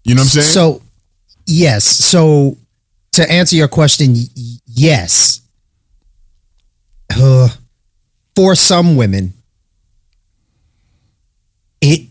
You 0.05 0.15
know 0.15 0.21
what 0.21 0.25
i'm 0.37 0.43
saying? 0.43 0.47
So, 0.55 0.83
yes. 1.47 1.85
So, 1.85 2.57
to 3.13 3.31
answer 3.31 3.55
your 3.57 3.69
question, 3.69 4.15
yes. 4.67 5.41
Uh, 7.15 7.49
for 8.35 8.55
some 8.55 8.97
women, 8.97 9.35
it 11.81 12.09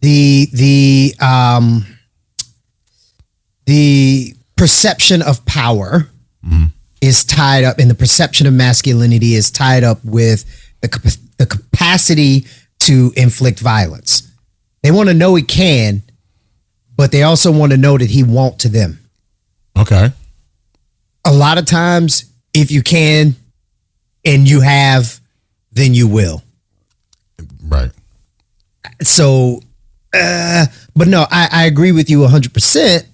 the 0.00 0.48
the 0.52 1.14
um 1.24 1.86
the 3.66 4.34
perception 4.56 5.22
of 5.22 5.44
power 5.46 6.08
is 7.04 7.24
tied 7.24 7.64
up, 7.64 7.78
and 7.78 7.90
the 7.90 7.94
perception 7.94 8.46
of 8.46 8.54
masculinity 8.54 9.34
is 9.34 9.50
tied 9.50 9.84
up 9.84 10.04
with 10.04 10.44
the 10.80 11.18
the 11.38 11.46
capacity 11.46 12.46
to 12.80 13.12
inflict 13.16 13.60
violence. 13.60 14.30
They 14.82 14.90
want 14.90 15.08
to 15.08 15.14
know 15.14 15.34
he 15.34 15.42
can, 15.42 16.02
but 16.96 17.10
they 17.10 17.22
also 17.22 17.50
want 17.50 17.72
to 17.72 17.78
know 17.78 17.96
that 17.98 18.10
he 18.10 18.22
won't 18.22 18.58
to 18.60 18.68
them. 18.68 18.98
okay 19.76 20.12
A 21.24 21.32
lot 21.32 21.58
of 21.58 21.66
times, 21.66 22.26
if 22.52 22.70
you 22.70 22.82
can 22.82 23.34
and 24.24 24.48
you 24.48 24.60
have, 24.60 25.20
then 25.72 25.94
you 25.94 26.06
will. 26.06 26.42
right 27.66 27.90
So, 29.02 29.60
uh, 30.12 30.66
but 30.94 31.08
no, 31.08 31.26
I, 31.30 31.48
I 31.50 31.64
agree 31.64 31.92
with 31.92 32.08
you 32.10 32.20
100% 32.20 33.06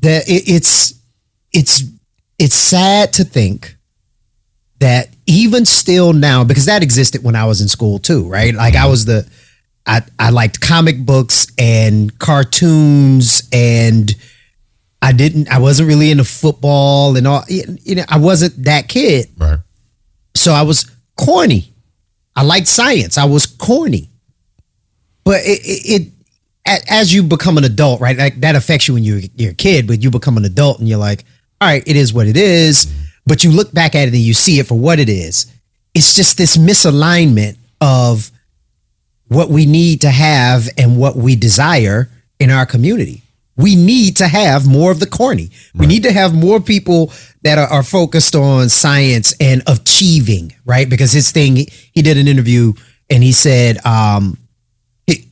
that 0.00 0.28
it, 0.28 0.48
it's, 0.48 0.94
it's, 1.52 1.84
it's 2.40 2.56
sad 2.56 3.12
to 3.12 3.22
think 3.22 3.76
that 4.80 5.08
even 5.26 5.66
still 5.66 6.14
now, 6.14 6.42
because 6.42 6.64
that 6.64 6.82
existed 6.82 7.22
when 7.22 7.36
I 7.36 7.44
was 7.44 7.60
in 7.60 7.68
school 7.68 7.98
too, 7.98 8.26
right? 8.26 8.54
Like 8.54 8.74
I 8.74 8.78
mm-hmm. 8.78 8.90
was 8.90 9.04
the, 9.04 9.30
I, 9.86 10.00
I 10.18 10.30
liked 10.30 10.58
comic 10.58 11.04
books 11.04 11.46
and 11.58 12.18
cartoons 12.18 13.42
and 13.52 14.10
I 15.02 15.12
didn't, 15.12 15.52
I 15.52 15.58
wasn't 15.58 15.88
really 15.88 16.10
into 16.10 16.24
football 16.24 17.14
and 17.16 17.26
all, 17.26 17.44
you 17.48 17.94
know, 17.94 18.04
I 18.08 18.18
wasn't 18.18 18.64
that 18.64 18.88
kid. 18.88 19.26
right 19.36 19.58
So 20.34 20.54
I 20.54 20.62
was 20.62 20.90
corny. 21.16 21.74
I 22.34 22.42
liked 22.42 22.68
science. 22.68 23.18
I 23.18 23.26
was 23.26 23.46
corny. 23.46 24.08
But 25.24 25.42
it, 25.44 25.60
it, 25.62 26.12
it 26.64 26.82
as 26.88 27.12
you 27.12 27.22
become 27.22 27.58
an 27.58 27.64
adult, 27.64 28.00
right? 28.00 28.16
Like 28.16 28.40
that 28.40 28.56
affects 28.56 28.88
you 28.88 28.94
when 28.94 29.04
you're, 29.04 29.20
you're 29.34 29.52
a 29.52 29.54
kid, 29.54 29.86
but 29.86 30.02
you 30.02 30.10
become 30.10 30.38
an 30.38 30.46
adult 30.46 30.78
and 30.78 30.88
you're 30.88 30.98
like, 30.98 31.24
all 31.60 31.68
right, 31.68 31.82
it 31.86 31.96
is 31.96 32.12
what 32.12 32.26
it 32.26 32.36
is. 32.36 32.92
But 33.26 33.44
you 33.44 33.50
look 33.50 33.72
back 33.72 33.94
at 33.94 34.08
it 34.08 34.14
and 34.14 34.22
you 34.22 34.34
see 34.34 34.58
it 34.58 34.66
for 34.66 34.78
what 34.78 34.98
it 34.98 35.08
is. 35.08 35.46
It's 35.94 36.14
just 36.14 36.38
this 36.38 36.56
misalignment 36.56 37.58
of 37.80 38.30
what 39.28 39.50
we 39.50 39.66
need 39.66 40.00
to 40.00 40.10
have 40.10 40.68
and 40.78 40.98
what 40.98 41.16
we 41.16 41.36
desire 41.36 42.10
in 42.38 42.50
our 42.50 42.66
community. 42.66 43.22
We 43.56 43.76
need 43.76 44.16
to 44.16 44.28
have 44.28 44.66
more 44.66 44.90
of 44.90 45.00
the 45.00 45.06
corny. 45.06 45.50
We 45.74 45.86
need 45.86 46.02
to 46.04 46.12
have 46.12 46.34
more 46.34 46.60
people 46.60 47.12
that 47.42 47.58
are, 47.58 47.66
are 47.66 47.82
focused 47.82 48.34
on 48.34 48.70
science 48.70 49.34
and 49.38 49.62
achieving, 49.66 50.54
right? 50.64 50.88
Because 50.88 51.12
his 51.12 51.30
thing, 51.30 51.56
he 51.56 52.02
did 52.02 52.16
an 52.16 52.26
interview 52.26 52.72
and 53.10 53.22
he 53.22 53.32
said, 53.32 53.84
um, 53.84 54.38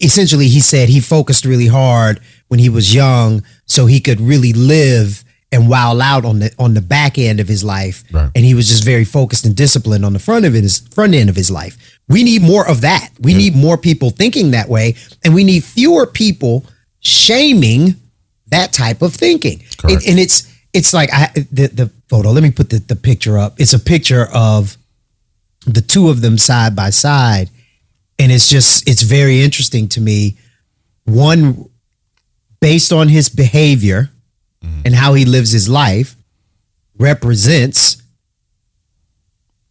essentially, 0.00 0.48
he 0.48 0.60
said 0.60 0.90
he 0.90 1.00
focused 1.00 1.46
really 1.46 1.68
hard 1.68 2.20
when 2.48 2.60
he 2.60 2.68
was 2.68 2.94
young 2.94 3.42
so 3.64 3.86
he 3.86 3.98
could 3.98 4.20
really 4.20 4.52
live 4.52 5.24
and 5.50 5.68
wild 5.68 6.00
out 6.02 6.24
on 6.24 6.40
the 6.40 6.52
on 6.58 6.74
the 6.74 6.82
back 6.82 7.16
end 7.18 7.40
of 7.40 7.48
his 7.48 7.64
life, 7.64 8.04
Right. 8.12 8.30
and 8.34 8.44
he 8.44 8.54
was 8.54 8.68
just 8.68 8.84
very 8.84 9.04
focused 9.04 9.46
and 9.46 9.56
disciplined 9.56 10.04
on 10.04 10.12
the 10.12 10.18
front 10.18 10.44
of 10.44 10.52
his 10.52 10.80
front 10.92 11.14
end 11.14 11.30
of 11.30 11.36
his 11.36 11.50
life. 11.50 11.76
We 12.08 12.22
need 12.22 12.42
more 12.42 12.66
of 12.68 12.80
that. 12.82 13.10
We 13.20 13.34
need 13.34 13.54
more 13.56 13.76
people 13.78 14.10
thinking 14.10 14.50
that 14.52 14.68
way, 14.68 14.94
and 15.24 15.34
we 15.34 15.44
need 15.44 15.64
fewer 15.64 16.06
people 16.06 16.64
shaming 17.00 17.96
that 18.48 18.72
type 18.72 19.02
of 19.02 19.14
thinking. 19.14 19.62
It- 19.84 20.06
and 20.06 20.18
it's 20.18 20.46
it's 20.74 20.92
like 20.92 21.10
I 21.12 21.30
the 21.50 21.68
the 21.68 21.90
photo. 22.08 22.30
Let 22.30 22.42
me 22.42 22.50
put 22.50 22.68
the, 22.70 22.78
the 22.80 22.96
picture 22.96 23.38
up. 23.38 23.58
It's 23.58 23.72
a 23.72 23.78
picture 23.78 24.26
of 24.32 24.76
the 25.66 25.80
two 25.80 26.08
of 26.10 26.20
them 26.20 26.36
side 26.38 26.74
by 26.76 26.90
side, 26.90 27.48
and 28.18 28.30
it's 28.32 28.48
just 28.48 28.86
it's 28.88 29.02
very 29.02 29.42
interesting 29.42 29.88
to 29.88 30.00
me. 30.00 30.36
One 31.04 31.68
based 32.60 32.92
on 32.92 33.08
his 33.08 33.28
behavior 33.30 34.10
Mm-hmm. 34.64 34.80
and 34.86 34.94
how 34.94 35.14
he 35.14 35.24
lives 35.24 35.52
his 35.52 35.68
life 35.68 36.16
represents 36.98 38.02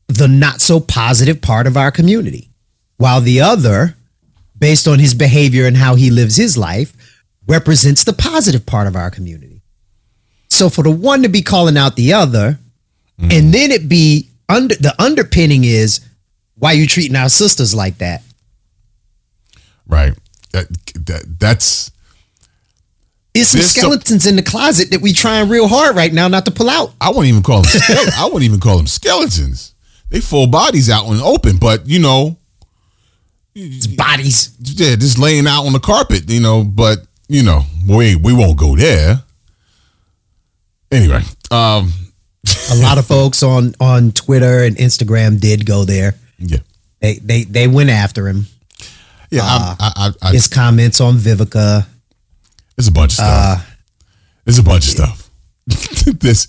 the 0.08 0.28
not 0.28 0.62
so 0.62 0.80
positive 0.80 1.42
part 1.42 1.68
of 1.68 1.76
our 1.76 1.92
community 1.92 2.50
while 2.96 3.22
the 3.22 3.42
other 3.42 3.96
based 4.58 4.88
on 4.88 5.00
his 5.00 5.14
behavior 5.14 5.66
and 5.66 5.78
how 5.78 5.96
he 5.96 6.10
lives 6.10 6.36
his 6.36 6.58
life 6.58 6.94
represents 7.48 8.04
the 8.04 8.14
positive 8.14 8.66
part 8.66 8.88
of 8.88 8.96
our 8.96 9.12
community. 9.12 9.62
So 10.50 10.70
for 10.70 10.84
the 10.84 10.92
one 10.92 11.24
to 11.24 11.30
be 11.30 11.42
calling 11.42 11.78
out 11.78 11.96
the 11.96 12.14
other 12.14 12.58
mm-hmm. 13.20 13.32
and 13.32 13.54
then 13.54 13.72
it 13.72 13.88
be 13.88 14.30
under 14.50 14.76
the 14.76 14.96
underpinning 15.00 15.64
is 15.64 16.00
why 16.56 16.72
you 16.72 16.88
treating 16.88 17.16
our 17.16 17.30
sisters 17.30 17.76
like 17.76 18.00
that? 18.00 18.24
Right. 19.86 20.14
That, 20.54 20.68
that 21.06 21.40
that's 21.40 21.92
There's 23.38 23.50
some 23.50 23.60
There's 23.60 23.72
some- 23.74 23.82
skeletons 23.82 24.26
in 24.26 24.36
the 24.36 24.44
closet 24.44 24.92
that 24.92 25.02
we 25.02 25.14
trying 25.14 25.50
real 25.50 25.68
hard 25.68 25.96
right 25.96 26.14
now 26.14 26.28
not 26.28 26.46
to 26.46 26.52
pull 26.52 26.70
out. 26.70 26.94
I 27.00 27.10
wouldn't 27.10 27.28
even 27.28 27.44
call 27.44 27.62
them. 27.62 27.72
skele- 27.72 28.14
I 28.18 28.26
wouldn't 28.26 28.44
even 28.44 28.60
call 28.60 28.78
them 28.78 28.88
skeletons. 28.88 29.74
They 30.10 30.20
full 30.22 30.48
bodies 30.48 30.90
out 30.90 31.06
in 31.08 31.18
the 31.18 31.24
open, 31.24 31.58
but 31.58 31.88
you 31.88 32.00
know, 32.00 32.38
It's 33.56 33.88
bodies. 33.88 34.52
yeah, 34.62 34.96
just 34.96 35.18
laying 35.18 35.48
out 35.48 35.66
on 35.66 35.74
the 35.74 35.80
carpet. 35.80 36.30
You 36.30 36.40
know, 36.40 36.64
but 36.64 37.00
you 37.28 37.44
know, 37.44 37.64
we 37.88 38.16
we 38.16 38.34
won't 38.34 38.58
go 38.58 38.76
there. 38.76 39.24
Anyway, 40.92 41.22
um, 41.52 41.92
A 42.72 42.76
lot 42.76 42.98
of 42.98 43.06
folks 43.06 43.44
on 43.44 43.76
on 43.80 44.12
Twitter 44.14 44.64
and 44.64 44.78
Instagram 44.78 45.40
did 45.40 45.66
go 45.66 45.84
there. 45.84 46.16
yeah, 46.40 46.60
They 47.02 47.16
they 47.20 47.44
they 47.44 47.68
went 47.68 47.90
after 47.90 48.28
him. 48.30 48.48
yeah. 49.30 49.42
I, 49.44 49.76
I, 49.80 49.92
I, 50.08 50.12
I, 50.30 50.32
His 50.32 50.48
comments 50.48 51.02
on 51.02 51.18
Vivica. 51.18 51.86
It's 52.78 52.88
a 52.88 52.92
bunch 52.92 53.14
of 53.14 53.16
stuff. 53.16 53.78
it's 54.46 54.60
a 54.60 54.64
bunch 54.64 54.86
of 54.86 54.92
stuff. 54.92 55.30
this, 55.68 56.48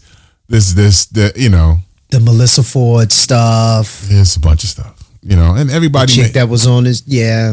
this, 0.48 0.72
this, 0.74 1.06
the, 1.06 1.32
you 1.36 1.48
know, 1.48 1.78
the 2.10 2.18
Melyssa 2.18 2.70
Ford 2.70 3.10
stuff. 3.12 4.06
it's 4.10 4.36
a 4.36 4.40
bunch 4.40 4.64
of 4.64 4.70
stuff. 4.70 4.94
You 5.22 5.36
know, 5.36 5.54
and 5.54 5.68
The 5.68 5.74
everybody, 5.74 6.12
chick 6.12 6.34
ma- 6.34 6.40
that 6.40 6.48
was 6.48 6.66
on 6.66 6.84
his 6.84 7.02
yeah. 7.06 7.48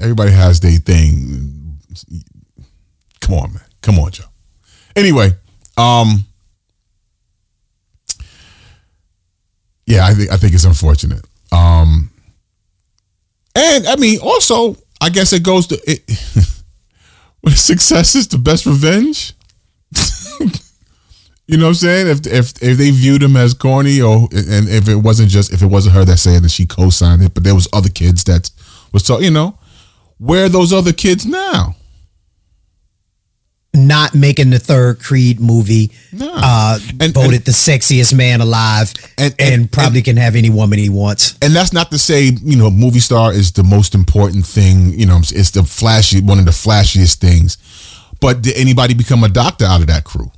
everybody 0.00 0.30
has 0.30 0.60
their 0.60 0.78
thing. 0.78 1.78
Come 3.20 3.34
on, 3.34 3.52
man. 3.54 3.62
Come 3.82 3.98
on, 3.98 4.10
Joe. 4.12 4.24
Anyway, 4.96 5.30
um, 5.76 6.24
yeah, 9.86 10.06
I 10.06 10.14
think 10.14 10.30
I 10.30 10.36
think 10.36 10.54
it's 10.54 10.64
unfortunate. 10.64 11.24
Um, 11.52 12.10
and 13.54 13.86
I 13.86 13.96
mean, 13.96 14.20
also, 14.20 14.76
I 15.00 15.10
guess 15.10 15.32
it 15.32 15.42
goes 15.42 15.66
to 15.68 15.80
it. 15.90 16.02
when 17.44 17.54
success 17.54 18.14
is 18.14 18.26
the 18.28 18.38
best 18.38 18.64
revenge. 18.64 19.34
you 21.46 21.58
know 21.58 21.64
what 21.64 21.68
I'm 21.68 21.74
saying? 21.74 22.08
If 22.08 22.26
if 22.26 22.62
if 22.62 22.78
they 22.78 22.90
viewed 22.90 23.22
him 23.22 23.36
as 23.36 23.52
corny, 23.52 24.00
or 24.00 24.28
and 24.32 24.68
if 24.68 24.88
it 24.88 24.96
wasn't 24.96 25.28
just 25.28 25.52
if 25.52 25.62
it 25.62 25.66
wasn't 25.66 25.94
her 25.94 26.06
that 26.06 26.16
said 26.16 26.42
that 26.42 26.50
she 26.50 26.64
co-signed 26.64 27.22
it, 27.22 27.34
but 27.34 27.44
there 27.44 27.54
was 27.54 27.68
other 27.72 27.90
kids 27.90 28.24
that 28.24 28.50
was 28.92 29.04
so 29.04 29.20
you 29.20 29.30
know, 29.30 29.58
where 30.16 30.46
are 30.46 30.48
those 30.48 30.72
other 30.72 30.94
kids 30.94 31.26
now? 31.26 31.76
Not 33.74 34.14
making 34.14 34.50
the 34.50 34.58
third 34.60 35.00
Creed 35.00 35.40
movie. 35.40 35.90
No. 36.12 36.30
Uh, 36.32 36.78
And- 37.00 37.12
voted 37.12 37.34
and- 37.34 37.44
the 37.44 37.50
sexiest 37.52 38.14
man 38.14 38.40
alive, 38.40 38.94
And- 39.18 39.34
and, 39.38 39.52
and- 39.54 39.72
probably 39.72 40.00
can 40.02 40.16
have 40.16 40.36
any 40.36 40.48
woman 40.50 40.78
he 40.78 40.88
wants. 40.88 41.34
and 41.42 41.54
that's 41.54 41.72
not 41.72 41.90
to 41.90 41.98
say 41.98 42.26
you 42.42 42.56
know 42.56 42.70
movie 42.70 43.00
star 43.00 43.32
is 43.32 43.52
the 43.52 43.64
most 43.64 43.94
important 43.94 44.46
thing 44.46 44.98
you 44.98 45.06
know 45.06 45.18
it's 45.32 45.50
the 45.50 45.64
flashy 45.64 46.20
one 46.20 46.38
of 46.38 46.44
the 46.44 46.50
flashiest 46.52 47.16
things 47.16 47.58
but 48.20 48.42
did 48.42 48.56
anybody 48.56 48.94
become 48.94 49.24
a 49.24 49.28
doctor 49.28 49.64
out 49.64 49.80
of 49.80 49.86
that 49.88 50.04
crew 50.04 50.30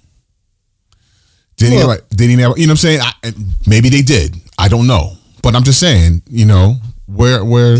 did 1.56 1.72
he 1.72 1.78
Well- 1.78 1.92
ever, 1.92 2.02
did 2.14 2.30
he 2.30 2.36
never 2.36 2.54
you 2.58 2.66
know 2.66 2.72
what 2.72 2.84
i'm 2.84 2.88
saying 2.88 3.00
I, 3.00 3.32
maybe 3.66 3.88
they 3.88 4.02
did 4.02 4.34
i 4.58 4.68
don't 4.68 4.86
know 4.86 5.12
but 5.42 5.54
i'm 5.54 5.64
just 5.64 5.78
saying 5.80 6.22
you 6.28 6.44
know 6.46 6.76
where 7.06 7.44
where 7.44 7.78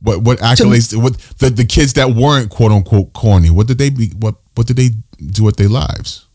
what 0.00 0.22
what 0.22 0.38
accolades 0.38 0.94
what 1.00 1.16
the, 1.38 1.50
the 1.50 1.64
kids 1.64 1.94
that 1.94 2.10
weren't 2.10 2.50
quote 2.50 2.72
unquote 2.72 3.12
corny 3.12 3.50
what 3.50 3.66
did 3.66 3.78
they 3.78 3.90
be 3.90 4.08
what 4.18 4.34
what 4.58 4.66
did 4.66 4.76
they 4.76 4.90
do 5.24 5.44
with 5.44 5.56
their 5.56 5.68
lives? 5.68 6.26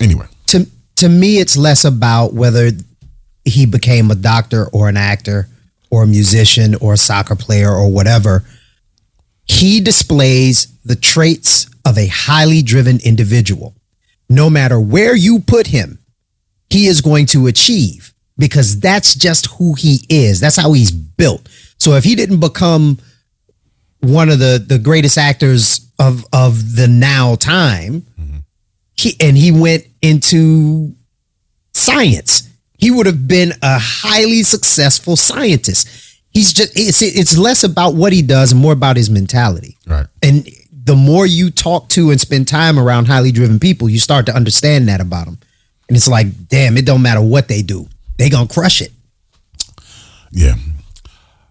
Anyway. 0.00 0.26
To 0.48 0.66
to 0.96 1.08
me 1.08 1.38
it's 1.38 1.56
less 1.56 1.84
about 1.84 2.34
whether 2.34 2.72
he 3.44 3.66
became 3.66 4.10
a 4.10 4.16
doctor 4.16 4.66
or 4.72 4.88
an 4.88 4.96
actor 4.96 5.48
or 5.88 6.02
a 6.02 6.06
musician 6.06 6.74
or 6.80 6.94
a 6.94 6.96
soccer 6.96 7.36
player 7.36 7.70
or 7.70 7.88
whatever. 7.90 8.44
He 9.44 9.80
displays 9.80 10.66
the 10.84 10.96
traits 10.96 11.70
of 11.86 11.96
a 11.96 12.08
highly 12.08 12.62
driven 12.62 12.98
individual. 13.04 13.74
No 14.28 14.50
matter 14.50 14.80
where 14.80 15.14
you 15.14 15.38
put 15.38 15.68
him 15.68 16.00
he 16.70 16.86
is 16.86 17.00
going 17.00 17.26
to 17.26 17.46
achieve 17.46 18.12
because 18.36 18.78
that's 18.80 19.14
just 19.14 19.46
who 19.52 19.74
he 19.74 20.00
is. 20.08 20.40
That's 20.40 20.56
how 20.56 20.72
he's 20.72 20.90
built. 20.92 21.48
So 21.78 21.94
if 21.94 22.04
he 22.04 22.14
didn't 22.14 22.40
become 22.40 22.98
one 24.00 24.28
of 24.28 24.38
the 24.38 24.62
the 24.64 24.78
greatest 24.78 25.16
actors 25.18 25.87
of 25.98 26.24
of 26.32 26.76
the 26.76 26.88
now 26.88 27.34
time 27.34 28.04
he 28.98 29.16
and 29.20 29.36
he 29.36 29.52
went 29.52 29.86
into 30.02 30.92
science. 31.72 32.48
He 32.78 32.90
would 32.90 33.06
have 33.06 33.28
been 33.28 33.52
a 33.62 33.78
highly 33.78 34.42
successful 34.42 35.16
scientist. 35.16 35.88
He's 36.30 36.52
just 36.52 36.72
it's 36.76 37.00
it's 37.00 37.38
less 37.38 37.62
about 37.62 37.94
what 37.94 38.12
he 38.12 38.22
does 38.22 38.52
and 38.52 38.60
more 38.60 38.72
about 38.72 38.96
his 38.96 39.08
mentality. 39.08 39.76
right 39.86 40.06
And 40.22 40.48
the 40.72 40.96
more 40.96 41.26
you 41.26 41.50
talk 41.50 41.88
to 41.90 42.10
and 42.10 42.20
spend 42.20 42.48
time 42.48 42.78
around 42.78 43.06
highly 43.06 43.30
driven 43.30 43.60
people, 43.60 43.88
you 43.88 44.00
start 44.00 44.26
to 44.26 44.34
understand 44.34 44.88
that 44.88 45.00
about 45.00 45.26
them. 45.26 45.38
And 45.88 45.96
it's 45.96 46.08
like, 46.08 46.48
damn, 46.48 46.76
it 46.76 46.84
don't 46.84 47.02
matter 47.02 47.22
what 47.22 47.46
they 47.46 47.62
do. 47.62 47.88
They 48.18 48.28
gonna 48.30 48.48
crush 48.48 48.82
it. 48.82 48.90
Yeah. 50.32 50.54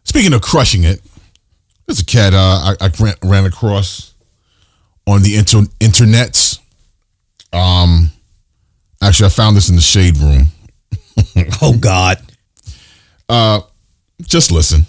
Speaking 0.04 0.34
of 0.34 0.42
crushing 0.42 0.84
it, 0.84 1.02
there's 1.86 2.02
a 2.02 2.06
cat 2.06 2.34
uh, 2.34 2.76
I, 2.82 2.88
I 2.88 3.14
ran 3.24 3.46
across 3.46 4.14
on 5.08 5.24
the 5.24 5.38
inter, 5.38 5.62
internets. 5.80 6.60
Um, 7.54 8.12
actually, 9.02 9.28
I 9.28 9.30
found 9.30 9.56
this 9.56 9.70
in 9.70 9.76
the 9.76 9.82
shade 9.82 10.18
room. 10.18 10.48
Oh 11.62 11.76
God. 11.78 12.18
Uh, 13.28 13.62
just 14.22 14.52
listen. 14.52 14.86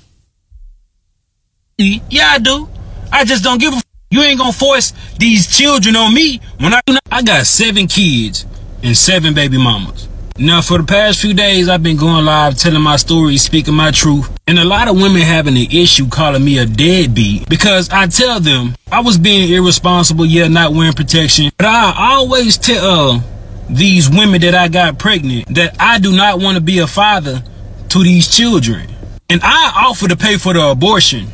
Yeah, 1.79 2.29
I 2.33 2.39
do. 2.39 2.69
I 3.11 3.25
just 3.25 3.43
don't 3.43 3.59
give 3.61 3.73
a. 3.73 3.77
F- 3.77 3.85
you 4.11 4.21
ain't 4.23 4.39
gonna 4.39 4.53
force 4.53 4.93
these 5.19 5.47
children 5.47 5.97
on 5.97 6.12
me 6.12 6.41
when 6.59 6.75
I 6.75 6.81
I 7.11 7.23
got 7.23 7.47
seven 7.47 7.87
kids 7.87 8.45
and 8.83 8.97
seven 8.97 9.35
baby 9.35 9.57
mamas. 9.57 10.09
Now, 10.41 10.61
for 10.62 10.78
the 10.78 10.84
past 10.84 11.20
few 11.20 11.34
days, 11.34 11.68
I've 11.68 11.82
been 11.82 11.97
going 11.97 12.24
live 12.24 12.57
telling 12.57 12.80
my 12.80 12.95
story, 12.95 13.36
speaking 13.39 13.74
my 13.74 13.91
truth, 13.91 14.30
and 14.47 14.57
a 14.57 14.64
lot 14.64 14.86
of 14.86 14.95
women 14.95 15.22
having 15.22 15.57
an 15.57 15.66
issue 15.72 16.09
calling 16.09 16.45
me 16.45 16.59
a 16.59 16.64
deadbeat 16.64 17.49
because 17.49 17.91
I 17.91 18.07
tell 18.07 18.39
them 18.39 18.76
I 18.93 19.01
was 19.01 19.18
being 19.18 19.53
irresponsible, 19.53 20.24
yet 20.24 20.53
not 20.53 20.72
wearing 20.72 20.93
protection. 20.93 21.51
But 21.59 21.66
I 21.66 22.12
always 22.14 22.57
tell 22.57 23.16
uh, 23.16 23.20
these 23.68 24.09
women 24.09 24.41
that 24.43 24.55
I 24.55 24.68
got 24.68 24.97
pregnant 24.97 25.53
that 25.57 25.74
I 25.80 25.99
do 25.99 26.14
not 26.14 26.39
want 26.39 26.55
to 26.55 26.61
be 26.62 26.78
a 26.78 26.86
father 26.86 27.43
to 27.89 28.03
these 28.05 28.28
children, 28.32 28.89
and 29.28 29.41
I 29.43 29.86
offer 29.89 30.07
to 30.07 30.16
pay 30.16 30.36
for 30.36 30.53
the 30.53 30.68
abortion. 30.68 31.26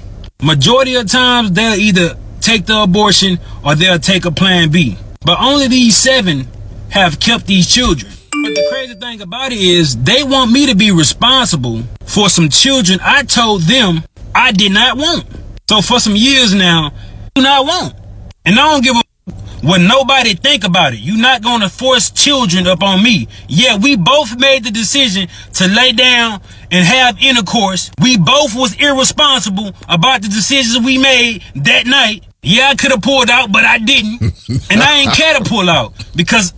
Majority 0.42 0.94
of 0.94 1.11
times 1.11 1.52
they'll 1.52 1.78
either 1.78 2.16
take 2.40 2.64
the 2.64 2.80
abortion 2.80 3.38
or 3.62 3.74
they'll 3.74 3.98
take 3.98 4.24
a 4.24 4.30
plan 4.30 4.70
B. 4.70 4.96
But 5.20 5.38
only 5.40 5.68
these 5.68 5.94
seven 5.94 6.48
have 6.88 7.20
kept 7.20 7.46
these 7.46 7.70
children. 7.70 8.11
But 8.45 8.55
the 8.57 8.66
crazy 8.70 8.95
thing 8.97 9.22
about 9.22 9.53
it 9.53 9.59
is 9.59 9.97
they 9.97 10.22
want 10.22 10.53
me 10.53 10.66
to 10.66 10.74
be 10.74 10.90
responsible 10.90 11.82
for 12.05 12.28
some 12.28 12.51
children 12.51 12.99
I 13.03 13.22
told 13.22 13.62
them 13.62 14.03
I 14.34 14.53
did 14.53 14.70
not 14.70 14.99
want. 14.99 15.24
So 15.66 15.80
for 15.80 15.99
some 15.99 16.14
years 16.14 16.53
now, 16.53 16.88
I 16.88 17.28
do 17.34 17.40
not 17.40 17.64
want. 17.64 17.95
And 18.45 18.61
I 18.61 18.70
don't 18.70 18.84
give 18.84 18.97
a 18.97 19.32
what 19.62 19.80
nobody 19.80 20.34
think 20.34 20.64
about 20.64 20.92
it. 20.92 20.99
You're 20.99 21.16
not 21.16 21.40
gonna 21.40 21.70
force 21.70 22.11
children 22.11 22.66
up 22.66 22.82
on 22.82 23.03
me. 23.03 23.28
Yeah, 23.49 23.78
we 23.78 23.97
both 23.97 24.38
made 24.38 24.64
the 24.64 24.70
decision 24.70 25.28
to 25.55 25.66
lay 25.66 25.92
down 25.92 26.42
and 26.70 26.84
have 26.84 27.16
intercourse. 27.22 27.90
We 28.03 28.18
both 28.18 28.55
was 28.55 28.74
irresponsible 28.74 29.72
about 29.88 30.20
the 30.20 30.28
decisions 30.28 30.84
we 30.84 30.99
made 30.99 31.42
that 31.55 31.86
night. 31.86 32.24
Yeah, 32.42 32.68
I 32.68 32.74
could 32.74 32.90
have 32.90 33.01
pulled 33.01 33.30
out, 33.30 33.53
but 33.53 33.64
I 33.64 33.78
didn't. 33.78 34.20
and 34.70 34.82
I 34.82 34.99
ain't 34.99 35.14
care 35.14 35.38
to 35.38 35.45
pull 35.49 35.70
out 35.70 35.95
because 36.14 36.53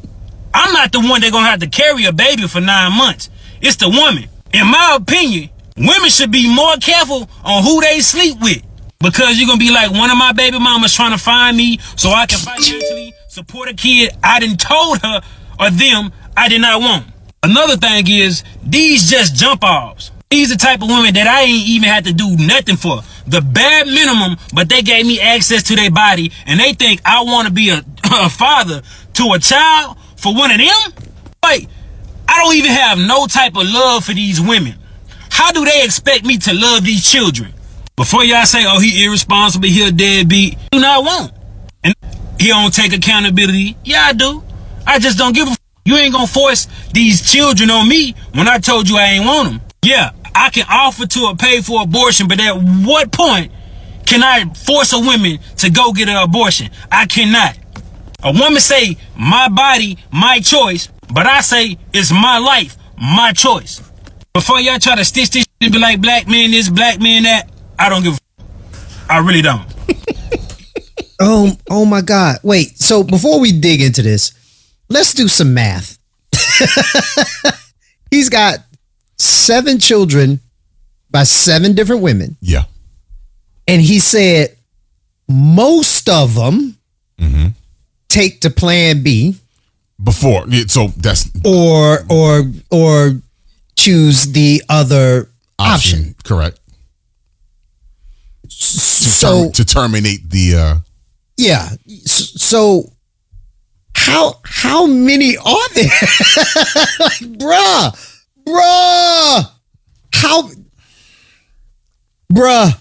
I'm 0.57 0.73
not 0.73 0.91
the 0.91 1.01
one 1.01 1.21
that 1.21 1.33
gonna 1.33 1.47
have 1.47 1.61
to 1.61 1.69
carry 1.69 2.07
a 2.07 2.13
baby 2.13 2.49
for 2.49 2.63
nine 2.63 2.97
months. 2.97 3.29
It's 3.61 3.77
the 3.77 3.91
woman. 3.91 4.25
In 4.55 4.67
my 4.67 4.97
opinion, 4.99 5.51
women 5.77 6.09
should 6.09 6.31
be 6.31 6.49
more 6.49 6.77
careful 6.77 7.29
on 7.45 7.63
who 7.63 7.83
they 7.83 8.01
sleep 8.01 8.41
with. 8.41 8.63
Because 8.99 9.39
you're 9.39 9.47
gonna 9.47 9.59
be 9.59 9.71
like 9.71 9.91
one 9.91 10.11
of 10.11 10.17
my 10.17 10.33
baby 10.33 10.59
mamas 10.59 10.95
trying 10.95 11.13
to 11.13 11.19
find 11.19 11.59
me 11.59 11.79
so 11.97 12.09
I 12.09 12.25
can 12.25 12.39
financially 12.39 13.13
support 13.29 13.69
a 13.69 13.75
kid 13.75 14.17
I 14.25 14.41
didn't 14.41 14.57
told 14.57 15.03
her 15.03 15.21
or 15.61 15.69
them 15.69 16.11
I 16.35 16.49
did 16.49 16.63
not 16.63 16.81
want. 16.81 17.05
Another 17.43 17.77
thing 17.77 18.07
is 18.09 18.43
these 18.65 19.11
just 19.11 19.35
jump 19.35 19.63
offs. 19.63 20.11
These 20.31 20.49
the 20.49 20.57
type 20.57 20.81
of 20.81 20.89
women 20.89 21.13
that 21.15 21.27
I 21.27 21.43
ain't 21.43 21.69
even 21.69 21.89
had 21.91 22.07
to 22.07 22.15
do 22.15 22.35
nothing 22.39 22.77
for. 22.77 23.03
The 23.27 23.43
bare 23.43 23.85
minimum, 23.85 24.39
but 24.55 24.71
they 24.71 24.81
gave 24.81 25.05
me 25.05 25.21
access 25.21 25.63
to 25.65 25.77
their 25.77 25.91
body 25.91 26.33
and 26.47 26.59
they 26.59 26.73
think 26.73 27.03
I 27.05 27.23
want 27.25 27.47
to 27.47 27.53
be 27.53 27.69
a, 27.69 27.85
a 28.05 28.31
father 28.31 28.81
to 29.13 29.33
a 29.35 29.39
child 29.39 29.99
for 30.27 30.35
one 30.35 30.51
of 30.51 30.59
them? 30.59 30.93
Like, 31.43 31.69
I 32.27 32.43
don't 32.43 32.57
even 32.57 32.73
have 32.73 32.99
no 32.99 33.27
type 33.27 33.55
of 33.57 33.63
love 33.65 34.05
for 34.05 34.13
these 34.13 34.41
women. 34.41 34.75
How 35.31 35.53
do 35.53 35.65
they 35.65 35.85
expect 35.85 36.25
me 36.25 36.37
to 36.39 36.53
love 36.53 36.85
these 36.85 37.05
children? 37.09 37.53
Before 37.95 38.25
y'all 38.25 38.45
say, 38.45 38.65
oh, 38.67 38.81
he 38.81 39.05
irresponsible, 39.05 39.69
he 39.69 39.87
a 39.87 39.93
deadbeat, 39.93 40.59
do 40.73 40.81
not 40.81 41.05
want. 41.05 41.33
And 41.85 41.95
he 42.41 42.49
don't 42.49 42.75
take 42.75 42.93
accountability. 42.93 43.77
Yeah, 43.85 44.03
I 44.05 44.13
do. 44.15 44.43
I 44.85 44.99
just 44.99 45.17
don't 45.17 45.33
give 45.35 45.47
a 45.47 45.53
f- 45.53 45.59
You 45.85 45.95
ain't 45.97 46.13
gonna 46.13 46.27
force 46.27 46.67
these 46.93 47.23
children 47.31 47.71
on 47.71 47.89
me 47.89 48.15
when 48.35 48.49
I 48.49 48.59
told 48.59 48.89
you 48.89 48.97
I 48.97 49.05
ain't 49.05 49.25
want 49.25 49.49
them. 49.51 49.61
Yeah, 49.83 50.11
I 50.35 50.51
can 50.51 50.67
offer 50.69 51.07
to 51.07 51.37
pay 51.39 51.61
for 51.61 51.83
abortion, 51.83 52.27
but 52.27 52.41
at 52.41 52.55
what 52.57 53.13
point 53.13 53.53
can 54.07 54.25
I 54.25 54.45
force 54.55 54.93
a 54.93 54.99
woman 54.99 55.39
to 55.59 55.71
go 55.71 55.93
get 55.93 56.09
an 56.09 56.17
abortion? 56.17 56.71
I 56.91 57.07
cannot. 57.07 57.57
A 58.27 58.33
woman 58.33 58.59
say, 58.59 58.97
my 59.17 59.49
body, 59.49 59.99
my 60.13 60.41
choice, 60.41 60.89
but 61.15 61.27
I 61.27 61.43
say, 61.43 61.79
it's 61.95 62.11
my 62.11 62.39
life, 62.39 62.77
my 63.01 63.33
choice. 63.33 63.81
Before 64.35 64.59
y'all 64.59 64.81
try 64.81 64.97
to 64.97 65.05
stitch 65.05 65.31
this 65.31 65.43
shit 65.45 65.49
and 65.61 65.73
be 65.73 65.79
like, 65.79 66.01
black 66.01 66.27
man 66.27 66.51
this, 66.51 66.69
black 66.69 67.01
man 67.01 67.23
that, 67.23 67.49
I 67.79 67.89
don't 67.89 68.03
give 68.03 68.15
a 68.15 68.43
f- 68.43 69.07
I 69.09 69.19
really 69.19 69.43
don't. 69.43 69.65
Oh, 71.19 71.57
oh 71.71 71.87
my 71.87 72.03
God. 72.03 72.37
Wait, 72.43 72.79
so 72.79 73.03
before 73.03 73.41
we 73.41 73.51
dig 73.51 73.81
into 73.81 74.03
this, 74.03 74.33
let's 74.91 75.15
do 75.15 75.29
some 75.29 75.55
math. 75.55 75.99
He's 78.11 78.29
got 78.29 78.59
seven 79.17 79.79
children 79.79 80.41
by 81.11 81.23
seven 81.23 81.75
different 81.75 82.03
women. 82.03 82.37
Yeah. 82.43 82.65
And 83.67 83.81
he 83.81 83.99
said 83.99 84.59
most 85.27 86.11
of 86.11 86.35
them 86.35 86.77
mm-hmm. 87.19 87.47
Take 88.17 88.41
to 88.41 88.51
plan 88.51 89.03
B 89.03 89.37
Before, 90.03 90.47
so 90.69 90.89
that's 90.97 91.29
or 91.45 92.01
or 92.09 92.51
or 92.71 93.21
choose 93.77 94.33
the 94.33 94.63
other 94.69 95.29
option. 95.59 95.99
option. 96.01 96.15
Correct. 96.25 96.59
So 98.49 99.51
to 99.51 99.65
terminate 99.65 100.31
the. 100.31 100.55
uh 100.57 100.75
yeah, 101.37 101.69
so 102.05 102.93
how 103.95 104.41
how 104.45 104.87
many 104.87 105.37
are 105.37 105.69
there? 105.75 105.85
like, 107.01 107.21
bruh, 107.37 107.93
bruh, 108.47 109.51
how, 110.15 110.49
bruh. 112.33 112.73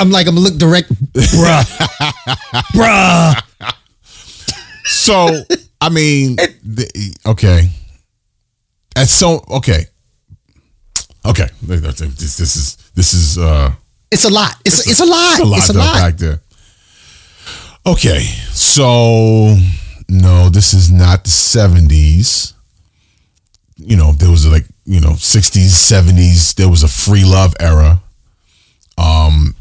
I'm 0.00 0.10
like 0.10 0.26
I'm 0.26 0.34
gonna 0.34 0.40
look 0.48 0.56
direct, 0.56 0.88
bruh, 1.12 1.64
bruh. 2.72 3.47
So 4.88 5.42
I 5.80 5.88
mean, 5.90 6.36
the, 6.64 7.14
okay. 7.26 7.68
At 8.96 9.08
so 9.08 9.44
okay, 9.50 9.84
okay. 11.24 11.46
This, 11.62 12.36
this 12.36 12.56
is 12.56 12.76
this 12.94 13.14
is 13.14 13.38
uh 13.38 13.70
It's 14.10 14.24
a 14.24 14.30
lot. 14.32 14.54
It's 14.64 14.86
it's 14.88 15.00
a 15.00 15.04
lot. 15.04 15.32
It's 15.32 15.40
a 15.40 15.44
lot, 15.44 15.58
It's 15.58 15.68
a 15.68 15.72
lot. 15.74 15.94
back 15.94 16.16
there. 16.16 16.40
Okay, 17.86 18.20
so 18.52 19.56
no, 20.08 20.48
this 20.50 20.74
is 20.74 20.90
not 20.90 21.24
the 21.24 21.30
seventies. 21.30 22.54
You 23.76 23.96
know, 23.96 24.12
there 24.12 24.30
was 24.30 24.46
like 24.46 24.64
you 24.84 25.00
know 25.00 25.14
sixties, 25.14 25.76
seventies. 25.76 26.54
There 26.54 26.68
was 26.68 26.82
a 26.82 26.88
free 26.88 27.24
love 27.24 27.54
era, 27.60 28.00
um, 28.98 29.54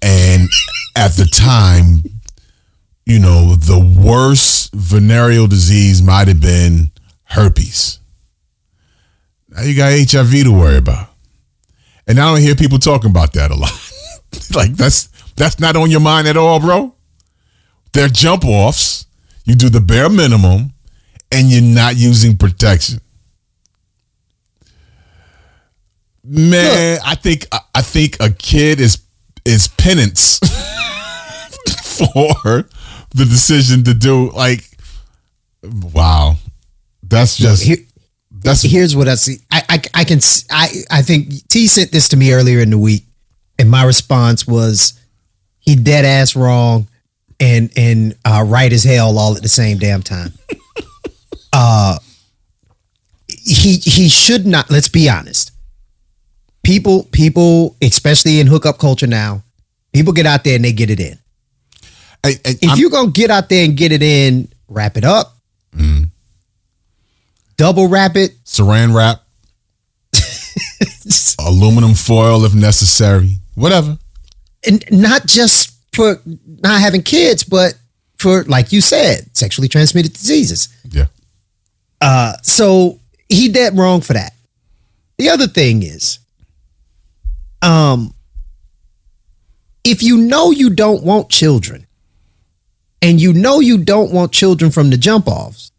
and 0.00 0.48
at 0.96 1.12
the 1.12 1.26
time, 1.26 2.02
you 3.08 3.18
know, 3.18 3.54
the 3.56 3.78
worst 3.80 4.70
venereal 4.74 5.46
disease 5.46 6.02
might 6.02 6.28
have 6.28 6.40
been 6.42 6.90
herpes. 7.24 8.00
Now 9.48 9.62
you 9.62 9.74
got 9.74 9.92
HIV 9.92 10.30
to 10.44 10.50
worry 10.52 10.76
about, 10.76 11.08
and 12.06 12.20
I 12.20 12.30
don't 12.30 12.42
hear 12.42 12.54
people 12.54 12.78
talking 12.78 13.10
about 13.10 13.32
that 13.32 13.50
a 13.50 13.54
lot. 13.54 13.72
like 14.54 14.72
that's 14.76 15.06
that's 15.36 15.58
not 15.58 15.74
on 15.74 15.90
your 15.90 16.00
mind 16.00 16.28
at 16.28 16.36
all, 16.36 16.60
bro. 16.60 16.94
They're 17.94 18.08
jump 18.08 18.44
offs. 18.44 19.06
You 19.44 19.54
do 19.54 19.70
the 19.70 19.80
bare 19.80 20.10
minimum, 20.10 20.74
and 21.32 21.48
you're 21.48 21.62
not 21.62 21.96
using 21.96 22.36
protection. 22.36 23.00
Man, 26.24 26.98
I 27.06 27.14
think 27.14 27.46
I- 27.50 27.60
I 27.74 27.80
think 27.82 28.18
a 28.20 28.28
kid 28.30 28.80
is 28.80 28.98
is 29.46 29.68
penance 29.68 30.38
for 31.82 32.68
the 33.14 33.24
decision 33.24 33.84
to 33.84 33.94
do 33.94 34.30
like 34.30 34.64
wow. 35.94 36.36
That's 37.02 37.36
just 37.36 37.64
Here- 37.64 37.84
that's 38.40 38.62
here's 38.62 38.94
what 38.94 39.08
I 39.08 39.16
see. 39.16 39.38
I, 39.50 39.62
I 39.68 39.82
I 39.94 40.04
can 40.04 40.20
I 40.50 40.68
I 40.90 41.02
think 41.02 41.48
T 41.48 41.66
sent 41.66 41.90
this 41.90 42.08
to 42.10 42.16
me 42.16 42.32
earlier 42.32 42.60
in 42.60 42.70
the 42.70 42.78
week, 42.78 43.04
and 43.58 43.70
my 43.70 43.82
response 43.84 44.46
was 44.46 44.98
he 45.58 45.74
dead 45.74 46.04
ass 46.04 46.36
wrong, 46.36 46.86
and 47.40 47.70
and 47.76 48.14
uh, 48.24 48.44
right 48.46 48.72
as 48.72 48.84
hell 48.84 49.18
all 49.18 49.36
at 49.36 49.42
the 49.42 49.48
same 49.48 49.78
damn 49.78 50.02
time. 50.02 50.32
uh, 51.52 51.98
he 53.28 53.76
he 53.78 54.08
should 54.08 54.46
not. 54.46 54.70
Let's 54.70 54.88
be 54.88 55.08
honest. 55.08 55.52
People 56.62 57.04
people, 57.04 57.76
especially 57.82 58.40
in 58.40 58.46
hookup 58.46 58.78
culture 58.78 59.06
now, 59.06 59.42
people 59.92 60.12
get 60.12 60.26
out 60.26 60.44
there 60.44 60.56
and 60.56 60.64
they 60.64 60.72
get 60.72 60.90
it 60.90 61.00
in. 61.00 61.18
I- 62.24 62.38
I- 62.44 62.58
If 62.60 62.68
I'm- 62.70 62.78
you're 62.78 62.90
gonna 62.90 63.10
get 63.10 63.30
out 63.30 63.48
there 63.48 63.64
and 63.64 63.76
get 63.76 63.92
it 63.92 64.02
in, 64.02 64.48
wrap 64.68 64.96
it 64.96 65.04
up. 65.04 65.34
Double 67.56 67.88
wrap 67.88 68.16
it. 68.16 68.36
saran 68.44 68.94
wrap, 68.94 69.24
aluminum 71.40 71.92
foil 71.94 72.44
if 72.44 72.54
necessary, 72.54 73.38
whatever. 73.56 73.98
and 74.64 74.84
not 74.92 75.26
just 75.26 75.72
for 75.92 76.20
not 76.62 76.80
having 76.80 77.02
kids, 77.02 77.42
but 77.42 77.74
for 78.16 78.44
like 78.44 78.70
you 78.72 78.80
said, 78.80 79.28
sexually 79.36 79.66
transmitted 79.66 80.12
diseases. 80.12 80.68
Yeah. 80.88 81.06
Uh, 82.00 82.34
so 82.44 83.00
he 83.28 83.48
dead 83.48 83.76
wrong 83.76 84.02
for 84.02 84.12
that. 84.12 84.34
The 85.18 85.30
other 85.30 85.48
thing 85.48 85.82
is, 85.82 86.20
um, 87.60 88.14
if 89.82 90.00
you 90.00 90.16
know 90.18 90.52
you 90.52 90.70
don't 90.70 91.02
want 91.02 91.28
children, 91.28 91.87
and 93.02 93.20
you 93.20 93.32
know 93.32 93.60
you 93.60 93.78
don't 93.78 94.12
want 94.12 94.32
children 94.32 94.70
from 94.70 94.90
the 94.90 94.96
jump 94.96 95.28
offs, 95.28 95.70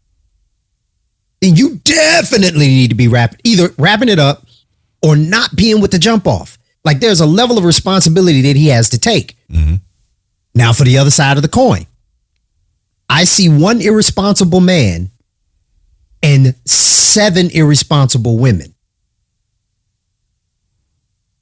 then 1.40 1.56
you 1.56 1.76
definitely 1.76 2.68
need 2.68 2.88
to 2.88 2.94
be 2.94 3.08
wrapping 3.08 3.40
either 3.44 3.70
wrapping 3.78 4.08
it 4.08 4.18
up 4.18 4.46
or 5.02 5.16
not 5.16 5.54
being 5.56 5.80
with 5.80 5.90
the 5.90 5.98
jump 5.98 6.26
off. 6.26 6.58
Like 6.84 7.00
there's 7.00 7.20
a 7.20 7.26
level 7.26 7.58
of 7.58 7.64
responsibility 7.64 8.42
that 8.42 8.56
he 8.56 8.68
has 8.68 8.90
to 8.90 8.98
take. 8.98 9.36
Mm-hmm. 9.50 9.76
Now, 10.54 10.72
for 10.72 10.84
the 10.84 10.98
other 10.98 11.10
side 11.10 11.36
of 11.36 11.42
the 11.42 11.48
coin, 11.48 11.86
I 13.08 13.24
see 13.24 13.48
one 13.48 13.80
irresponsible 13.80 14.60
man 14.60 15.10
and 16.22 16.54
seven 16.66 17.50
irresponsible 17.50 18.38
women. 18.38 18.74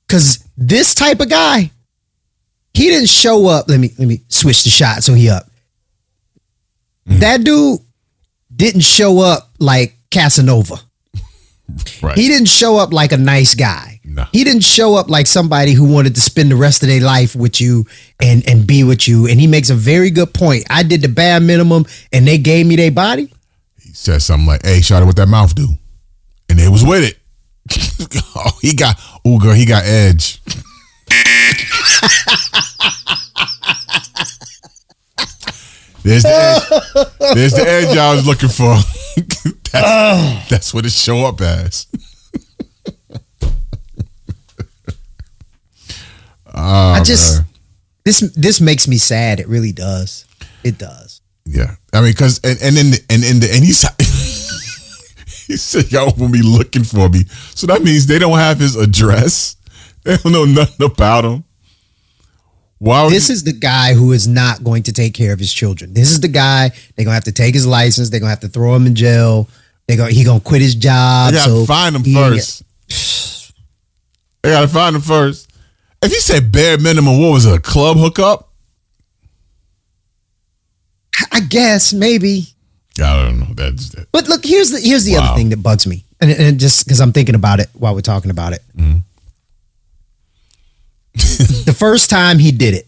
Cause 0.09 0.45
this 0.57 0.95
type 0.95 1.21
of 1.21 1.29
guy, 1.29 1.71
he 2.73 2.89
didn't 2.89 3.11
show 3.11 3.47
up. 3.49 3.69
Let 3.69 3.81
me 3.81 3.93
let 3.99 4.09
me 4.09 4.23
switch 4.29 4.65
the 4.65 4.71
shot 4.71 5.03
so 5.03 5.15
he 5.15 5.29
up. 5.29 5.48
Mm-hmm. 7.09 7.21
That 7.21 7.45
dude 7.45 7.81
didn't 8.55 8.83
show 8.83 9.21
up 9.21 9.51
like 9.59 9.97
Casanova. 10.11 10.77
Right. 12.03 12.17
He 12.17 12.29
didn't 12.29 12.49
show 12.49 12.77
up 12.77 12.93
like 12.93 13.13
a 13.13 13.17
nice 13.17 13.55
guy. 13.55 14.01
No. 14.05 14.25
He 14.33 14.45
didn't 14.45 14.65
show 14.65 14.95
up 14.95 15.11
like 15.11 15.27
somebody 15.27 15.73
who 15.73 15.93
wanted 15.93 16.15
to 16.15 16.21
spend 16.21 16.51
the 16.51 16.57
rest 16.57 16.83
of 16.83 16.89
their 16.89 17.01
life 17.01 17.37
with 17.37 17.61
you 17.61 17.87
and 18.21 18.49
and 18.49 18.67
be 18.67 18.85
with 18.85 19.07
you. 19.07 19.27
And 19.27 19.39
he 19.39 19.47
makes 19.47 19.71
a 19.71 19.75
very 19.75 20.11
good 20.11 20.33
point. 20.33 20.65
I 20.71 20.83
did 20.83 21.03
the 21.03 21.09
bare 21.09 21.41
minimum, 21.41 21.85
and 22.13 22.27
they 22.27 22.39
gave 22.39 22.67
me 22.67 22.77
their 22.77 22.91
body. 22.91 23.33
He 23.81 23.93
said 23.93 24.23
something 24.23 24.47
like, 24.47 24.65
"Hey, 24.65 24.81
shout 24.81 25.03
out 25.03 25.07
what 25.07 25.17
that 25.17 25.29
mouth 25.29 25.55
do," 25.55 25.69
and 26.49 26.59
they 26.59 26.69
was 26.69 26.85
with 26.85 27.05
it. 27.05 27.19
oh, 28.37 28.59
he 28.63 28.75
got, 28.75 28.97
oh 29.25 29.39
girl, 29.39 29.53
he 29.53 29.67
got 29.67 29.85
edge. 29.85 30.41
There's 36.09 36.23
the 36.23 36.31
edge. 36.31 36.63
There's 37.35 37.53
the 37.53 37.69
edge 37.69 37.97
I 37.97 38.15
was 38.15 38.27
looking 38.27 38.49
for. 38.49 38.75
that's, 39.73 39.75
ah. 39.75 40.47
that's 40.49 40.73
what 40.73 40.87
it 40.87 40.93
show 40.93 41.27
up 41.27 41.39
as. 41.43 41.87
oh, 46.55 46.93
I 46.95 47.03
just 47.05 47.39
man. 47.39 47.47
this 48.05 48.21
this 48.35 48.59
makes 48.63 48.89
me 48.89 48.97
sad. 48.97 49.39
It 49.39 49.49
really 49.49 49.73
does. 49.73 50.27
It 50.65 50.79
does. 50.79 51.21
yeah. 51.45 51.75
I 51.93 52.01
mean, 52.01 52.13
because 52.13 52.41
and 52.43 52.59
and 52.63 52.79
in 52.79 52.91
the, 52.93 53.05
and 53.11 53.23
in 53.23 53.41
the 53.41 53.53
and 53.53 53.63
he's 53.63 53.85
he 55.47 55.59
said 55.59 55.93
y'all 55.93 56.15
will 56.17 56.31
be 56.31 56.41
looking 56.41 56.85
for 56.85 57.11
me. 57.11 57.25
So 57.55 57.67
that 57.67 57.83
means 57.83 58.07
they 58.07 58.19
don't 58.19 58.39
have 58.39 58.59
his 58.59 58.77
address. 58.77 59.57
They 60.05 60.17
don't 60.17 60.33
know 60.33 60.47
nothing 60.47 60.87
about 60.87 61.27
him. 61.27 61.45
Why 62.79 63.09
This 63.11 63.29
is 63.31 63.43
the 63.45 63.53
guy 63.53 63.95
who 63.95 64.13
is 64.13 64.29
not 64.29 64.63
going 64.63 64.85
to 64.85 64.93
take 64.93 65.13
care 65.15 65.33
of 65.33 65.39
his 65.39 65.53
children. 65.53 65.95
This 65.95 66.11
is 66.11 66.21
the 66.21 66.29
guy 66.29 66.71
they're 66.97 67.05
gonna 67.05 67.15
have 67.15 67.25
to 67.25 67.33
take 67.33 67.55
his 67.55 67.67
license. 67.67 68.11
They're 68.11 68.21
gonna 68.21 68.31
have 68.31 68.41
to 68.41 68.49
throw 68.49 68.75
him 68.77 68.87
in 68.87 68.95
jail. 68.95 69.49
They 69.89 69.97
go 69.97 70.07
he 70.07 70.23
gonna 70.25 70.41
quit 70.41 70.63
his 70.63 70.75
job. 70.77 71.33
They 71.33 71.39
gotta 71.39 71.51
so 71.51 71.65
find 71.65 71.97
him 71.97 72.05
he 72.05 72.15
first. 72.15 72.63
They 74.43 74.51
gotta 74.51 74.69
find 74.69 74.95
him 74.95 75.03
first. 75.03 75.51
If 76.03 76.13
you 76.13 76.21
said 76.21 76.53
bare 76.53 76.79
minimum, 76.79 77.21
what 77.21 77.33
was 77.33 77.47
it? 77.47 77.55
A 77.55 77.61
club 77.61 77.97
hookup? 77.97 78.49
I 81.33 81.41
guess 81.41 81.93
maybe. 81.93 82.47
I 83.01 83.25
don't 83.25 83.41
know. 83.41 83.55
That's 83.55 83.89
that. 83.91 84.07
But 84.13 84.29
look, 84.29 84.45
here's 84.45 84.71
the 84.71 84.81
here's 84.81 85.05
the 85.05 85.15
Wow. 85.15 85.31
other 85.31 85.37
thing 85.37 85.49
that 85.51 85.63
bugs 85.63 85.87
me, 85.87 86.05
and, 86.21 86.31
and 86.31 86.61
just 86.61 86.85
because 86.85 87.01
I'm 87.01 87.13
thinking 87.13 87.35
about 87.35 87.59
it 87.61 87.69
while 87.73 87.95
we're 87.95 88.01
talking 88.03 88.31
about 88.31 88.53
it. 88.53 88.63
Mm-hmm. 88.77 88.99
the 91.65 91.75
first 91.77 92.11
time 92.11 92.39
he 92.39 92.53
did 92.53 92.75
it, 92.75 92.87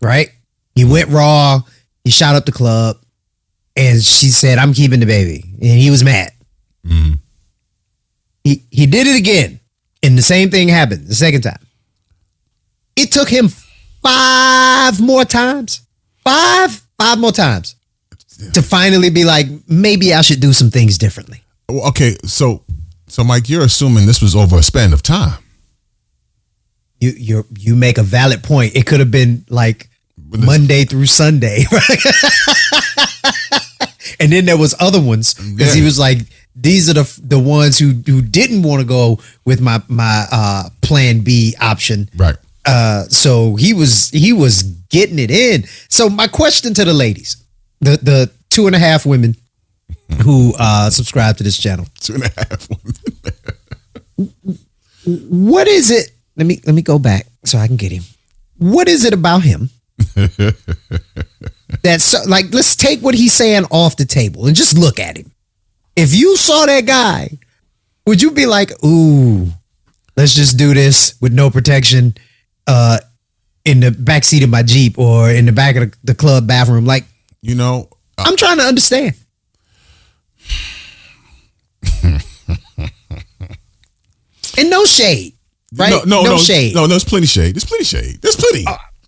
right? 0.00 0.30
He 0.74 0.84
went 0.84 1.08
raw. 1.10 1.60
He 2.04 2.10
shot 2.10 2.34
up 2.36 2.44
the 2.44 2.52
club, 2.52 2.98
and 3.76 4.02
she 4.02 4.28
said, 4.28 4.58
"I'm 4.58 4.72
keeping 4.72 5.00
the 5.00 5.06
baby," 5.06 5.44
and 5.60 5.80
he 5.80 5.90
was 5.90 6.04
mad. 6.04 6.32
Mm-hmm. 6.86 7.14
He 8.44 8.62
he 8.70 8.86
did 8.86 9.06
it 9.06 9.16
again, 9.16 9.60
and 10.02 10.16
the 10.16 10.22
same 10.22 10.50
thing 10.50 10.68
happened 10.68 11.06
the 11.06 11.14
second 11.14 11.42
time. 11.42 11.58
It 12.94 13.12
took 13.12 13.28
him 13.28 13.48
five 14.02 15.00
more 15.00 15.24
times, 15.24 15.80
five 16.24 16.82
five 16.98 17.18
more 17.18 17.32
times, 17.32 17.74
to 18.54 18.62
finally 18.62 19.10
be 19.10 19.24
like, 19.24 19.46
maybe 19.68 20.14
I 20.14 20.20
should 20.20 20.40
do 20.40 20.52
some 20.52 20.70
things 20.70 20.98
differently. 20.98 21.42
Okay, 21.70 22.16
so 22.24 22.62
so 23.08 23.24
Mike, 23.24 23.48
you're 23.48 23.64
assuming 23.64 24.06
this 24.06 24.22
was 24.22 24.36
over 24.36 24.56
a 24.56 24.62
span 24.62 24.92
of 24.92 25.02
time. 25.02 25.42
You 27.06 27.12
you 27.16 27.46
you 27.58 27.76
make 27.76 27.98
a 27.98 28.02
valid 28.02 28.42
point. 28.42 28.74
It 28.76 28.86
could 28.86 29.00
have 29.00 29.10
been 29.10 29.44
like 29.48 29.88
Monday 30.28 30.84
through 30.84 31.06
Sunday, 31.06 31.64
right? 31.72 32.04
and 34.20 34.32
then 34.32 34.44
there 34.44 34.56
was 34.56 34.74
other 34.80 35.00
ones 35.00 35.34
because 35.34 35.74
he 35.74 35.82
was 35.82 35.98
like, 35.98 36.18
these 36.54 36.88
are 36.88 36.94
the 36.94 37.20
the 37.22 37.38
ones 37.38 37.78
who 37.78 37.92
who 38.06 38.22
didn't 38.22 38.62
want 38.62 38.80
to 38.80 38.86
go 38.86 39.18
with 39.44 39.60
my 39.60 39.82
my 39.88 40.26
uh, 40.30 40.68
Plan 40.82 41.20
B 41.20 41.54
option, 41.60 42.08
right? 42.16 42.36
Uh, 42.64 43.04
so 43.04 43.54
he 43.56 43.72
was 43.74 44.10
he 44.10 44.32
was 44.32 44.62
getting 44.90 45.18
it 45.18 45.30
in. 45.30 45.64
So 45.88 46.08
my 46.08 46.26
question 46.26 46.74
to 46.74 46.84
the 46.84 46.94
ladies, 46.94 47.36
the 47.80 47.98
the 48.02 48.30
two 48.50 48.66
and 48.66 48.74
a 48.74 48.78
half 48.78 49.06
women 49.06 49.36
who 50.22 50.54
uh, 50.58 50.90
subscribe 50.90 51.36
to 51.36 51.44
this 51.44 51.58
channel, 51.58 51.86
two 52.00 52.14
and 52.14 52.24
a 52.24 52.30
half 52.36 52.68
women. 54.16 54.32
what 55.30 55.68
is 55.68 55.90
it? 55.90 56.10
Let 56.36 56.46
me 56.46 56.60
let 56.66 56.74
me 56.74 56.82
go 56.82 56.98
back 56.98 57.26
so 57.44 57.58
I 57.58 57.66
can 57.66 57.76
get 57.76 57.92
him. 57.92 58.02
What 58.58 58.88
is 58.88 59.04
it 59.04 59.12
about 59.12 59.42
him 59.42 59.70
that's 61.82 62.04
so, 62.04 62.18
like? 62.26 62.52
Let's 62.52 62.76
take 62.76 63.00
what 63.00 63.14
he's 63.14 63.34
saying 63.34 63.64
off 63.70 63.96
the 63.96 64.04
table 64.04 64.46
and 64.46 64.56
just 64.56 64.78
look 64.78 64.98
at 64.98 65.16
him. 65.16 65.32
If 65.94 66.14
you 66.14 66.36
saw 66.36 66.66
that 66.66 66.86
guy, 66.86 67.38
would 68.06 68.20
you 68.20 68.30
be 68.30 68.46
like, 68.46 68.70
"Ooh, 68.84 69.48
let's 70.16 70.34
just 70.34 70.58
do 70.58 70.74
this 70.74 71.14
with 71.20 71.32
no 71.32 71.50
protection"? 71.50 72.14
Uh, 72.66 72.98
in 73.66 73.80
the 73.80 73.90
back 73.90 74.24
seat 74.24 74.44
of 74.44 74.48
my 74.48 74.62
Jeep 74.62 74.96
or 74.96 75.28
in 75.28 75.44
the 75.44 75.52
back 75.52 75.74
of 75.76 75.90
the, 75.90 75.96
the 76.04 76.14
club 76.14 76.46
bathroom. 76.46 76.86
Like, 76.86 77.04
you 77.42 77.56
know, 77.56 77.90
I'm 78.16 78.36
trying 78.36 78.58
to 78.58 78.62
understand. 78.62 79.14
and 84.56 84.70
no 84.70 84.84
shade, 84.84 85.35
right? 85.76 85.90
No, 86.06 86.22
no, 86.22 86.22
no, 86.22 86.38
shade. 86.38 86.74
No, 86.74 86.82
no, 86.82 86.86
there's 86.88 87.04
plenty 87.04 87.26
shade. 87.26 87.54
There's 87.54 87.64
plenty 87.64 87.84
shade. 87.84 88.20
There's 88.22 88.36
plenty. 88.36 88.64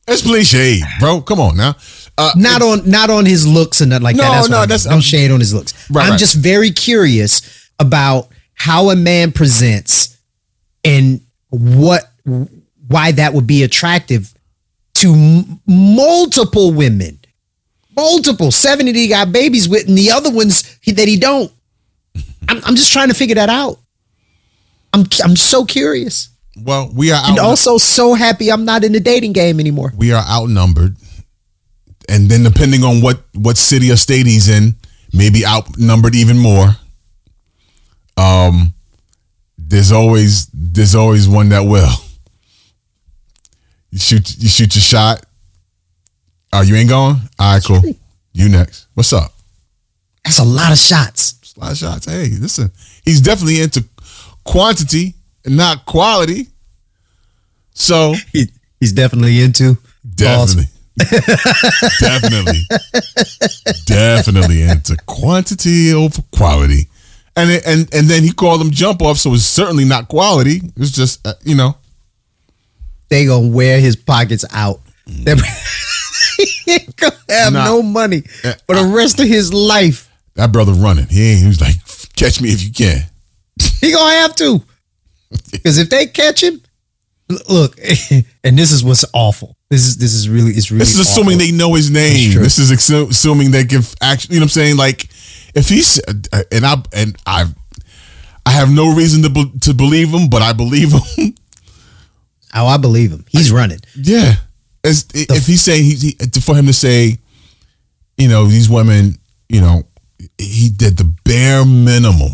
There's 0.07 0.23
plenty 0.23 0.45
shade, 0.45 0.83
bro. 1.01 1.21
Come 1.21 1.41
on 1.41 1.57
now. 1.57 1.75
Uh, 2.16 2.33
not 2.37 2.62
on 2.62 2.89
not 2.91 3.11
on 3.11 3.27
his 3.27 3.47
looks 3.47 3.81
and 3.81 3.91
nothing 3.91 4.03
like 4.05 4.16
No, 4.16 4.23
that. 4.23 4.31
That's 4.31 4.49
no, 4.49 4.57
what 4.57 4.59
I 4.59 4.62
mean. 4.62 4.69
that's- 4.71 4.87
no 4.87 5.01
shade 5.01 5.31
on 5.31 5.39
his 5.41 5.55
looks. 5.55 5.73
Right, 5.91 6.05
I'm 6.07 6.11
right. 6.12 6.19
just 6.19 6.35
very 6.37 6.71
curious 6.71 7.71
about 7.79 8.29
how 8.55 8.91
a 8.91 8.97
man 8.97 9.31
presents 9.33 10.16
and 10.85 11.21
what 11.51 12.11
why 12.89 13.12
that 13.12 13.35
would 13.35 13.47
be 13.47 13.62
attractive 13.62 14.33
to 14.95 15.12
m- 15.12 15.61
multiple 15.66 16.73
women. 16.73 17.21
Multiple. 17.95 18.51
Seven 18.51 18.87
that 18.87 18.95
he 18.97 19.09
got 19.09 19.31
babies 19.33 19.69
with, 19.69 19.87
and 19.89 19.97
the 19.99 20.11
other 20.11 20.31
ones 20.31 20.79
he, 20.81 20.93
that 20.93 21.07
he 21.09 21.16
don't. 21.16 21.53
I'm, 22.49 22.61
I'm 22.64 22.75
just 22.77 22.93
trying 22.93 23.09
to 23.09 23.14
figure 23.14 23.35
that 23.37 23.49
out. 23.51 23.79
I'm 24.93 25.05
I'm 25.23 25.37
so 25.37 25.64
curious. 25.64 26.31
Well, 26.62 26.90
we 26.94 27.12
are 27.12 27.20
And 27.24 27.38
also 27.38 27.78
so 27.78 28.14
happy 28.14 28.50
I'm 28.50 28.64
not 28.64 28.84
in 28.84 28.92
the 28.92 29.00
dating 29.00 29.32
game 29.32 29.61
anymore. 29.61 29.92
we 29.96 30.12
are 30.12 30.24
outnumbered, 30.24 30.96
and 32.09 32.28
then 32.30 32.42
depending 32.42 32.82
on 32.84 33.00
what 33.00 33.20
what 33.34 33.56
city 33.56 33.90
or 33.90 33.96
state 33.96 34.26
he's 34.26 34.48
in, 34.48 34.74
maybe 35.12 35.44
outnumbered 35.46 36.14
even 36.14 36.38
more. 36.38 36.68
Um, 38.16 38.74
there's 39.56 39.92
always 39.92 40.48
there's 40.52 40.94
always 40.94 41.28
one 41.28 41.50
that 41.50 41.61
will. 41.62 41.90
You 43.90 43.98
shoot 43.98 44.36
you 44.38 44.48
shoot 44.48 44.74
your 44.74 44.82
shot. 44.82 45.24
Oh, 46.52 46.62
you 46.62 46.74
ain't 46.76 46.88
going? 46.88 47.16
All 47.38 47.54
right, 47.54 47.62
cool. 47.64 47.82
You 48.32 48.48
next. 48.48 48.86
What's 48.94 49.12
up? 49.12 49.32
That's 50.24 50.38
a 50.38 50.44
lot 50.44 50.72
of 50.72 50.78
shots. 50.78 51.34
It's 51.42 51.56
a 51.56 51.61
lot 51.61 51.72
of 51.72 51.78
shots. 51.78 52.06
Hey, 52.06 52.28
listen, 52.38 52.70
he's 53.04 53.20
definitely 53.20 53.61
into 53.61 53.84
quantity 54.44 55.14
not 55.51 55.84
quality. 55.86 56.49
So 57.74 58.14
he, 58.32 58.46
he's 58.80 58.92
definitely 58.92 59.40
into 59.40 59.78
definitely, 60.14 60.64
definitely, 62.01 62.62
definitely 63.86 64.62
into 64.62 64.96
quantity 65.07 65.92
over 65.92 66.22
quality. 66.32 66.88
And 67.36 67.51
it, 67.51 67.62
and 67.66 67.92
and 67.94 68.09
then 68.09 68.24
he 68.24 68.32
called 68.32 68.61
them 68.61 68.70
jump 68.72 69.01
off, 69.01 69.18
so 69.18 69.32
it's 69.34 69.44
certainly 69.44 69.84
not 69.84 70.09
quality. 70.09 70.61
It's 70.76 70.90
just 70.90 71.24
uh, 71.26 71.34
you 71.44 71.55
know 71.55 71.76
they 73.09 73.26
gonna 73.26 73.46
wear 73.49 73.80
his 73.80 73.94
pockets 73.96 74.44
out. 74.53 74.80
They- 75.07 75.36
he 76.36 76.72
ain't 76.72 76.96
gonna 76.96 77.14
have 77.28 77.53
Nah. 77.53 77.64
no 77.64 77.82
money 77.82 78.22
for 78.66 78.74
the 78.74 78.90
rest 78.92 79.20
of 79.20 79.26
his 79.28 79.53
life. 79.53 80.11
that 80.34 80.51
brother 80.53 80.72
running. 80.72 81.07
He 81.07 81.30
ain't, 81.30 81.40
he 81.40 81.46
was 81.46 81.61
like, 81.61 81.76
catch 82.16 82.40
me 82.40 82.49
if 82.51 82.62
you 82.62 82.72
can. 82.72 83.03
He 83.80 83.92
gonna 83.92 84.14
have 84.16 84.34
to, 84.36 84.61
because 85.53 85.79
if 85.79 85.91
they 85.91 86.07
catch 86.07 86.43
him, 86.43 86.62
look, 87.49 87.79
and 88.45 88.59
this 88.59 88.72
is 88.72 88.83
what's 88.83 89.05
awful. 89.12 89.57
This 89.70 89.87
is 89.87 89.97
this 89.99 90.14
is 90.14 90.29
really 90.29 90.53
it's 90.53 90.70
really. 90.70 90.81
This 90.81 90.95
is 90.95 91.01
assuming 91.01 91.37
awful. 91.37 91.47
they 91.47 91.53
know 91.53 91.74
his 91.74 91.91
name. 91.91 92.33
This 92.43 92.59
is 92.59 92.70
exu- 92.70 93.11
assuming 93.11 93.51
they 93.51 93.64
give 93.64 93.95
actually. 94.01 94.35
You 94.35 94.41
know 94.41 94.45
what 94.45 94.57
I'm 94.57 94.61
saying? 94.62 94.76
Like 94.76 95.09
if 95.55 95.68
he's 95.68 96.01
uh, 96.09 96.43
and 96.53 96.64
I 96.64 96.76
and 96.95 97.16
I, 97.26 97.45
I 98.47 98.51
have 98.51 98.70
no 98.70 98.95
reason 98.95 99.22
to 99.24 99.31
be, 99.31 99.53
to 99.62 99.74
believe 99.74 100.09
him, 100.09 100.29
but 100.31 100.41
I 100.43 100.53
believe 100.53 100.93
him. 100.93 101.35
Oh, 102.55 102.66
I 102.66 102.79
believe 102.79 103.11
him. 103.12 103.26
He's 103.29 103.53
running. 103.53 103.79
yeah, 103.95 104.37
As, 104.83 105.07
if 105.12 105.47
he's 105.47 105.62
saying 105.62 105.85
he, 105.85 105.95
he 106.18 106.41
for 106.41 106.55
him 106.57 106.66
to 106.66 106.72
say, 106.72 107.18
you 108.16 108.26
know, 108.26 108.47
these 108.47 108.70
women, 108.70 109.16
you 109.51 109.61
know, 109.61 109.83
he 110.39 110.70
did 110.70 110.97
the 110.97 111.05
bare 111.24 111.66
minimum, 111.66 112.33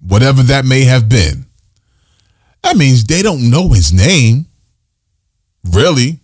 whatever 0.00 0.42
that 0.44 0.64
may 0.64 0.84
have 0.84 1.10
been. 1.10 1.44
That 2.62 2.76
means 2.76 3.04
they 3.04 3.22
don't 3.22 3.50
know 3.50 3.70
his 3.70 3.92
name. 3.92 4.46
Really, 5.64 6.20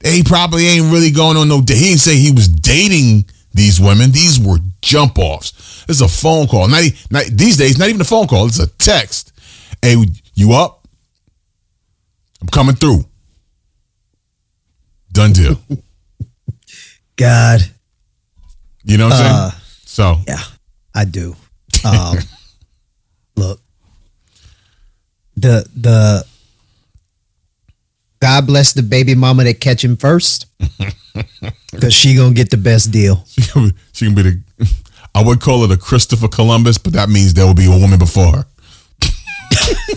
they 0.00 0.22
probably 0.22 0.66
ain't 0.66 0.92
really 0.92 1.10
going 1.10 1.36
on 1.36 1.48
no 1.48 1.60
date. 1.62 1.76
He 1.78 1.84
didn't 1.88 2.00
say 2.00 2.16
he 2.16 2.30
was 2.30 2.48
dating 2.48 3.26
these 3.54 3.80
women. 3.80 4.10
These 4.12 4.38
were 4.40 4.58
jump 4.82 5.18
offs. 5.18 5.84
It's 5.88 6.00
a 6.00 6.08
phone 6.08 6.46
call. 6.46 6.68
Not, 6.68 6.84
not 7.10 7.24
these 7.30 7.56
days. 7.56 7.78
Not 7.78 7.88
even 7.88 8.00
a 8.00 8.04
phone 8.04 8.26
call. 8.26 8.46
It's 8.46 8.58
a 8.58 8.66
text. 8.66 9.32
Hey, 9.82 9.96
you 10.34 10.52
up? 10.52 10.86
I'm 12.42 12.48
coming 12.48 12.74
through. 12.76 13.04
Done 15.12 15.32
deal. 15.32 15.58
God, 17.16 17.60
You 18.84 18.98
know 18.98 19.06
what 19.08 19.14
I'm 19.16 19.24
Uh, 19.34 19.50
saying? 19.50 19.62
So 19.86 20.16
yeah, 20.28 20.42
I 20.94 21.06
do. 21.06 21.34
Um, 21.84 22.18
look, 23.36 23.60
the 25.36 25.66
the 25.76 26.24
God 28.20 28.46
bless 28.46 28.72
the 28.72 28.82
baby 28.82 29.14
mama 29.14 29.44
that 29.44 29.60
catch 29.60 29.84
him 29.84 29.96
first, 29.96 30.46
because 31.72 31.94
she 31.94 32.14
gonna 32.14 32.34
get 32.34 32.50
the 32.50 32.56
best 32.56 32.90
deal. 32.90 33.24
She 33.26 33.42
gonna, 33.52 33.72
she 33.92 34.12
be 34.12 34.22
the. 34.22 34.42
I 35.14 35.22
would 35.22 35.40
call 35.40 35.64
it 35.64 35.70
a 35.70 35.76
Christopher 35.78 36.28
Columbus, 36.28 36.78
but 36.78 36.92
that 36.92 37.08
means 37.08 37.34
there 37.34 37.46
will 37.46 37.54
be 37.54 37.66
a 37.66 37.78
woman 37.78 37.98
before 37.98 38.36
her. 38.36 38.46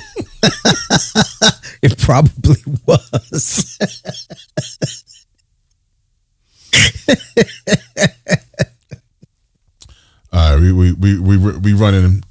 It 1.81 1.97
probably 1.97 2.57
was. 2.85 3.77
All 10.31 10.55
right, 10.55 10.59
we 10.59 10.71
we 10.71 10.93
we 10.93 11.17
we 11.17 11.37
we 11.37 11.73
running 11.73 12.23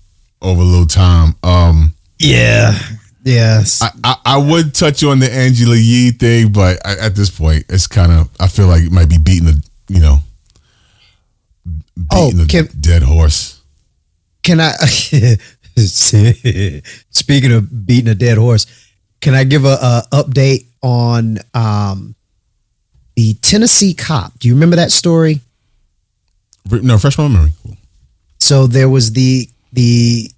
over 0.42 0.60
a 0.60 0.64
little 0.64 0.86
time. 0.86 1.34
Um, 1.42 1.94
yeah, 2.18 2.78
yes. 3.24 3.80
I, 3.82 3.90
I, 4.04 4.16
I 4.24 4.36
would 4.38 4.74
touch 4.74 5.02
on 5.04 5.18
the 5.18 5.32
Angela 5.32 5.76
Yee 5.76 6.10
thing, 6.10 6.52
but 6.52 6.78
I, 6.86 6.96
at 7.06 7.14
this 7.14 7.30
point, 7.30 7.64
it's 7.68 7.86
kind 7.86 8.12
of 8.12 8.28
I 8.40 8.48
feel 8.48 8.66
like 8.66 8.82
it 8.82 8.92
might 8.92 9.08
be 9.08 9.18
beating 9.18 9.46
the 9.46 9.62
you 9.88 10.00
know 10.00 10.18
Oh, 12.12 12.30
beating 12.30 12.46
the 12.46 12.46
can- 12.46 12.80
dead 12.80 13.02
horse. 13.02 13.60
Can 14.42 14.60
I? 14.60 14.72
Speaking 17.10 17.52
of 17.52 17.86
beating 17.86 18.08
a 18.08 18.14
dead 18.14 18.38
horse, 18.38 18.66
can 19.20 19.34
I 19.34 19.44
give 19.44 19.64
a, 19.64 19.76
a 19.80 20.02
update 20.12 20.66
on 20.82 21.38
um, 21.54 22.14
the 23.16 23.34
Tennessee 23.34 23.94
cop? 23.94 24.38
Do 24.38 24.48
you 24.48 24.54
remember 24.54 24.76
that 24.76 24.90
story? 24.90 25.40
No, 26.70 26.98
fresh 26.98 27.16
my 27.18 27.28
memory. 27.28 27.52
So 28.38 28.66
there 28.66 28.88
was 28.88 29.12
the 29.12 29.48
the 29.72 30.30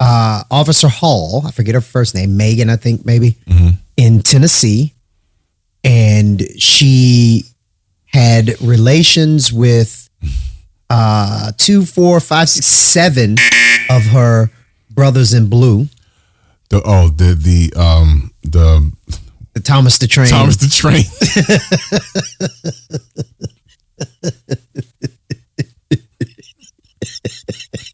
uh, 0.00 0.42
Officer 0.50 0.88
Hall. 0.88 1.42
I 1.46 1.50
forget 1.50 1.74
her 1.74 1.80
first 1.80 2.14
name, 2.14 2.36
Maegan, 2.36 2.70
I 2.70 2.76
think 2.76 3.04
maybe 3.04 3.36
in 3.96 4.22
Tennessee, 4.22 4.94
and 5.84 6.42
she 6.58 7.44
had 8.06 8.60
relations 8.60 9.52
with 9.52 10.08
uh, 10.90 11.52
two, 11.56 11.84
four, 11.84 12.20
five, 12.20 12.48
six, 12.48 12.66
seven 12.66 13.36
of 13.90 14.04
her 14.06 14.50
brothers 14.90 15.34
in 15.34 15.48
blue. 15.48 15.88
The 16.70 16.82
oh 16.84 17.08
the 17.08 17.34
the 17.34 17.72
um 17.80 18.32
the 18.42 18.92
The 19.54 19.60
Thomas 19.60 19.98
the 19.98 20.06
Train. 20.06 20.28
Thomas 20.28 20.56
the 20.56 20.68
Train. 20.68 21.04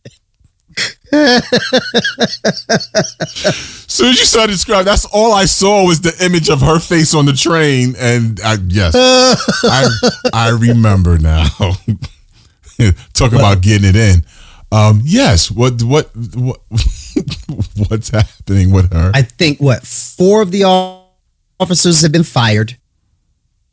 soon 3.89 4.09
as 4.11 4.19
you 4.19 4.25
started 4.25 4.53
describing, 4.53 4.87
that's 4.87 5.05
all 5.07 5.33
I 5.33 5.45
saw 5.45 5.87
was 5.87 6.01
the 6.01 6.15
image 6.25 6.51
of 6.51 6.61
her 6.61 6.79
face 6.79 7.15
on 7.15 7.27
the 7.27 7.33
train, 7.33 7.95
and 7.99 8.41
I, 8.45 8.57
yes, 8.67 8.95
I 8.97 9.87
I 10.33 10.49
remember 10.51 11.19
now. 11.19 11.47
Talk 13.15 13.33
about 13.33 13.63
getting 13.63 13.89
it 13.89 13.97
in. 13.97 14.25
Um, 14.73 15.01
yes. 15.05 15.51
What 15.51 15.83
what 15.83 16.11
what 16.35 16.61
what's 17.89 18.09
happening 18.09 18.73
with 18.73 18.93
her? 18.93 19.13
I 19.15 19.23
think 19.23 19.61
what 19.61 19.87
four 19.87 20.43
of 20.43 20.51
the 20.51 20.65
officers 21.61 22.03
have 22.03 22.11
been 22.11 22.25
fired, 22.25 22.77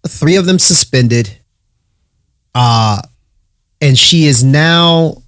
three 0.08 0.36
of 0.36 0.46
them 0.46 0.60
suspended, 0.60 1.40
uh, 2.54 3.02
and 3.82 3.98
she 3.98 4.26
is 4.26 4.44
now 4.44 5.24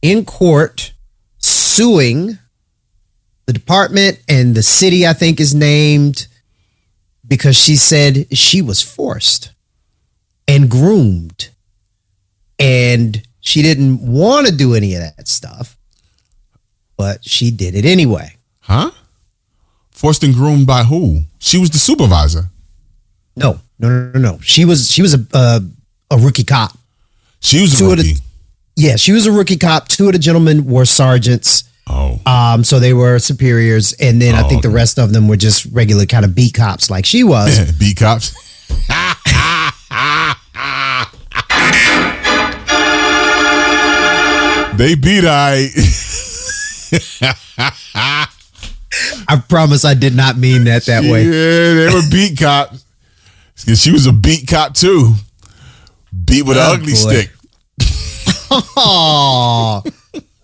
in 0.00 0.24
court 0.24 0.92
suing 1.80 2.36
the 3.46 3.52
department 3.54 4.20
and 4.28 4.54
the 4.54 4.62
city. 4.62 5.06
I 5.06 5.14
think 5.14 5.40
is 5.40 5.54
named 5.54 6.26
because 7.26 7.56
she 7.56 7.74
said 7.76 8.26
she 8.36 8.60
was 8.60 8.82
forced 8.82 9.52
and 10.46 10.68
groomed, 10.70 11.48
and 12.58 13.22
she 13.40 13.62
didn't 13.62 14.00
want 14.06 14.46
to 14.46 14.54
do 14.54 14.74
any 14.74 14.94
of 14.94 15.00
that 15.00 15.26
stuff, 15.26 15.76
but 16.96 17.24
she 17.24 17.50
did 17.50 17.74
it 17.74 17.84
anyway. 17.86 18.36
Huh? 18.60 18.90
Forced 19.90 20.22
and 20.24 20.34
groomed 20.34 20.66
by 20.66 20.82
who? 20.84 21.22
She 21.38 21.58
was 21.58 21.70
the 21.70 21.78
supervisor. 21.78 22.50
No, 23.36 23.60
no, 23.78 23.88
no, 23.88 24.10
no, 24.12 24.20
no. 24.32 24.38
She 24.42 24.64
was 24.66 24.90
she 24.90 25.00
was 25.02 25.14
a 25.14 25.24
a, 25.32 25.60
a 26.10 26.18
rookie 26.18 26.44
cop. 26.44 26.76
She 27.40 27.62
was 27.62 27.72
a 27.74 27.78
Two 27.78 27.84
of 27.92 27.98
rookie. 27.98 28.14
the- 28.14 28.20
yeah, 28.76 28.96
she 28.96 29.12
was 29.12 29.26
a 29.26 29.32
rookie 29.32 29.56
cop. 29.58 29.88
Two 29.88 30.06
of 30.06 30.12
the 30.12 30.18
gentlemen 30.18 30.64
were 30.64 30.84
sergeants. 30.86 31.64
Oh. 31.92 32.20
Um, 32.24 32.62
so 32.62 32.78
they 32.78 32.94
were 32.94 33.18
superiors, 33.18 33.92
and 33.94 34.22
then 34.22 34.36
I 34.36 34.44
Oh, 34.44 34.48
think 34.48 34.62
the 34.62 34.70
rest 34.70 34.96
of 34.98 35.12
them 35.12 35.26
were 35.26 35.36
just 35.36 35.66
regular 35.72 36.06
kind 36.06 36.24
of 36.24 36.36
beat 36.36 36.54
cops, 36.54 36.88
like 36.88 37.04
she 37.04 37.24
was. 37.24 37.72
Beat 37.78 37.96
cops. 37.96 38.32
they 44.76 44.94
beat 44.94 45.24
I. 45.26 45.66
I 49.28 49.36
promise 49.48 49.84
I 49.84 49.94
did 49.94 50.14
not 50.14 50.36
mean 50.38 50.64
that 50.64 50.84
that 50.86 51.02
way. 51.02 51.24
Yeah, 51.24 51.74
they 51.74 51.90
were 51.94 52.02
beat 52.10 52.38
cops. 52.38 52.84
She 53.56 53.90
was 53.92 54.06
a 54.06 54.12
beat 54.12 54.48
cop 54.48 54.74
too. 54.74 55.14
Beat 56.24 56.42
with 56.46 56.56
an 56.56 56.62
Oh, 56.66 56.72
ugly 56.74 56.92
boy. 56.92 56.98
stick. 56.98 57.30
Oh, 58.50 59.82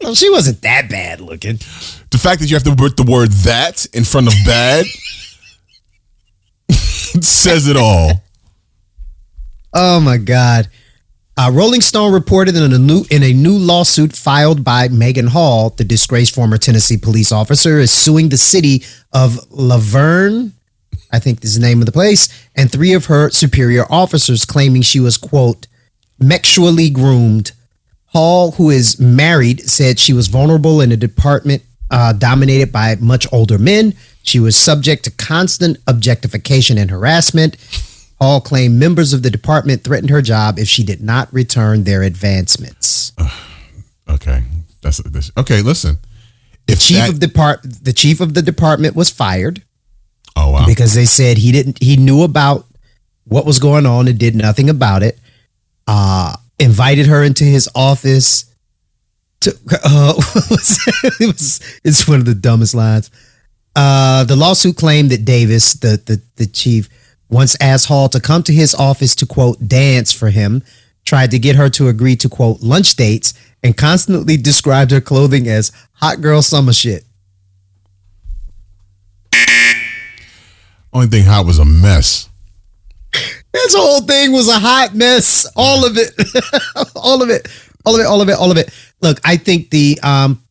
well, 0.07 0.15
she 0.15 0.31
wasn't 0.31 0.63
that 0.63 0.89
bad 0.89 1.21
looking. 1.21 1.57
The 2.11 2.19
fact 2.19 2.41
that 2.41 2.49
you 2.49 2.55
have 2.55 2.63
to 2.63 2.77
put 2.77 2.97
the 2.97 3.03
word 3.03 3.31
that 3.45 3.87
in 3.87 4.05
front 4.05 4.29
of 4.29 4.35
bad 4.47 4.87
says 7.21 7.67
it 7.67 7.77
all. 7.77 8.23
Oh 9.75 10.01
my 10.01 10.17
God. 10.17 10.69
Uh, 11.37 11.51
Rolling 11.53 11.81
Stone 11.81 12.15
reported 12.15 12.57
in 12.57 12.73
a 12.73 12.79
new 12.79 13.05
in 13.11 13.23
a 13.23 13.33
new 13.33 13.59
lawsuit 13.59 14.15
filed 14.15 14.65
by 14.65 14.89
Maegan 14.89 15.27
Hall, 15.27 15.71
the 15.71 15.85
disgraced 15.85 16.35
former 16.35 16.57
Tennessee 16.57 16.97
police 16.97 17.33
officer, 17.33 17.79
is 17.79 17.91
suing 17.91 18.31
the 18.31 18.39
city 18.39 18.85
of 19.13 19.39
La 19.51 19.77
Vergne, 19.77 20.53
I 21.13 21.19
think 21.19 21.45
is 21.45 21.57
the 21.57 21.67
name 21.67 21.81
of 21.81 21.87
the 21.87 21.93
place, 21.93 22.29
and 22.55 22.71
three 22.71 22.95
of 22.95 23.07
her 23.07 23.29
superior 23.31 23.85
officers, 23.91 24.47
claiming 24.47 24.83
she 24.83 25.01
was 25.01 25.19
quote 25.19 25.67
sexually 26.23 26.91
groomed. 26.91 27.53
Hall, 28.17 28.53
who 28.53 28.71
is 28.71 28.99
married, 28.99 29.61
said 29.69 29.99
she 29.99 30.15
was 30.15 30.29
vulnerable 30.29 30.81
in 30.81 30.91
a 30.91 30.97
department 30.97 31.63
uh, 31.91 32.15
dominated 32.15 32.73
by 32.73 32.97
much 32.99 33.27
older 33.31 33.59
men. 33.59 33.93
She 34.23 34.41
was 34.41 34.57
subject 34.57 35.05
to 35.05 35.11
constant 35.11 35.77
objectification 35.87 36.79
and 36.79 36.91
harassment. 36.91 37.57
Hall 38.19 38.41
claimed 38.41 38.81
members 38.81 39.13
of 39.13 39.23
the 39.23 39.29
department 39.31 39.85
threatened 39.85 40.09
her 40.09 40.23
job 40.23 40.59
if 40.59 40.67
she 40.67 40.83
did 40.83 41.03
not 41.03 41.31
return 41.31 41.85
their 41.85 42.03
advancements. 42.03 43.13
Okay. 44.09 44.43
That's 44.81 44.97
this. 45.03 45.31
Okay, 45.37 45.61
listen. 45.61 45.99
The 46.67 46.77
chief 46.77 47.09
of 47.11 47.21
the 47.21 47.29
part 47.29 47.61
the 47.63 47.93
chief 47.93 48.21
of 48.23 48.33
the 48.33 48.41
department 48.41 48.97
was 48.97 49.11
fired 49.11 49.63
Oh 50.35 50.53
wow. 50.53 50.65
because 50.67 50.95
they 50.95 51.05
said 51.05 51.37
he 51.39 51.53
didn't 51.53 51.83
he 51.83 51.97
knew 51.97 52.23
about 52.23 52.65
what 53.25 53.45
was 53.45 53.59
going 53.59 53.85
on 53.85 54.09
and 54.09 54.19
did 54.19 54.35
nothing 54.35 54.71
about 54.71 55.03
it. 55.03 55.19
Uh 55.87 56.37
invited 56.59 57.07
her 57.07 57.23
into 57.23 57.45
his 57.45 57.69
office 57.75 58.47
to 59.41 59.51
uh 59.85 60.15
it 61.21 61.27
was 61.27 61.61
it's 61.85 62.09
one 62.09 62.21
of 62.21 62.27
the 62.27 62.35
dumbest 62.35 62.75
lines. 62.75 63.11
Uh 63.75 64.25
the 64.25 64.37
lawsuit 64.37 64.77
claimed 64.77 65.11
that 65.11 65.25
Davis, 65.25 65.75
the 65.75 66.01
the, 66.05 66.23
the 66.37 66.47
chief, 66.47 66.89
once 67.29 67.57
asked 67.61 67.87
Hall 67.87 68.09
to 68.09 68.21
come 68.21 68.43
to 68.45 68.53
his 68.53 68.75
office 68.75 69.15
to 69.17 69.27
quote 69.27 69.69
dance 69.69 70.13
for 70.13 70.31
him, 70.31 70.63
tried 71.05 71.31
to 71.33 71.39
get 71.39 71.57
her 71.57 71.69
to 71.71 71.89
agree 71.89 72.17
to 72.17 72.29
quote 72.29 72.61
lunch 72.61 72.97
dates, 72.97 73.35
and 73.63 73.77
constantly 73.77 74.37
described 74.37 74.91
her 74.91 75.01
clothing 75.01 75.49
as 75.49 75.73
hot 75.95 76.21
girl 76.21 76.43
summer 76.43 76.73
shit. 76.73 77.05
Only 80.93 81.09
thing 81.09 81.25
hot 81.25 81.45
was 81.45 81.59
a 81.59 81.65
mess. 81.65 82.31
This 83.65 83.75
whole 83.75 84.01
thing 84.03 84.33
was 84.33 84.49
a 84.49 84.59
hot 84.59 84.95
mess. 84.95 85.47
All 85.57 85.85
of 85.87 85.97
it. 85.97 86.13
all 86.97 87.23
of 87.23 87.31
it. 87.31 87.49
All 87.85 87.95
of 87.95 88.01
it. 88.01 88.07
All 88.07 88.21
of 88.21 88.29
it. 88.29 88.33
All 88.39 88.51
of 88.51 88.57
it. 88.59 88.71
Look, 89.01 89.21
I 89.25 89.37
think 89.37 89.71
the 89.71 89.99
um 90.03 90.43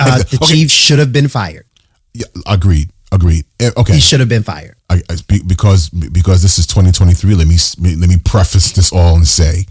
uh, 0.00 0.18
the 0.18 0.38
Okay. 0.42 0.46
chief 0.54 0.70
should 0.70 0.98
have 0.98 1.12
been 1.12 1.28
fired. 1.28 1.66
Yeah, 2.14 2.26
agreed. 2.46 2.90
Agreed. 3.12 3.44
Eh, 3.60 3.70
Okay. 3.76 3.94
He 3.94 4.00
should 4.00 4.20
have 4.20 4.28
been 4.28 4.42
fired. 4.42 4.74
I, 4.90 5.02
I 5.10 5.16
because 5.46 5.88
because 5.90 6.42
this 6.42 6.58
is 6.58 6.66
2023. 6.66 7.34
Let 7.34 7.46
me 7.46 7.56
let 7.96 8.08
me 8.08 8.16
preface 8.24 8.72
this 8.72 8.92
all 8.92 9.16
and 9.16 9.26
say, 9.28 9.66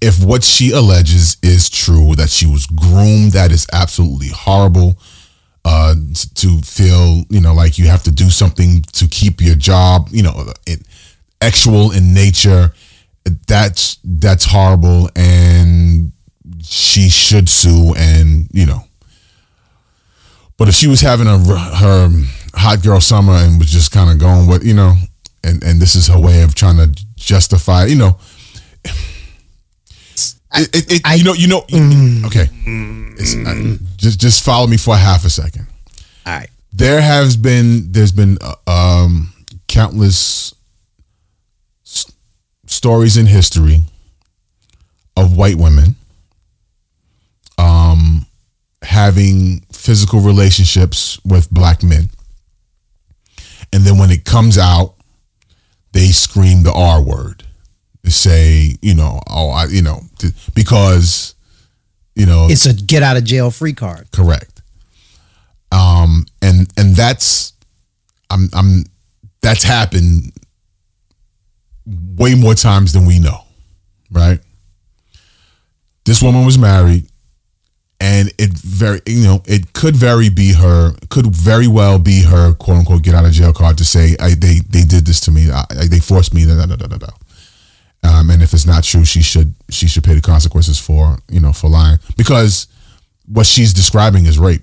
if 0.00 0.22
what 0.24 0.42
she 0.44 0.70
alleges 0.72 1.36
is 1.42 1.68
true, 1.68 2.14
that 2.16 2.30
she 2.30 2.46
was 2.46 2.66
groomed, 2.66 3.32
that 3.32 3.52
is 3.52 3.66
absolutely 3.72 4.28
horrible. 4.28 4.98
Uh, 5.64 5.94
to 6.34 6.60
feel 6.62 7.24
you 7.28 7.40
know 7.40 7.52
like 7.52 7.76
you 7.78 7.86
have 7.88 8.02
to 8.04 8.10
do 8.12 8.30
something 8.30 8.80
to 8.92 9.06
keep 9.08 9.40
your 9.40 9.56
job, 9.56 10.08
you 10.10 10.22
know, 10.22 10.52
it, 10.66 10.80
actual 11.40 11.90
in 11.92 12.14
nature. 12.14 12.72
That's 13.46 13.98
that's 14.04 14.44
horrible, 14.46 15.10
and 15.14 16.12
she 16.62 17.08
should 17.10 17.48
sue. 17.48 17.94
And 17.96 18.48
you 18.52 18.64
know, 18.66 18.84
but 20.56 20.68
if 20.68 20.74
she 20.74 20.86
was 20.86 21.00
having 21.02 21.26
a 21.26 21.38
her 21.38 22.08
hot 22.54 22.82
girl 22.82 23.00
summer 23.00 23.34
and 23.34 23.58
was 23.58 23.70
just 23.70 23.92
kind 23.92 24.10
of 24.10 24.18
going 24.18 24.46
with 24.48 24.64
you 24.64 24.72
know 24.74 24.94
and 25.44 25.62
and 25.62 25.80
this 25.80 25.94
is 25.94 26.06
her 26.08 26.18
way 26.18 26.42
of 26.42 26.54
trying 26.54 26.76
to 26.78 26.86
justify. 27.16 27.84
You 27.84 27.96
know, 27.96 28.18
it, 30.54 30.68
it, 30.74 30.92
it- 31.04 31.18
you 31.18 31.24
know, 31.24 31.34
you 31.34 31.48
know. 31.48 32.26
okay, 32.26 32.48
It's- 33.18 33.34
I- 33.46 33.78
just 33.96 34.18
just 34.20 34.44
follow 34.44 34.66
me 34.66 34.76
for 34.76 34.96
half 34.96 35.24
a 35.24 35.30
second. 35.30 35.66
All 36.26 36.32
right. 36.34 36.48
There 36.72 37.00
has 37.00 37.36
been 37.36 37.90
there's 37.92 38.12
been 38.12 38.38
uh, 38.40 38.54
um, 38.70 39.32
countless 39.66 40.54
stories 42.68 43.16
in 43.16 43.26
history 43.26 43.82
of 45.16 45.36
white 45.36 45.56
women 45.56 45.96
um, 47.58 48.24
having 48.82 49.60
physical 49.72 50.20
relationships 50.20 51.18
with 51.24 51.50
black 51.50 51.82
men, 51.82 52.08
and 53.72 53.82
then 53.82 53.98
when 53.98 54.10
it 54.10 54.24
comes 54.24 54.56
out, 54.58 54.94
they 55.92 56.06
scream 56.08 56.62
the 56.62 56.72
R 56.72 57.02
word. 57.02 57.42
They 58.04 58.10
say, 58.10 58.76
you 58.80 58.94
know, 58.94 59.20
oh, 59.28 59.50
I, 59.50 59.66
you 59.66 59.82
know, 59.82 60.02
because, 60.54 61.34
you 62.14 62.26
know, 62.26 62.46
It's 62.48 62.66
a 62.66 62.72
get 62.74 63.02
out 63.02 63.16
of 63.16 63.24
jail 63.24 63.50
free 63.50 63.72
card. 63.72 64.08
correct. 64.12 64.62
Um, 65.72 66.24
and 66.40 66.68
and 66.78 66.94
that's, 66.94 67.52
I'm 68.30 68.48
I'm 68.54 68.84
that's 69.42 69.64
happened 69.64 70.32
way 72.16 72.34
more 72.34 72.54
times 72.54 72.92
than 72.92 73.06
we 73.06 73.18
know, 73.18 73.40
right? 74.10 74.40
This 76.04 76.22
woman 76.22 76.44
was 76.44 76.58
married, 76.58 77.08
and 78.00 78.32
it 78.38 78.52
very 78.52 79.00
you 79.06 79.24
know 79.24 79.42
it 79.46 79.72
could 79.72 79.96
very 79.96 80.28
be 80.28 80.52
her 80.52 80.92
could 81.10 81.26
very 81.26 81.66
well 81.66 81.98
be 81.98 82.22
her 82.22 82.54
quote 82.54 82.78
unquote 82.78 83.02
get 83.02 83.14
out 83.14 83.24
of 83.24 83.32
jail 83.32 83.52
card 83.52 83.76
to 83.78 83.84
say 83.84 84.14
they 84.16 84.60
they 84.68 84.84
did 84.84 85.04
this 85.06 85.20
to 85.20 85.30
me 85.30 85.50
I, 85.50 85.64
they 85.88 85.98
forced 85.98 86.32
me 86.32 86.44
da, 86.46 86.64
da, 86.64 86.76
da, 86.76 86.86
da, 86.86 86.96
da. 86.96 87.08
Um, 88.04 88.30
and 88.30 88.42
if 88.42 88.54
it's 88.54 88.66
not 88.66 88.84
true 88.84 89.04
she 89.04 89.20
should 89.20 89.54
she 89.68 89.88
should 89.88 90.04
pay 90.04 90.14
the 90.14 90.20
consequences 90.20 90.78
for 90.78 91.18
you 91.28 91.40
know 91.40 91.52
for 91.52 91.68
lying 91.68 91.98
because 92.16 92.68
what 93.26 93.46
she's 93.46 93.74
describing 93.74 94.26
is 94.26 94.38
rape 94.38 94.62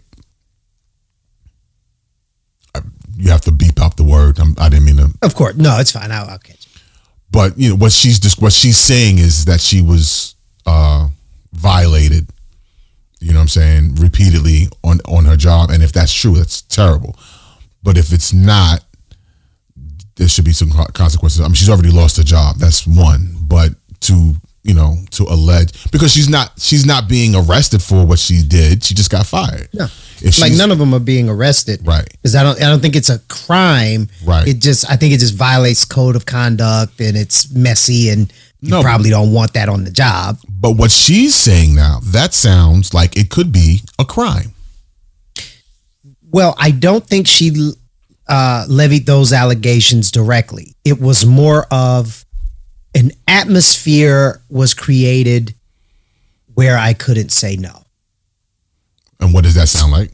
you 3.17 3.31
have 3.31 3.41
to 3.41 3.51
beep 3.51 3.81
out 3.81 3.97
the 3.97 4.03
word 4.03 4.39
I'm, 4.39 4.55
I 4.57 4.69
didn't 4.69 4.85
mean 4.85 4.97
to 4.97 5.09
Of 5.21 5.35
course. 5.35 5.55
No, 5.55 5.77
it's 5.79 5.91
fine. 5.91 6.11
I'll, 6.11 6.29
I'll 6.29 6.37
catch. 6.39 6.64
But 7.31 7.57
you 7.57 7.69
know 7.69 7.75
what 7.75 7.91
she's 7.91 8.19
just 8.19 8.41
what 8.41 8.53
she's 8.53 8.77
saying 8.77 9.17
is 9.17 9.45
that 9.45 9.59
she 9.61 9.81
was 9.81 10.35
uh 10.65 11.07
violated 11.53 12.27
you 13.19 13.31
know 13.31 13.39
what 13.39 13.43
i'm 13.43 13.47
saying 13.47 13.95
repeatedly 13.95 14.67
on 14.83 14.99
on 15.07 15.25
her 15.25 15.37
job 15.37 15.69
and 15.69 15.83
if 15.83 15.91
that's 15.91 16.13
true 16.13 16.35
that's 16.35 16.61
terrible. 16.63 17.15
But 17.83 17.97
if 17.97 18.11
it's 18.11 18.33
not 18.33 18.83
there 20.15 20.27
should 20.27 20.45
be 20.45 20.53
some 20.53 20.71
consequences. 20.93 21.41
I 21.41 21.43
mean 21.43 21.53
she's 21.53 21.69
already 21.69 21.91
lost 21.91 22.17
her 22.17 22.23
job 22.23 22.57
that's 22.57 22.87
one 22.87 23.35
but 23.41 23.71
to 24.01 24.33
you 24.65 24.73
know 24.73 24.97
to 25.11 25.23
allege 25.23 25.69
because 25.91 26.11
she's 26.11 26.27
not 26.27 26.51
she's 26.57 26.85
not 26.85 27.07
being 27.07 27.35
arrested 27.35 27.81
for 27.81 28.05
what 28.05 28.19
she 28.19 28.41
did 28.41 28.83
she 28.83 28.93
just 28.93 29.09
got 29.11 29.25
fired 29.25 29.69
No. 29.73 29.87
If 30.21 30.39
like 30.41 30.53
none 30.53 30.71
of 30.71 30.79
them 30.79 30.93
are 30.93 30.99
being 31.01 31.29
arrested. 31.29 31.85
Right. 31.85 32.07
Because 32.09 32.35
I 32.35 32.41
don't 32.43 32.57
I 32.63 32.67
don't 32.69 32.79
think 32.81 32.95
it's 32.95 33.09
a 33.09 33.19
crime. 33.27 34.07
Right. 34.23 34.47
It 34.47 34.59
just 34.59 34.89
I 34.89 34.95
think 34.95 35.13
it 35.13 35.19
just 35.19 35.35
violates 35.35 35.83
code 35.85 36.15
of 36.15 36.25
conduct 36.25 36.99
and 37.01 37.17
it's 37.17 37.51
messy 37.53 38.09
and 38.09 38.31
you 38.61 38.69
No. 38.71 38.81
probably 38.81 39.09
don't 39.09 39.33
want 39.33 39.53
that 39.53 39.67
on 39.69 39.83
the 39.83 39.91
job. 39.91 40.37
but 40.49 40.71
what 40.77 40.89
she's 40.91 41.35
saying 41.35 41.75
now 41.75 41.99
that 42.05 42.33
sounds 42.33 42.93
like 42.93 43.17
it 43.17 43.29
could 43.29 43.51
be 43.51 43.81
a 43.99 44.05
crime 44.05 44.53
Well, 46.31 46.55
I 46.57 46.71
don't 46.71 47.05
think 47.05 47.27
she 47.27 47.51
uh, 48.27 48.65
levied 48.67 49.05
those 49.05 49.31
allegations 49.33 50.11
directly. 50.11 50.75
It 50.83 50.99
was 50.99 51.25
more 51.25 51.67
of 51.71 52.24
an 52.95 53.11
atmosphere 53.27 54.41
was 54.49 54.73
created 54.73 55.53
where 56.53 56.77
I 56.77 56.93
couldn't 56.93 57.29
say 57.29 57.57
no. 57.57 57.83
And 59.19 59.33
what 59.33 59.43
does 59.43 59.55
that 59.55 59.67
sound 59.67 59.91
like? 59.91 60.11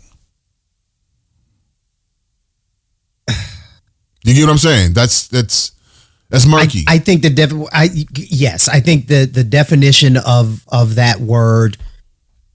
You 4.24 4.36
get 4.36 4.44
what 4.44 4.52
I'm 4.52 4.58
saying? 4.60 4.94
That's 4.94 5.28
that's 5.30 5.72
that's 6.30 6.46
murky. 6.46 6.86
I 6.88 7.00
think 7.00 7.24
the 7.24 7.32
def- 7.32 7.54
I 7.74 7.90
yes, 8.16 8.70
I 8.70 8.80
think 8.80 9.08
the 9.08 9.26
the 9.26 9.44
definition 9.44 10.16
of 10.16 10.64
of 10.68 10.94
that 10.94 11.20
word 11.20 11.78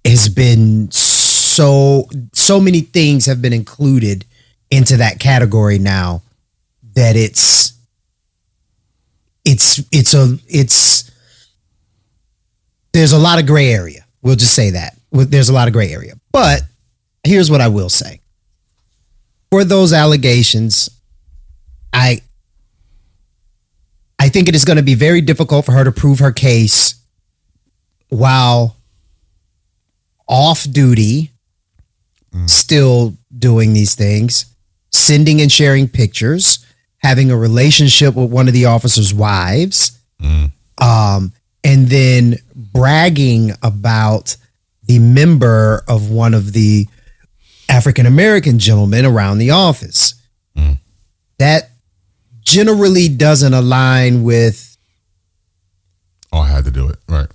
has 0.04 0.28
been 0.28 0.92
so 0.92 2.08
so 2.32 2.60
many 2.60 2.82
things 2.82 3.26
have 3.26 3.42
been 3.42 3.52
included 3.52 4.24
into 4.70 4.96
that 4.98 5.18
category 5.18 5.80
now 5.80 6.22
that 6.94 7.16
it's 7.16 7.72
it's 9.46 9.80
it's 9.92 10.12
a 10.12 10.36
it's 10.48 11.10
there's 12.92 13.12
a 13.12 13.18
lot 13.18 13.38
of 13.38 13.46
gray 13.46 13.72
area. 13.72 14.04
We'll 14.20 14.36
just 14.36 14.54
say 14.54 14.70
that. 14.70 14.98
There's 15.12 15.48
a 15.48 15.52
lot 15.52 15.68
of 15.68 15.72
gray 15.72 15.92
area. 15.92 16.14
But 16.32 16.62
here's 17.22 17.50
what 17.50 17.60
I 17.60 17.68
will 17.68 17.88
say. 17.88 18.20
For 19.50 19.64
those 19.64 19.92
allegations, 19.92 20.90
I 21.92 22.22
I 24.18 24.28
think 24.28 24.48
it 24.48 24.56
is 24.56 24.64
going 24.64 24.78
to 24.78 24.82
be 24.82 24.94
very 24.94 25.20
difficult 25.20 25.64
for 25.64 25.72
her 25.72 25.84
to 25.84 25.92
prove 25.92 26.18
her 26.18 26.32
case 26.32 26.96
while 28.08 28.76
off 30.26 30.66
duty, 30.68 31.30
mm. 32.34 32.50
still 32.50 33.14
doing 33.38 33.74
these 33.74 33.94
things, 33.94 34.46
sending 34.90 35.40
and 35.40 35.52
sharing 35.52 35.86
pictures, 35.86 36.65
having 37.06 37.30
a 37.30 37.36
relationship 37.36 38.16
with 38.16 38.28
one 38.28 38.48
of 38.48 38.52
the 38.52 38.64
officers' 38.64 39.14
wives, 39.14 39.96
um, 40.78 41.32
and 41.62 41.86
then 41.86 42.36
bragging 42.52 43.52
about 43.62 44.36
the 44.82 44.98
member 44.98 45.84
of 45.86 46.10
one 46.10 46.34
of 46.34 46.52
the 46.52 46.88
African 47.68 48.06
American 48.06 48.58
gentlemen 48.58 49.06
around 49.06 49.38
the 49.38 49.50
office. 49.50 50.14
That 51.38 51.70
generally 52.42 53.08
doesn't 53.08 53.54
align 53.54 54.24
with 54.24 54.76
oh, 56.32 56.40
I 56.40 56.48
had 56.48 56.64
to 56.64 56.72
do 56.72 56.88
it. 56.88 56.96
Right. 57.08 57.28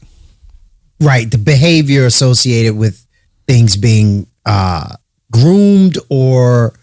right 1.00 1.32
the 1.32 1.38
behavior 1.38 2.06
associated 2.06 2.76
with 2.76 3.06
things 3.48 3.78
being 3.78 4.28
uh, 4.46 4.96
groomed 5.32 5.98
or 6.10 6.74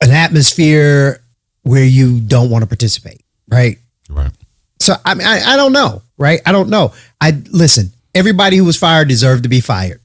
an 0.00 0.12
atmosphere 0.12 1.20
where 1.66 1.84
you 1.84 2.20
don't 2.20 2.48
want 2.48 2.62
to 2.62 2.66
participate. 2.68 3.22
Right. 3.48 3.78
Right. 4.08 4.30
So 4.78 4.94
I 5.04 5.14
mean, 5.14 5.26
I, 5.26 5.54
I 5.54 5.56
don't 5.56 5.72
know, 5.72 6.02
right? 6.16 6.40
I 6.46 6.52
don't 6.52 6.70
know. 6.70 6.92
I 7.20 7.42
listen. 7.50 7.90
Everybody 8.14 8.56
who 8.56 8.64
was 8.64 8.76
fired 8.76 9.08
deserved 9.08 9.42
to 9.42 9.48
be 9.48 9.60
fired. 9.60 10.00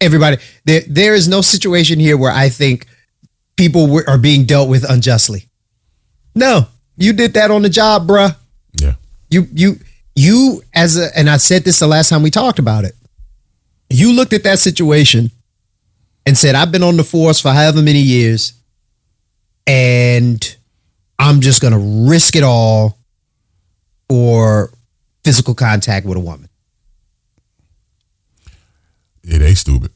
Everybody. 0.00 0.36
There, 0.64 0.82
there 0.86 1.14
is 1.14 1.26
no 1.26 1.40
situation 1.40 1.98
here 1.98 2.16
where 2.16 2.30
I 2.30 2.48
think 2.48 2.86
people 3.56 3.88
were, 3.88 4.08
are 4.08 4.18
being 4.18 4.44
dealt 4.44 4.68
with 4.68 4.88
unjustly. 4.88 5.48
No, 6.34 6.66
you 6.96 7.12
did 7.12 7.34
that 7.34 7.50
on 7.50 7.62
the 7.62 7.68
job, 7.68 8.06
bruh. 8.06 8.36
Yeah. 8.80 8.94
You, 9.30 9.48
you, 9.52 9.80
you 10.14 10.62
as 10.74 10.96
a, 10.96 11.08
and 11.18 11.28
I 11.28 11.38
said 11.38 11.64
this 11.64 11.80
the 11.80 11.88
last 11.88 12.08
time 12.08 12.22
we 12.22 12.30
talked 12.30 12.60
about 12.60 12.84
it. 12.84 12.94
You 13.90 14.12
looked 14.12 14.32
at 14.32 14.44
that 14.44 14.60
situation 14.60 15.32
and 16.24 16.36
said, 16.38 16.54
"I've 16.54 16.70
been 16.70 16.84
on 16.84 16.96
the 16.96 17.04
force 17.04 17.40
for 17.40 17.52
however 17.52 17.82
many 17.82 18.00
years, 18.00 18.52
and 19.66 20.56
I'm 21.18 21.40
just 21.40 21.60
gonna 21.60 21.78
risk 22.08 22.36
it 22.36 22.42
all 22.42 22.98
for 24.08 24.70
physical 25.24 25.54
contact 25.54 26.06
with 26.06 26.16
a 26.16 26.20
woman." 26.20 26.48
Yeah, 29.24 29.38
they 29.38 29.54
stupid. 29.54 29.90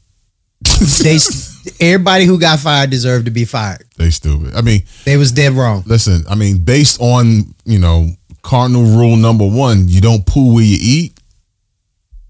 They, 1.03 1.17
everybody 1.79 2.25
who 2.25 2.39
got 2.39 2.59
fired 2.59 2.89
deserved 2.89 3.25
to 3.25 3.31
be 3.31 3.45
fired. 3.45 3.85
They 3.97 4.09
stupid. 4.09 4.55
I 4.55 4.61
mean, 4.61 4.81
They 5.05 5.15
was 5.17 5.31
dead 5.31 5.53
wrong. 5.53 5.83
listen. 5.85 6.23
I 6.29 6.35
mean, 6.35 6.63
based 6.63 6.99
on 7.01 7.53
you 7.65 7.79
know 7.79 8.09
cardinal 8.41 8.83
rule 8.83 9.15
number 9.15 9.47
one, 9.47 9.87
you 9.87 10.01
don't 10.01 10.25
poo 10.25 10.53
where 10.55 10.63
you 10.63 10.77
eat. 10.81 11.19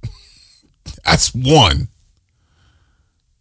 That's 1.06 1.34
one. 1.34 1.88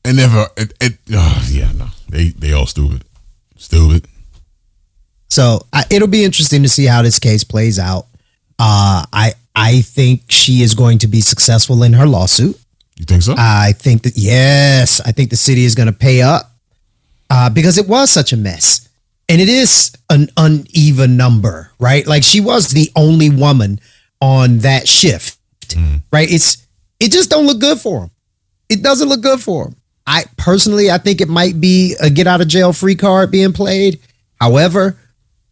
And 0.04 0.16
never. 0.16 0.46
It, 0.56 0.72
it 0.80 0.98
oh, 1.12 1.48
yeah, 1.50 1.72
no. 1.72 1.86
They 2.08 2.28
they 2.28 2.52
all 2.52 2.66
stupid. 2.66 3.04
Stupid. 3.60 4.06
So 5.28 5.66
I, 5.72 5.84
it'll 5.90 6.08
be 6.08 6.24
interesting 6.24 6.62
to 6.62 6.68
see 6.68 6.86
how 6.86 7.02
this 7.02 7.18
case 7.18 7.44
plays 7.44 7.78
out. 7.78 8.06
Uh, 8.58 9.04
I 9.12 9.34
I 9.54 9.82
think 9.82 10.22
she 10.28 10.62
is 10.62 10.74
going 10.74 10.98
to 10.98 11.06
be 11.06 11.20
successful 11.20 11.82
in 11.82 11.92
her 11.92 12.06
lawsuit. 12.06 12.58
You 12.96 13.04
think 13.04 13.22
so? 13.22 13.34
I 13.36 13.72
think 13.72 14.02
that 14.02 14.14
yes, 14.16 15.00
I 15.02 15.12
think 15.12 15.28
the 15.30 15.36
city 15.36 15.64
is 15.64 15.74
going 15.74 15.86
to 15.86 15.92
pay 15.92 16.22
up 16.22 16.52
uh, 17.28 17.50
because 17.50 17.76
it 17.78 17.86
was 17.86 18.10
such 18.10 18.32
a 18.32 18.36
mess, 18.36 18.88
and 19.28 19.40
it 19.40 19.48
is 19.48 19.92
an 20.08 20.30
uneven 20.38 21.18
number, 21.18 21.70
right? 21.78 22.06
Like 22.06 22.24
she 22.24 22.40
was 22.40 22.68
the 22.68 22.90
only 22.96 23.28
woman 23.28 23.78
on 24.22 24.58
that 24.58 24.88
shift, 24.88 25.38
right? 26.12 26.30
It's 26.30 26.66
it 26.98 27.12
just 27.12 27.30
don't 27.30 27.46
look 27.46 27.60
good 27.60 27.78
for 27.78 28.04
him. 28.04 28.10
It 28.70 28.82
doesn't 28.82 29.08
look 29.08 29.20
good 29.20 29.40
for 29.40 29.68
him. 29.68 29.76
I 30.10 30.24
personally, 30.36 30.90
I 30.90 30.98
think 30.98 31.20
it 31.20 31.28
might 31.28 31.60
be 31.60 31.94
a 32.00 32.10
get 32.10 32.26
out 32.26 32.40
of 32.40 32.48
jail 32.48 32.72
free 32.72 32.96
card 32.96 33.30
being 33.30 33.52
played. 33.52 34.00
However, 34.40 34.98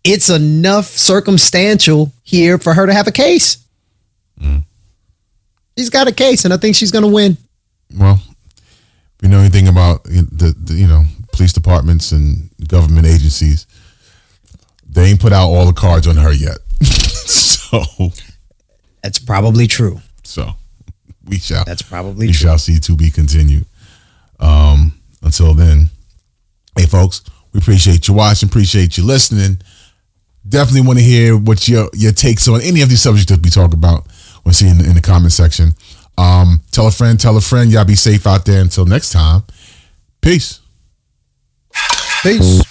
it's 0.03 0.31
enough 0.31 0.87
circumstantial 0.87 2.13
here 2.25 2.59
for 2.59 2.75
her 2.75 2.85
to 2.85 2.93
have 2.93 3.07
a 3.07 3.13
case. 3.13 3.59
Mm. 4.43 4.65
She's 5.79 5.91
got 5.91 6.09
a 6.09 6.13
case, 6.13 6.45
and 6.45 6.53
I 6.53 6.57
think 6.57 6.75
she's 6.75 6.91
going 6.91 7.05
to 7.05 7.11
win. 7.11 7.37
Well, 7.97 8.21
if 8.57 9.23
you 9.23 9.29
know 9.29 9.39
anything 9.39 9.69
about 9.69 10.03
the, 10.03 10.53
the 10.61 10.75
you 10.75 10.89
know 10.89 11.05
police 11.33 11.53
departments 11.53 12.11
and 12.11 12.51
government 12.67 13.07
agencies, 13.07 13.65
they 14.89 15.05
ain't 15.05 15.21
put 15.21 15.33
out 15.33 15.51
all 15.51 15.67
the 15.67 15.73
cards 15.73 16.09
on 16.09 16.17
her 16.17 16.33
yet. 16.33 16.59
so 16.83 17.81
That's 19.05 19.21
probably 19.21 19.69
true. 19.69 20.01
so 20.25 20.51
we 21.25 21.39
shall 21.39 21.65
That's 21.65 21.83
probably 21.83 22.27
we 22.27 22.33
true. 22.33 22.49
shall 22.49 22.59
see 22.59 22.81
to 22.81 22.97
be 22.97 23.11
continued. 23.13 23.67
Um, 24.41 25.01
until 25.23 25.55
then, 25.55 25.91
hey 26.77 26.87
folks, 26.87 27.23
we 27.53 27.61
appreciate 27.61 28.09
you 28.09 28.15
watching, 28.15 28.49
appreciate 28.49 28.97
you 28.97 29.05
listening. 29.05 29.61
Definitely 30.49 30.87
want 30.87 30.99
to 30.99 31.05
hear 31.05 31.37
what 31.37 31.69
your 31.69 31.91
your 31.93 32.13
takes 32.13 32.49
on 32.49 32.61
any 32.63 32.81
of 32.81 32.89
these 32.89 33.03
subjects 33.03 33.31
that 33.31 33.43
we 33.43 33.51
talk 33.51 33.73
about. 33.73 34.07
We'll 34.45 34.55
see 34.55 34.69
in 34.69 34.79
the 34.79 35.01
comment 35.03 35.33
section. 35.33 35.73
Um, 36.17 36.63
tell 36.73 36.87
a 36.87 36.91
friend, 36.91 37.19
tell 37.19 37.37
a 37.37 37.41
friend. 37.41 37.71
Y'all 37.71 37.85
be 37.85 37.95
safe 37.95 38.27
out 38.27 38.45
there. 38.45 38.61
Until 38.61 38.87
next 38.87 39.11
time, 39.11 39.43
peace. 40.21 40.61
Peace. 42.23 42.63